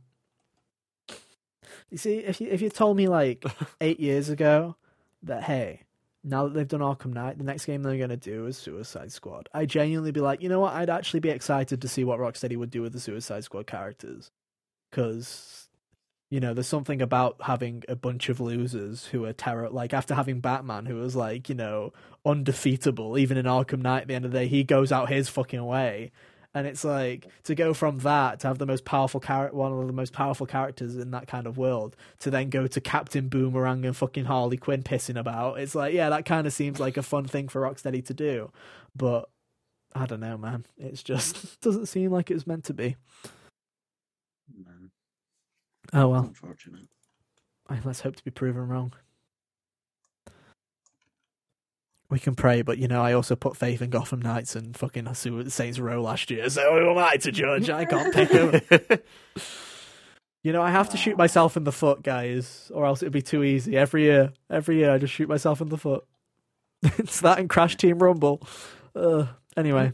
[1.90, 3.46] You see, if you if you told me like
[3.82, 4.76] eight years ago
[5.24, 5.84] that hey,
[6.24, 9.50] now that they've done Arkham Knight, the next game they're gonna do is Suicide Squad,
[9.54, 10.74] I genuinely be like, you know what?
[10.74, 14.32] I'd actually be excited to see what Rocksteady would do with the Suicide Squad characters,
[14.90, 15.70] because
[16.30, 19.70] You know, there's something about having a bunch of losers who are terror.
[19.70, 21.94] Like after having Batman, who was like, you know,
[22.26, 24.02] undefeatable, even in Arkham Knight.
[24.04, 26.12] At the end of the day, he goes out his fucking way,
[26.58, 29.86] and it's like to go from that to have the most powerful character, one of
[29.86, 33.86] the most powerful characters in that kind of world, to then go to Captain Boomerang
[33.86, 35.60] and fucking Harley Quinn pissing about.
[35.60, 38.52] It's like, yeah, that kind of seems like a fun thing for Rocksteady to do,
[38.96, 39.30] but
[39.94, 40.66] I don't know, man.
[40.78, 42.96] It's just doesn't seem like it was meant to be.
[44.58, 44.72] No,
[45.94, 46.88] Oh well, unfortunate.
[47.86, 48.94] let's hope to be proven wrong.
[52.10, 55.14] We can pray, but you know, I also put faith in Gotham Knights and fucking
[55.14, 57.70] Saints Row last year, so who am I to judge?
[57.70, 59.00] I can't pick them.
[60.48, 63.22] You know, I have to shoot myself in the foot, guys, or else it'd be
[63.22, 63.76] too easy.
[63.76, 66.06] Every year, every year, I just shoot myself in the foot.
[66.84, 68.42] it's that and Crash Team Rumble.
[68.96, 69.26] Uh,
[69.58, 69.92] anyway,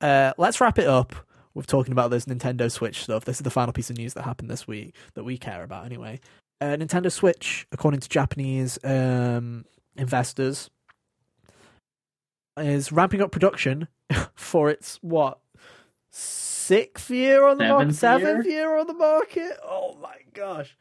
[0.00, 1.14] uh, let's wrap it up
[1.52, 3.26] with talking about this Nintendo Switch stuff.
[3.26, 5.84] This is the final piece of news that happened this week that we care about,
[5.84, 6.20] anyway.
[6.62, 9.66] Uh, Nintendo Switch, according to Japanese um,
[9.96, 10.70] investors,
[12.58, 13.88] is ramping up production
[14.34, 15.38] for its what
[16.10, 19.52] sixth year on the market, Seventh seventh year on the market.
[19.64, 20.76] Oh my gosh,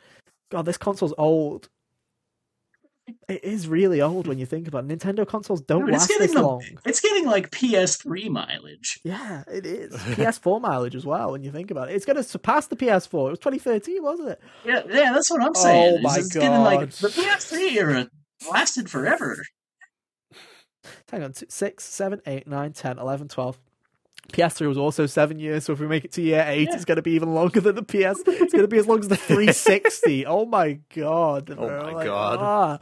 [0.49, 1.69] God, this console's old.
[3.27, 4.87] It is really old when you think about it.
[4.87, 6.63] Nintendo consoles don't Dude, last getting this the- long.
[6.85, 8.99] It's getting like PS3 mileage.
[9.03, 9.93] Yeah, it is.
[9.95, 11.95] PS4 mileage as well when you think about it.
[11.95, 13.27] It's going to surpass the PS4.
[13.27, 14.41] It was 2013, wasn't it?
[14.63, 15.93] Yeah, yeah, that's what I'm saying.
[15.93, 16.89] Oh is my it's getting like God.
[16.91, 18.09] the PS3 era
[18.49, 19.43] lasted forever.
[21.11, 23.59] Hang on, t- 6, 7, 8, 9, 10, 11, 12.
[24.33, 26.75] PS3 was also seven years, so if we make it to year eight, Yeah.
[26.75, 28.21] it's going to be even longer than the PS.
[28.25, 30.25] It's going to be as long as the 360.
[30.25, 31.49] oh my god!
[31.57, 32.37] Oh my God.
[32.39, 32.79] ah.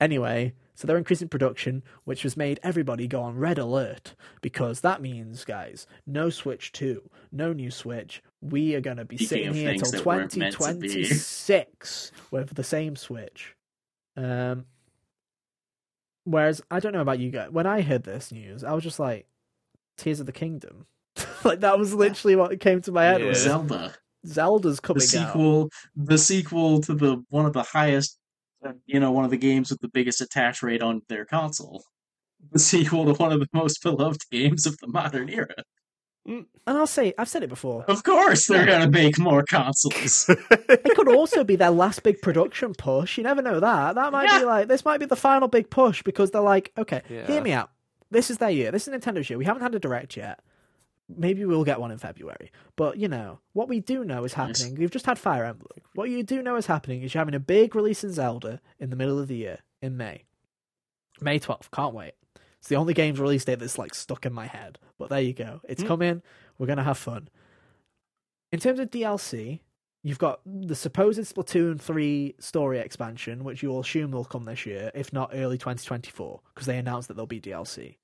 [0.00, 5.00] Anyway, so they're increasing production, which has made everybody go on red alert because that
[5.00, 8.20] means, guys, no Switch 2, no new Switch.
[8.42, 10.88] We are going to be Speaking sitting here things till that weren't meant to be.
[10.88, 13.54] 2026 with the same Switch.
[14.16, 14.66] Um,
[16.24, 17.50] whereas I don't know about you guys.
[17.50, 19.26] When I heard this news, I was just like,
[19.96, 20.86] "Tears of the Kingdom."
[21.44, 23.20] like that was literally what came to my head.
[23.20, 23.28] Yeah.
[23.28, 23.94] Was Zelda,
[24.26, 25.08] Zelda's the coming out.
[25.08, 28.18] sequel, the sequel to the one of the highest,
[28.86, 31.84] you know, one of the games with the biggest attach rate on their console.
[32.50, 35.54] The sequel to one of the most beloved games of the modern era.
[36.28, 36.46] Mm.
[36.68, 37.84] And I'll say, I've said it before.
[37.88, 40.28] Of course, they're gonna make more consoles.
[40.68, 43.18] It could also be their last big production push.
[43.18, 43.96] You never know that.
[43.96, 47.02] That might be like this might be the final big push because they're like, okay,
[47.10, 47.26] Yeah.
[47.26, 47.70] hear me out.
[48.10, 48.70] This is their year.
[48.70, 49.38] This is Nintendo's year.
[49.38, 50.40] We haven't had a direct yet.
[51.08, 52.52] Maybe we'll get one in February.
[52.76, 54.60] But you know, what we do know is Nice.
[54.62, 54.80] happening.
[54.80, 55.78] You've just had Fire Emblem.
[55.94, 58.90] What you do know is happening is you're having a big release in Zelda in
[58.90, 60.22] the middle of the year in May.
[61.20, 61.70] May 12th.
[61.72, 62.12] Can't wait.
[62.62, 64.78] It's the only game's release date that's like stuck in my head.
[64.96, 65.60] But there you go.
[65.68, 65.88] It's Hmm.
[65.88, 66.22] coming.
[66.58, 67.28] We're gonna have fun.
[68.52, 69.58] In terms of DLC,
[70.04, 74.92] you've got the supposed Splatoon 3 story expansion, which you'll assume will come this year,
[74.94, 77.96] if not early 2024, because they announced that there'll be DLC.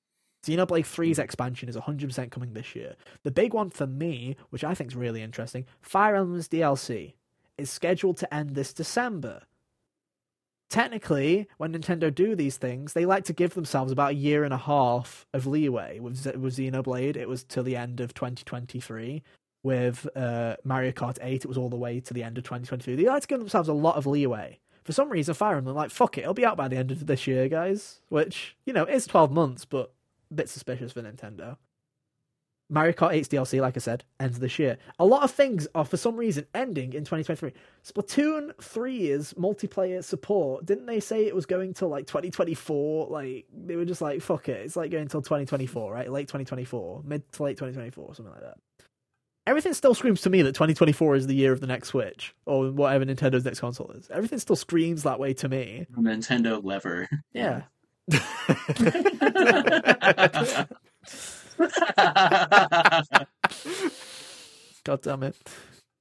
[0.45, 2.97] Xenoblade 3's expansion is 100% coming this year.
[3.23, 7.15] The big one for me, which I think is really interesting, Fire Emblem's DLC
[7.57, 9.43] is scheduled to end this December.
[10.69, 14.53] Technically, when Nintendo do these things, they like to give themselves about a year and
[14.53, 15.99] a half of leeway.
[15.99, 19.23] With, Z- with Xenoblade, it was till the end of 2023
[19.63, 22.97] with uh, Mario Kart 8, it was all the way to the end of 2023.
[22.97, 24.61] They like to give themselves a lot of leeway.
[24.85, 27.07] For some reason, Fire Emblem, like, fuck it, it'll be out by the end of
[27.07, 28.01] this year, guys.
[28.09, 29.93] Which, you know, is 12 months, but
[30.31, 31.57] a bit suspicious for Nintendo.
[32.71, 34.77] Mario Kart 8's DLC, like I said, ends this year.
[34.99, 37.53] A lot of things are, for some reason, ending in 2023.
[37.85, 43.09] Splatoon 3's multiplayer support, didn't they say it was going till, like, 2024?
[43.09, 46.13] Like, they were just like, fuck it, it's like going till 2024, right?
[46.13, 48.59] Late 2024, mid to late 2024, something like that
[49.47, 52.71] everything still screams to me that 2024 is the year of the next Switch or
[52.71, 54.07] whatever Nintendo's next console is.
[54.11, 55.87] Everything still screams that way to me.
[55.97, 57.09] Nintendo lever.
[57.33, 57.63] Yeah.
[64.85, 65.37] God damn it.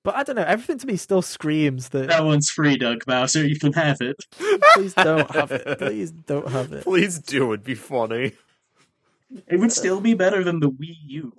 [0.04, 0.44] But I don't know.
[0.44, 3.46] Everything to me still screams that that one's free, Doug Bowser.
[3.46, 4.16] You can have it.
[4.76, 5.78] please don't have it.
[5.80, 6.84] Please don't have it.
[6.84, 7.52] Please do.
[7.52, 8.32] It'd be funny.
[9.48, 11.34] It would still be better than the Wii U.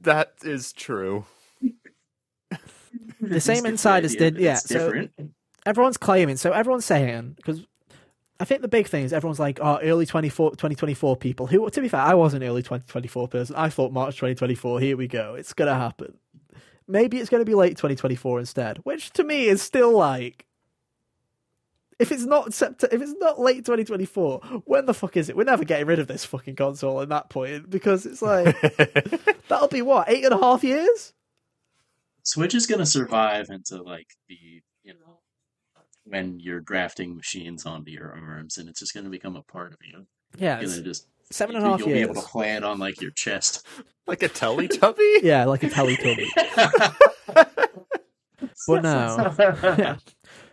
[0.00, 1.26] That is true.
[3.20, 5.12] The same insiders did- yeah, It's so- different.
[5.64, 6.36] Everyone's claiming.
[6.36, 7.60] So everyone's saying because
[8.38, 11.46] I think the big thing is everyone's like, oh, early 24, 2024 people.
[11.46, 13.56] Who, to be fair, I was an early 2024 person.
[13.56, 14.80] I thought March 2024.
[14.80, 15.34] Here we go.
[15.34, 16.18] It's gonna happen.
[16.86, 20.46] Maybe it's gonna be late 2024 instead, which to me is still like.
[21.98, 25.36] If it's not sept- if it's not late 2024, when the fuck is it?
[25.36, 28.54] We're never getting rid of this fucking console at that point because it's like
[29.48, 31.14] that'll be what eight and a half years.
[32.22, 34.65] Switch is going to survive into like the you know,
[36.06, 39.72] when you're drafting machines onto your arms, and it's just going to become a part
[39.72, 40.06] of you.
[40.38, 42.62] Yeah, You're it's gonna just seven and a half you'll be able to play it
[42.64, 43.66] on like your chest.
[44.08, 45.16] Like a Teletubby?
[45.24, 46.28] Yeah, like a Teletubby.
[48.68, 49.34] But no.
[49.78, 49.96] yeah.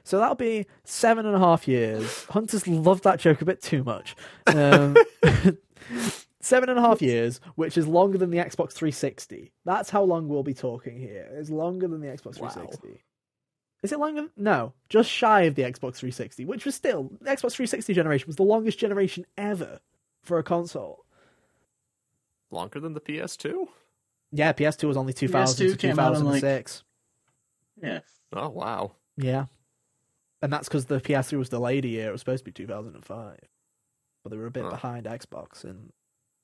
[0.04, 2.26] So that'll be seven and a half years.
[2.26, 4.16] Hunters loved that joke a bit too much.
[4.48, 4.96] Um,
[6.42, 9.52] seven and a half years, which is longer than the Xbox 360.
[9.66, 11.30] That's how long we'll be talking here.
[11.34, 12.50] It's longer than the Xbox Wow.
[12.50, 13.04] 360.
[13.84, 14.30] Is it longer?
[14.38, 18.38] No, just shy of the Xbox 360, which was still the Xbox 360 generation was
[18.38, 19.80] the longest generation ever
[20.23, 21.05] for a console.
[22.49, 23.68] Longer than the PS2?
[24.31, 26.84] Yeah, PS2 was only 2000 to PS2 came out in, like- 2006.
[27.81, 27.99] yeah,
[28.31, 28.93] Oh, wow.
[29.18, 29.45] Yeah.
[30.41, 32.10] And that's because the PS3 was delayed a year.
[32.10, 33.38] It was supposed to be 2005.
[34.23, 34.69] But they were a bit Huh.
[34.72, 35.91] behind Xbox and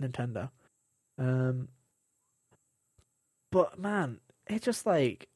[0.02, 0.50] Nintendo.
[1.18, 1.70] Um,
[3.52, 5.30] but man, it's just like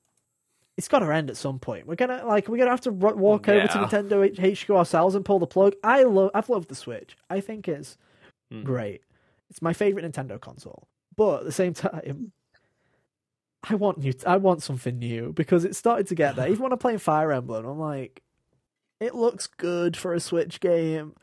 [0.77, 1.85] it's got to end at some point.
[1.87, 4.27] We're gonna like we're gonna have to ro- walk over to Nintendo
[4.63, 5.73] HQ ourselves and pull the plug.
[5.83, 7.15] I love I've loved the Switch.
[7.29, 7.97] I think it's
[8.51, 8.63] Hmm.
[8.63, 9.01] great.
[9.49, 10.87] It's my favorite Nintendo console.
[11.15, 12.31] But at the same time,
[13.69, 14.13] I want new.
[14.25, 16.47] I want something new because it started to get there.
[16.49, 18.21] Even when I'm playing Fire Emblem, I'm like,
[18.99, 21.13] it looks good for a Switch game,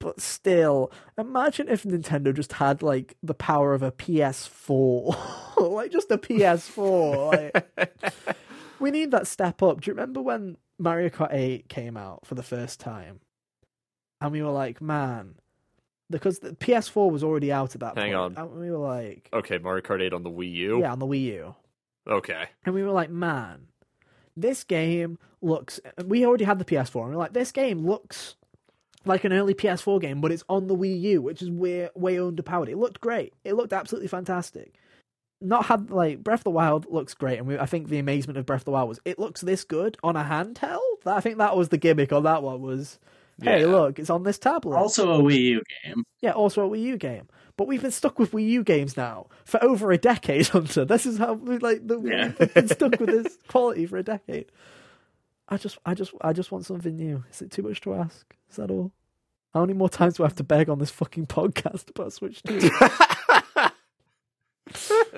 [0.00, 5.16] but still, imagine if Nintendo just had like the power of a PS4,
[5.70, 7.54] like just a PS4.
[7.76, 8.36] Like,
[8.80, 9.80] we need that step up.
[9.80, 13.20] Do you remember when Mario Kart 8 came out for the first time?
[14.20, 15.36] And we were like, man,
[16.10, 18.38] because the PS4 was already out at that Hang point.
[18.38, 18.44] on.
[18.50, 20.80] And we were like, Okay, Mario Kart 8 on the Wii U?
[20.80, 21.54] yeah, on the Wii U.
[22.08, 22.44] Okay.
[22.64, 23.66] And we were like, man,
[24.36, 25.80] this game looks.
[26.04, 28.36] We already had the PS4, and we are like, this game looks
[29.04, 32.16] like an early PS4 game, but it's on the Wii U, which is way way
[32.16, 32.68] underpowered.
[32.68, 33.32] It looked great.
[33.44, 34.74] It looked absolutely fantastic.
[35.42, 38.38] Not had like Breath of the Wild looks great, and we, I think the amazement
[38.38, 40.78] of Breath of the Wild was it looks this good on a handheld.
[41.06, 42.98] I think that was the gimmick on that one was,
[43.42, 43.66] hey, Yeah.
[43.68, 44.76] look, it's on this tablet.
[44.76, 46.04] also a Wii U game.
[46.20, 47.26] Yeah, also a Wii U game.
[47.56, 50.84] But we've been stuck with Wii U games now for over a decade, Hunter.
[50.84, 52.32] This is how we like the, Yeah.
[52.38, 54.46] we've been stuck with this quality for a decade.
[55.48, 57.24] I just, I just, I just want something new.
[57.32, 58.26] Is it too much to ask?
[58.50, 58.92] Is that all?
[59.54, 62.42] How many more times do I have to beg on this fucking podcast about Switch
[62.42, 62.60] Two?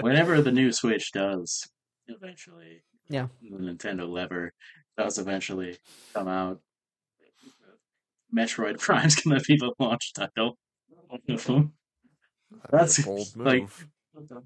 [0.01, 1.69] Whenever the new Switch does
[2.09, 3.29] eventually, Yeah.
[3.43, 4.53] the Nintendo lever
[4.97, 5.79] does eventually
[6.15, 6.61] come out.
[8.35, 10.57] Metroid Prime's gonna be the launch title.
[12.71, 13.47] That's a bold move.
[13.47, 13.69] like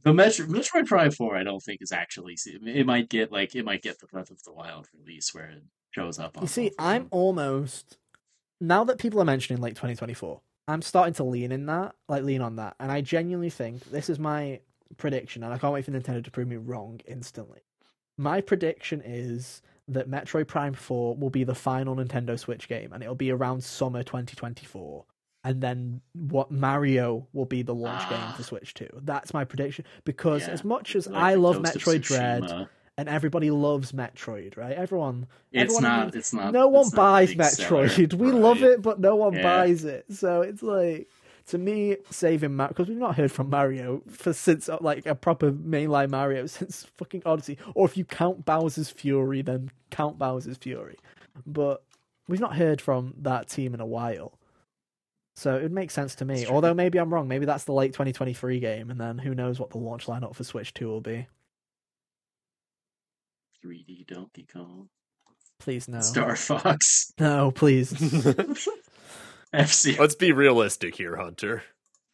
[0.03, 1.37] the Metro, Metroid Prime Four.
[1.37, 2.37] I don't think is actually.
[2.65, 5.63] It might get like it might get the Breath of the Wild release where it
[5.91, 6.37] shows up.
[6.37, 7.09] On you see, I'm them.
[7.13, 7.99] almost
[8.61, 10.41] now that people are mentioning like 2024.
[10.69, 14.11] I'm starting to lean in that, like lean on that, and I genuinely think this
[14.11, 14.61] is my
[14.97, 17.61] prediction, and I can't wait for Nintendo to prove me wrong instantly.
[18.19, 23.03] My prediction is that Metroid Prime 4 will be the final Nintendo Switch game, and
[23.03, 25.05] it'll be around summer 2024.
[25.45, 28.33] And then what Mario will be the launch game Ah.
[28.33, 28.89] for Switch 2.
[29.03, 29.85] That's my prediction.
[30.05, 32.69] Because Yeah, as much as Like I love Metroid Dread,
[32.99, 34.73] and everybody loves Metroid, right?
[34.73, 36.15] Everyone It's everyone not.
[36.17, 36.53] It's not.
[36.53, 38.15] no one it's not a buys big seller, Metroid.
[38.19, 39.43] We love it, but no one Yeah.
[39.43, 40.07] buys it.
[40.11, 41.09] So it's like
[41.47, 45.15] to me, saving Mario because we've not heard from Mario for since uh, like a
[45.15, 47.59] proper mainline Mario since fucking Odyssey.
[47.75, 50.97] Or if you count Bowser's Fury, then count Bowser's Fury.
[51.47, 51.83] But
[52.29, 54.39] we've not heard from that team in a while.
[55.37, 56.47] So it would make sense to me.
[56.47, 57.29] Although maybe I'm wrong.
[57.29, 60.45] Maybe that's the late 2023 game, and then who knows what the launch lineup for
[60.45, 61.27] Switch 2 will be.
[63.63, 64.89] 3D Donkey Kong,
[65.59, 66.01] Please no.
[66.01, 67.93] Star Fox, No, please.
[69.57, 69.99] FC.
[69.99, 71.63] Let's be realistic here, Hunter.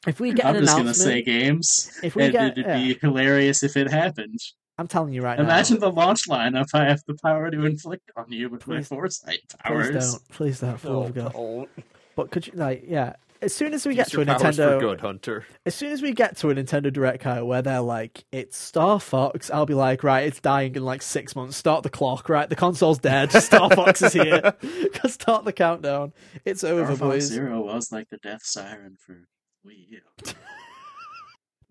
[0.06, 2.00] If we get I'm an just gonna announcement, say games.
[2.02, 4.38] if we and get, it'd yeah, be hilarious if it happened.
[4.78, 5.54] I'm telling you right Imagine now.
[5.54, 8.88] Imagine the launch lineup I have the power to inflict on you with my Please-
[8.88, 11.32] foresight Please don't, please don't, for the love God.
[11.32, 11.68] don't.
[12.16, 13.14] But could you like, yeah?
[13.42, 15.44] As soon as we get to a your for Nintendo, good, Hunter.
[15.66, 19.00] as soon as we get to a Nintendo Direct Kyle, where they're like, it's Star
[19.00, 21.56] Fox, I'll be like, right, it's dying in like six months.
[21.56, 22.48] Start the clock, right?
[22.48, 23.32] The console's dead.
[23.42, 24.54] Star Fox is here.
[25.06, 26.12] Start the countdown.
[26.44, 27.24] It's Star over, Fox boys.
[27.24, 29.26] Zero was like the death siren for
[29.66, 30.00] Wii U.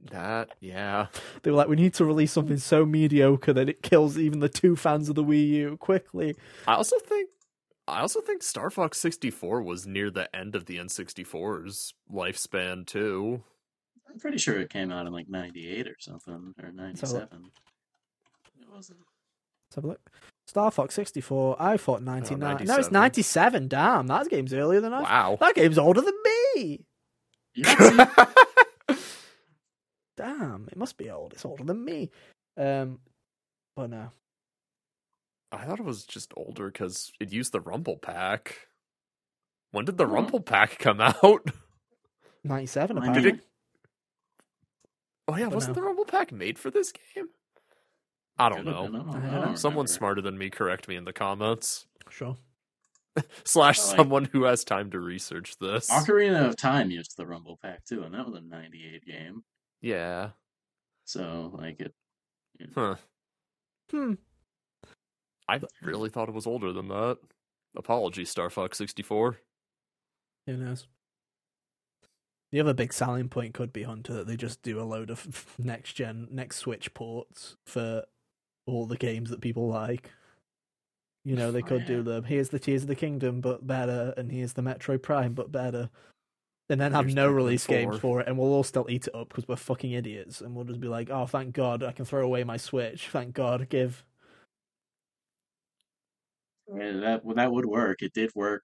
[0.10, 1.08] That, yeah.
[1.44, 4.50] They were like, we need to release something so mediocre that it kills even the
[4.50, 6.36] two fans of the Wii U quickly.
[6.68, 7.30] I also think
[7.88, 13.44] I also think Star Fox 64 was near the end of the N64's lifespan too.
[14.10, 17.28] I'm pretty sure it came out in like '98 or something, or '97.
[18.60, 19.00] It wasn't.
[19.00, 20.10] Let's have a look.
[20.48, 21.56] Star Fox 64.
[21.62, 22.40] I thought 99.
[22.40, 22.94] no, it's 97.
[22.94, 23.68] 97.
[23.70, 25.02] Damn, that game's earlier than I.
[25.02, 25.38] Wow.
[25.40, 26.16] That game's older than
[26.56, 26.82] me.
[27.54, 27.64] You
[30.18, 31.34] Damn, it must be old.
[31.34, 32.12] It's older than me.
[32.58, 33.00] Um,
[33.76, 34.12] but no.
[35.52, 38.68] I thought it was just older because it used the Rumble Pack.
[39.72, 40.10] When did the Oh.
[40.10, 41.46] Rumble Pack come out?
[42.44, 43.32] 97 When apparently.
[43.32, 43.46] did it-
[45.28, 45.82] Oh yeah, But wasn't no.
[45.82, 47.30] the Rumble Pack made for this game?
[48.38, 48.84] I don't know.
[48.88, 49.56] been, I don't, I I don't don't know.
[49.56, 49.92] Someone remember.
[49.94, 51.86] smarter than me correct me in the comments.
[52.10, 52.38] Sure.
[53.44, 55.90] Slash like- someone who has time to research this.
[55.90, 59.44] Ocarina of Time used the Rumble Pack too, and that was a '98 game.
[59.82, 60.30] Yeah.
[61.06, 61.94] So like it.
[62.74, 62.96] Huh.
[63.92, 64.14] Hmm.
[65.56, 67.18] I really thought it was older than that.
[67.76, 69.38] Apologies, Star Fox 64.
[70.48, 70.88] Who knows?
[72.52, 75.56] The other big selling point could be Hunter that they just do a load of
[75.58, 78.04] next gen, next Switch ports for
[78.66, 80.10] all the games that people like.
[81.24, 82.02] You know, they Oh, could do yeah.
[82.02, 85.52] the here's the Tears of the Kingdom but better, and here's the Metro Prime but
[85.52, 85.90] better,
[86.68, 89.16] and then have Here's no release games for it, and we'll all still eat it
[89.16, 92.06] up because we're fucking idiots, and we'll just be like, oh, thank God, I can
[92.06, 93.08] throw away my Switch.
[93.10, 94.04] Thank God, give.
[96.74, 98.02] Yeah, that well, that would work.
[98.02, 98.64] It did work.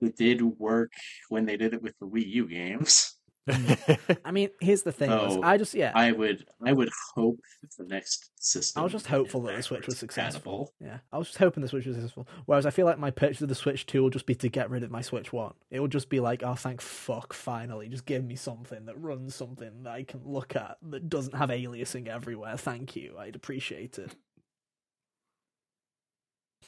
[0.00, 0.92] It did work
[1.28, 3.16] when they did it with the Wii U games.
[4.24, 7.38] I mean, here's the thing: is Oh, I just yeah, I would I would hope
[7.60, 8.80] that the next system.
[8.80, 10.40] I was just is hopeful that the Switch was successful.
[10.40, 10.74] compatible.
[10.80, 12.26] Yeah, I was just hoping the Switch was successful.
[12.46, 14.70] Whereas I feel like my purchase of the Switch 2 will just be to get
[14.70, 15.52] rid of my Switch 1.
[15.70, 17.88] It will just be like, oh, thank fuck, finally.
[17.88, 21.50] Just give me something that runs something that I can look at that doesn't have
[21.50, 22.56] aliasing everywhere.
[22.56, 23.16] Thank you.
[23.18, 24.14] I'd appreciate it.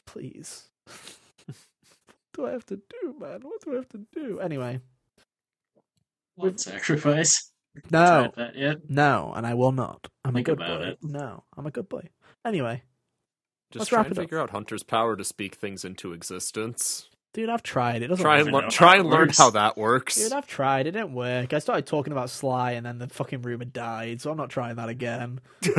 [0.07, 0.69] Please.
[1.45, 1.55] what
[2.33, 3.41] do I have to do, man?
[3.43, 4.39] What do I have to do?
[4.39, 4.79] Anyway,
[6.37, 7.51] Blood sacrifice.
[7.91, 8.77] no, that yet?
[8.89, 10.07] no, and I will not.
[10.25, 10.85] I'm Think a good about boy.
[10.87, 10.99] it.
[11.03, 12.09] No, I'm a good boy.
[12.45, 12.83] Anyway,
[13.71, 14.23] Just Let's try wrap and it up.
[14.23, 17.09] figure out Hunter's power to speak things into existence.
[17.37, 18.01] Dude, I've tried.
[18.01, 18.39] It doesn't Try work.
[18.39, 18.69] and even learn.
[18.71, 20.15] Try and learn how that works.
[20.15, 20.87] Dude, I've tried.
[20.87, 21.53] It didn't work.
[21.53, 24.75] I started talking about Sly, and then the fucking rumor died, so I'm not trying
[24.77, 25.39] that again.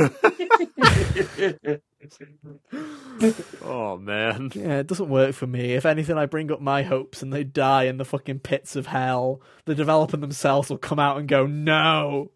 [3.61, 4.51] oh man.
[4.55, 5.73] Yeah, it doesn't work for me.
[5.73, 8.87] If anything, I bring up my hopes, and they die in the fucking pits of
[8.87, 9.41] hell.
[9.65, 12.31] The developer themselves will come out and go, "No,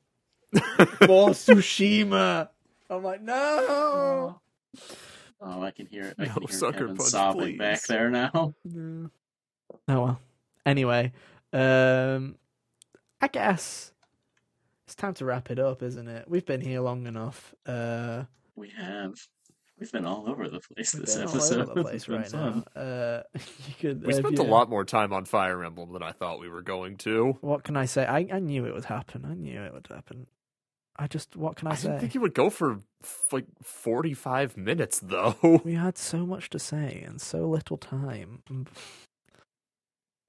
[0.54, 2.50] more Tsushima."
[2.90, 3.36] I'm like, "No."
[3.70, 4.40] Oh,
[5.46, 6.16] I can hear it.
[6.20, 8.54] I No, can hear sucker Kevin punch, sobbing back there now.
[8.66, 9.10] No.
[9.88, 10.20] Oh well.
[10.66, 11.12] Anyway,
[11.52, 12.36] um,
[13.22, 13.92] I guess
[14.86, 16.30] it's time to wrap it up, isn't it?
[16.30, 17.54] We've been here long enough.
[17.66, 18.24] Uh.
[18.56, 19.16] We have.
[19.80, 21.62] We've been all over the place We've this been all episode.
[21.62, 22.64] over the place right now.
[22.76, 23.24] Uh,
[23.68, 24.06] you could.
[24.06, 24.44] We uh, spent yeah.
[24.44, 27.38] a lot more time on Fire Emblem than I thought we were going to.
[27.42, 28.06] What can I say?
[28.06, 29.26] I, I knew it would happen.
[29.30, 30.28] I knew it would happen.
[30.98, 31.36] I just.
[31.36, 31.88] What can I, I say?
[31.88, 35.62] didn't think you would go for f- like forty-five minutes though.
[35.64, 38.44] We had so much to say and so little time.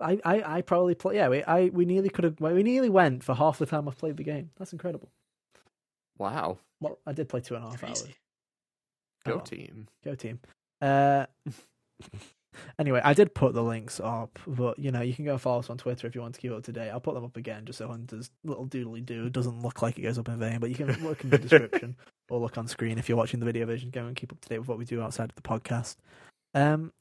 [0.00, 1.16] I, I, I probably play.
[1.16, 2.40] Yeah, we I we nearly could have.
[2.40, 4.50] We nearly went for half the time I've played the game.
[4.58, 5.10] That's incredible.
[6.18, 6.58] Wow.
[6.80, 8.04] Well, I did play two and a half Crazy.
[8.06, 8.14] hours.
[9.24, 9.88] Go Oh, team.
[10.04, 10.40] Go team.
[10.80, 11.26] Uh,
[12.78, 15.70] anyway, I did put the links up, but you know, you can go follow us
[15.70, 16.90] on Twitter if you want to keep up to date.
[16.90, 20.02] I'll put them up again just so Hunter's little doodly do doesn't look like it
[20.02, 21.96] goes up in vain, but you can look in the description
[22.30, 23.90] or look on screen if you're watching the video version.
[23.90, 25.96] Go and keep up to date with what we do outside of the podcast.
[26.54, 26.92] Um,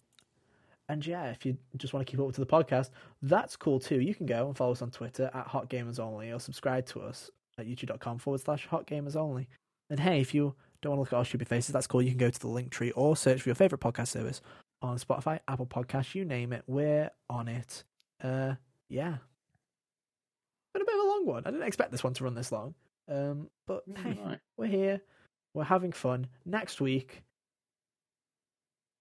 [0.89, 2.89] and yeah, if you just want to keep up to the podcast,
[3.21, 3.99] that's cool too.
[4.01, 7.01] You can go and follow us on Twitter at Hot Gamers Only or subscribe to
[7.01, 9.47] us at youtube.com forward slash Hot Gamers Only.
[9.89, 12.01] And hey, if you don't want to look at our stupid faces, that's cool.
[12.01, 14.41] You can go to the link tree or search for your favorite podcast service
[14.84, 16.64] on Spotify, Apple Podcasts, you name it.
[16.68, 17.84] We're on it.
[18.22, 18.55] Uh,
[18.89, 19.15] yeah.
[20.73, 21.43] Been a bit of a long one.
[21.45, 22.76] I didn't expect this one to run this long.
[23.10, 24.39] Um, but hey, Right.
[24.57, 25.01] we're here.
[25.53, 26.27] We're having fun.
[26.45, 27.23] Next week,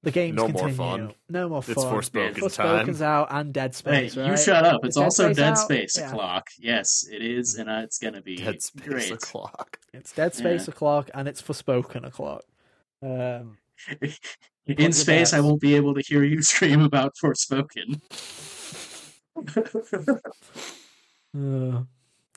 [0.02, 1.14] the games No more fun.
[1.28, 1.72] No more fun.
[1.72, 2.86] It's Forspoken time.
[2.86, 3.94] Forspoken's out and Dead Space.
[3.94, 4.26] Hey, Space.
[4.26, 4.84] you shut up.
[4.84, 5.58] It's Dead also Space Dead out?
[5.58, 6.08] Space Yeah.
[6.10, 6.50] o'clock.
[6.58, 9.10] Yes, it is, and uh, it's gonna be Dead Space great.
[9.12, 9.78] o'clock.
[9.92, 10.74] It's Dead Space Yeah.
[10.74, 12.42] o'clock and it's Forspoken o'clock.
[13.02, 13.58] Um,
[14.66, 18.00] In space, I won't be able to hear you scream about Forspoken.
[21.34, 21.82] Uh,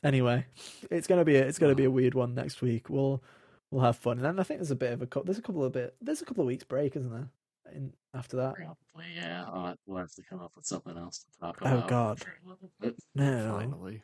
[0.04, 0.46] anyway,
[0.90, 2.90] it's gonna be a, it's gonna be a weird one next week.
[2.90, 3.22] We'll
[3.70, 5.64] we'll have fun, and then I think there's a bit of a there's a couple
[5.64, 7.30] of bit there's a couple of weeks break, isn't there?
[7.74, 9.44] In after that, Probably, yeah.
[9.48, 11.86] I'll, we'll have to come up with something else to talk about.
[11.86, 11.88] Oh.
[11.90, 12.20] God.
[12.20, 12.96] for a little bit.
[13.16, 14.04] no, Finally.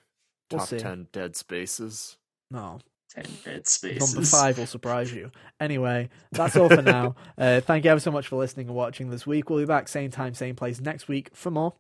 [0.52, 0.80] We'll Top see.
[0.80, 2.18] ten dead spaces.
[2.50, 2.80] no.
[3.14, 4.16] Ten dead spaces.
[4.16, 5.32] Number five will surprise you.
[5.60, 7.16] Anyway, that's all for now.
[7.38, 9.50] Uh, thank you ever so much for listening and watching this week.
[9.50, 11.74] We'll be back same time, same place next week for more.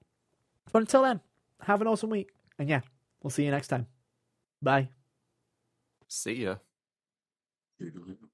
[0.71, 1.19] But until then,
[1.61, 2.81] have an awesome week, and yeah,
[3.21, 3.85] we'll see you next time.
[4.61, 4.89] Bye.
[6.07, 6.55] See ya.
[7.79, 8.17] Toodaloo.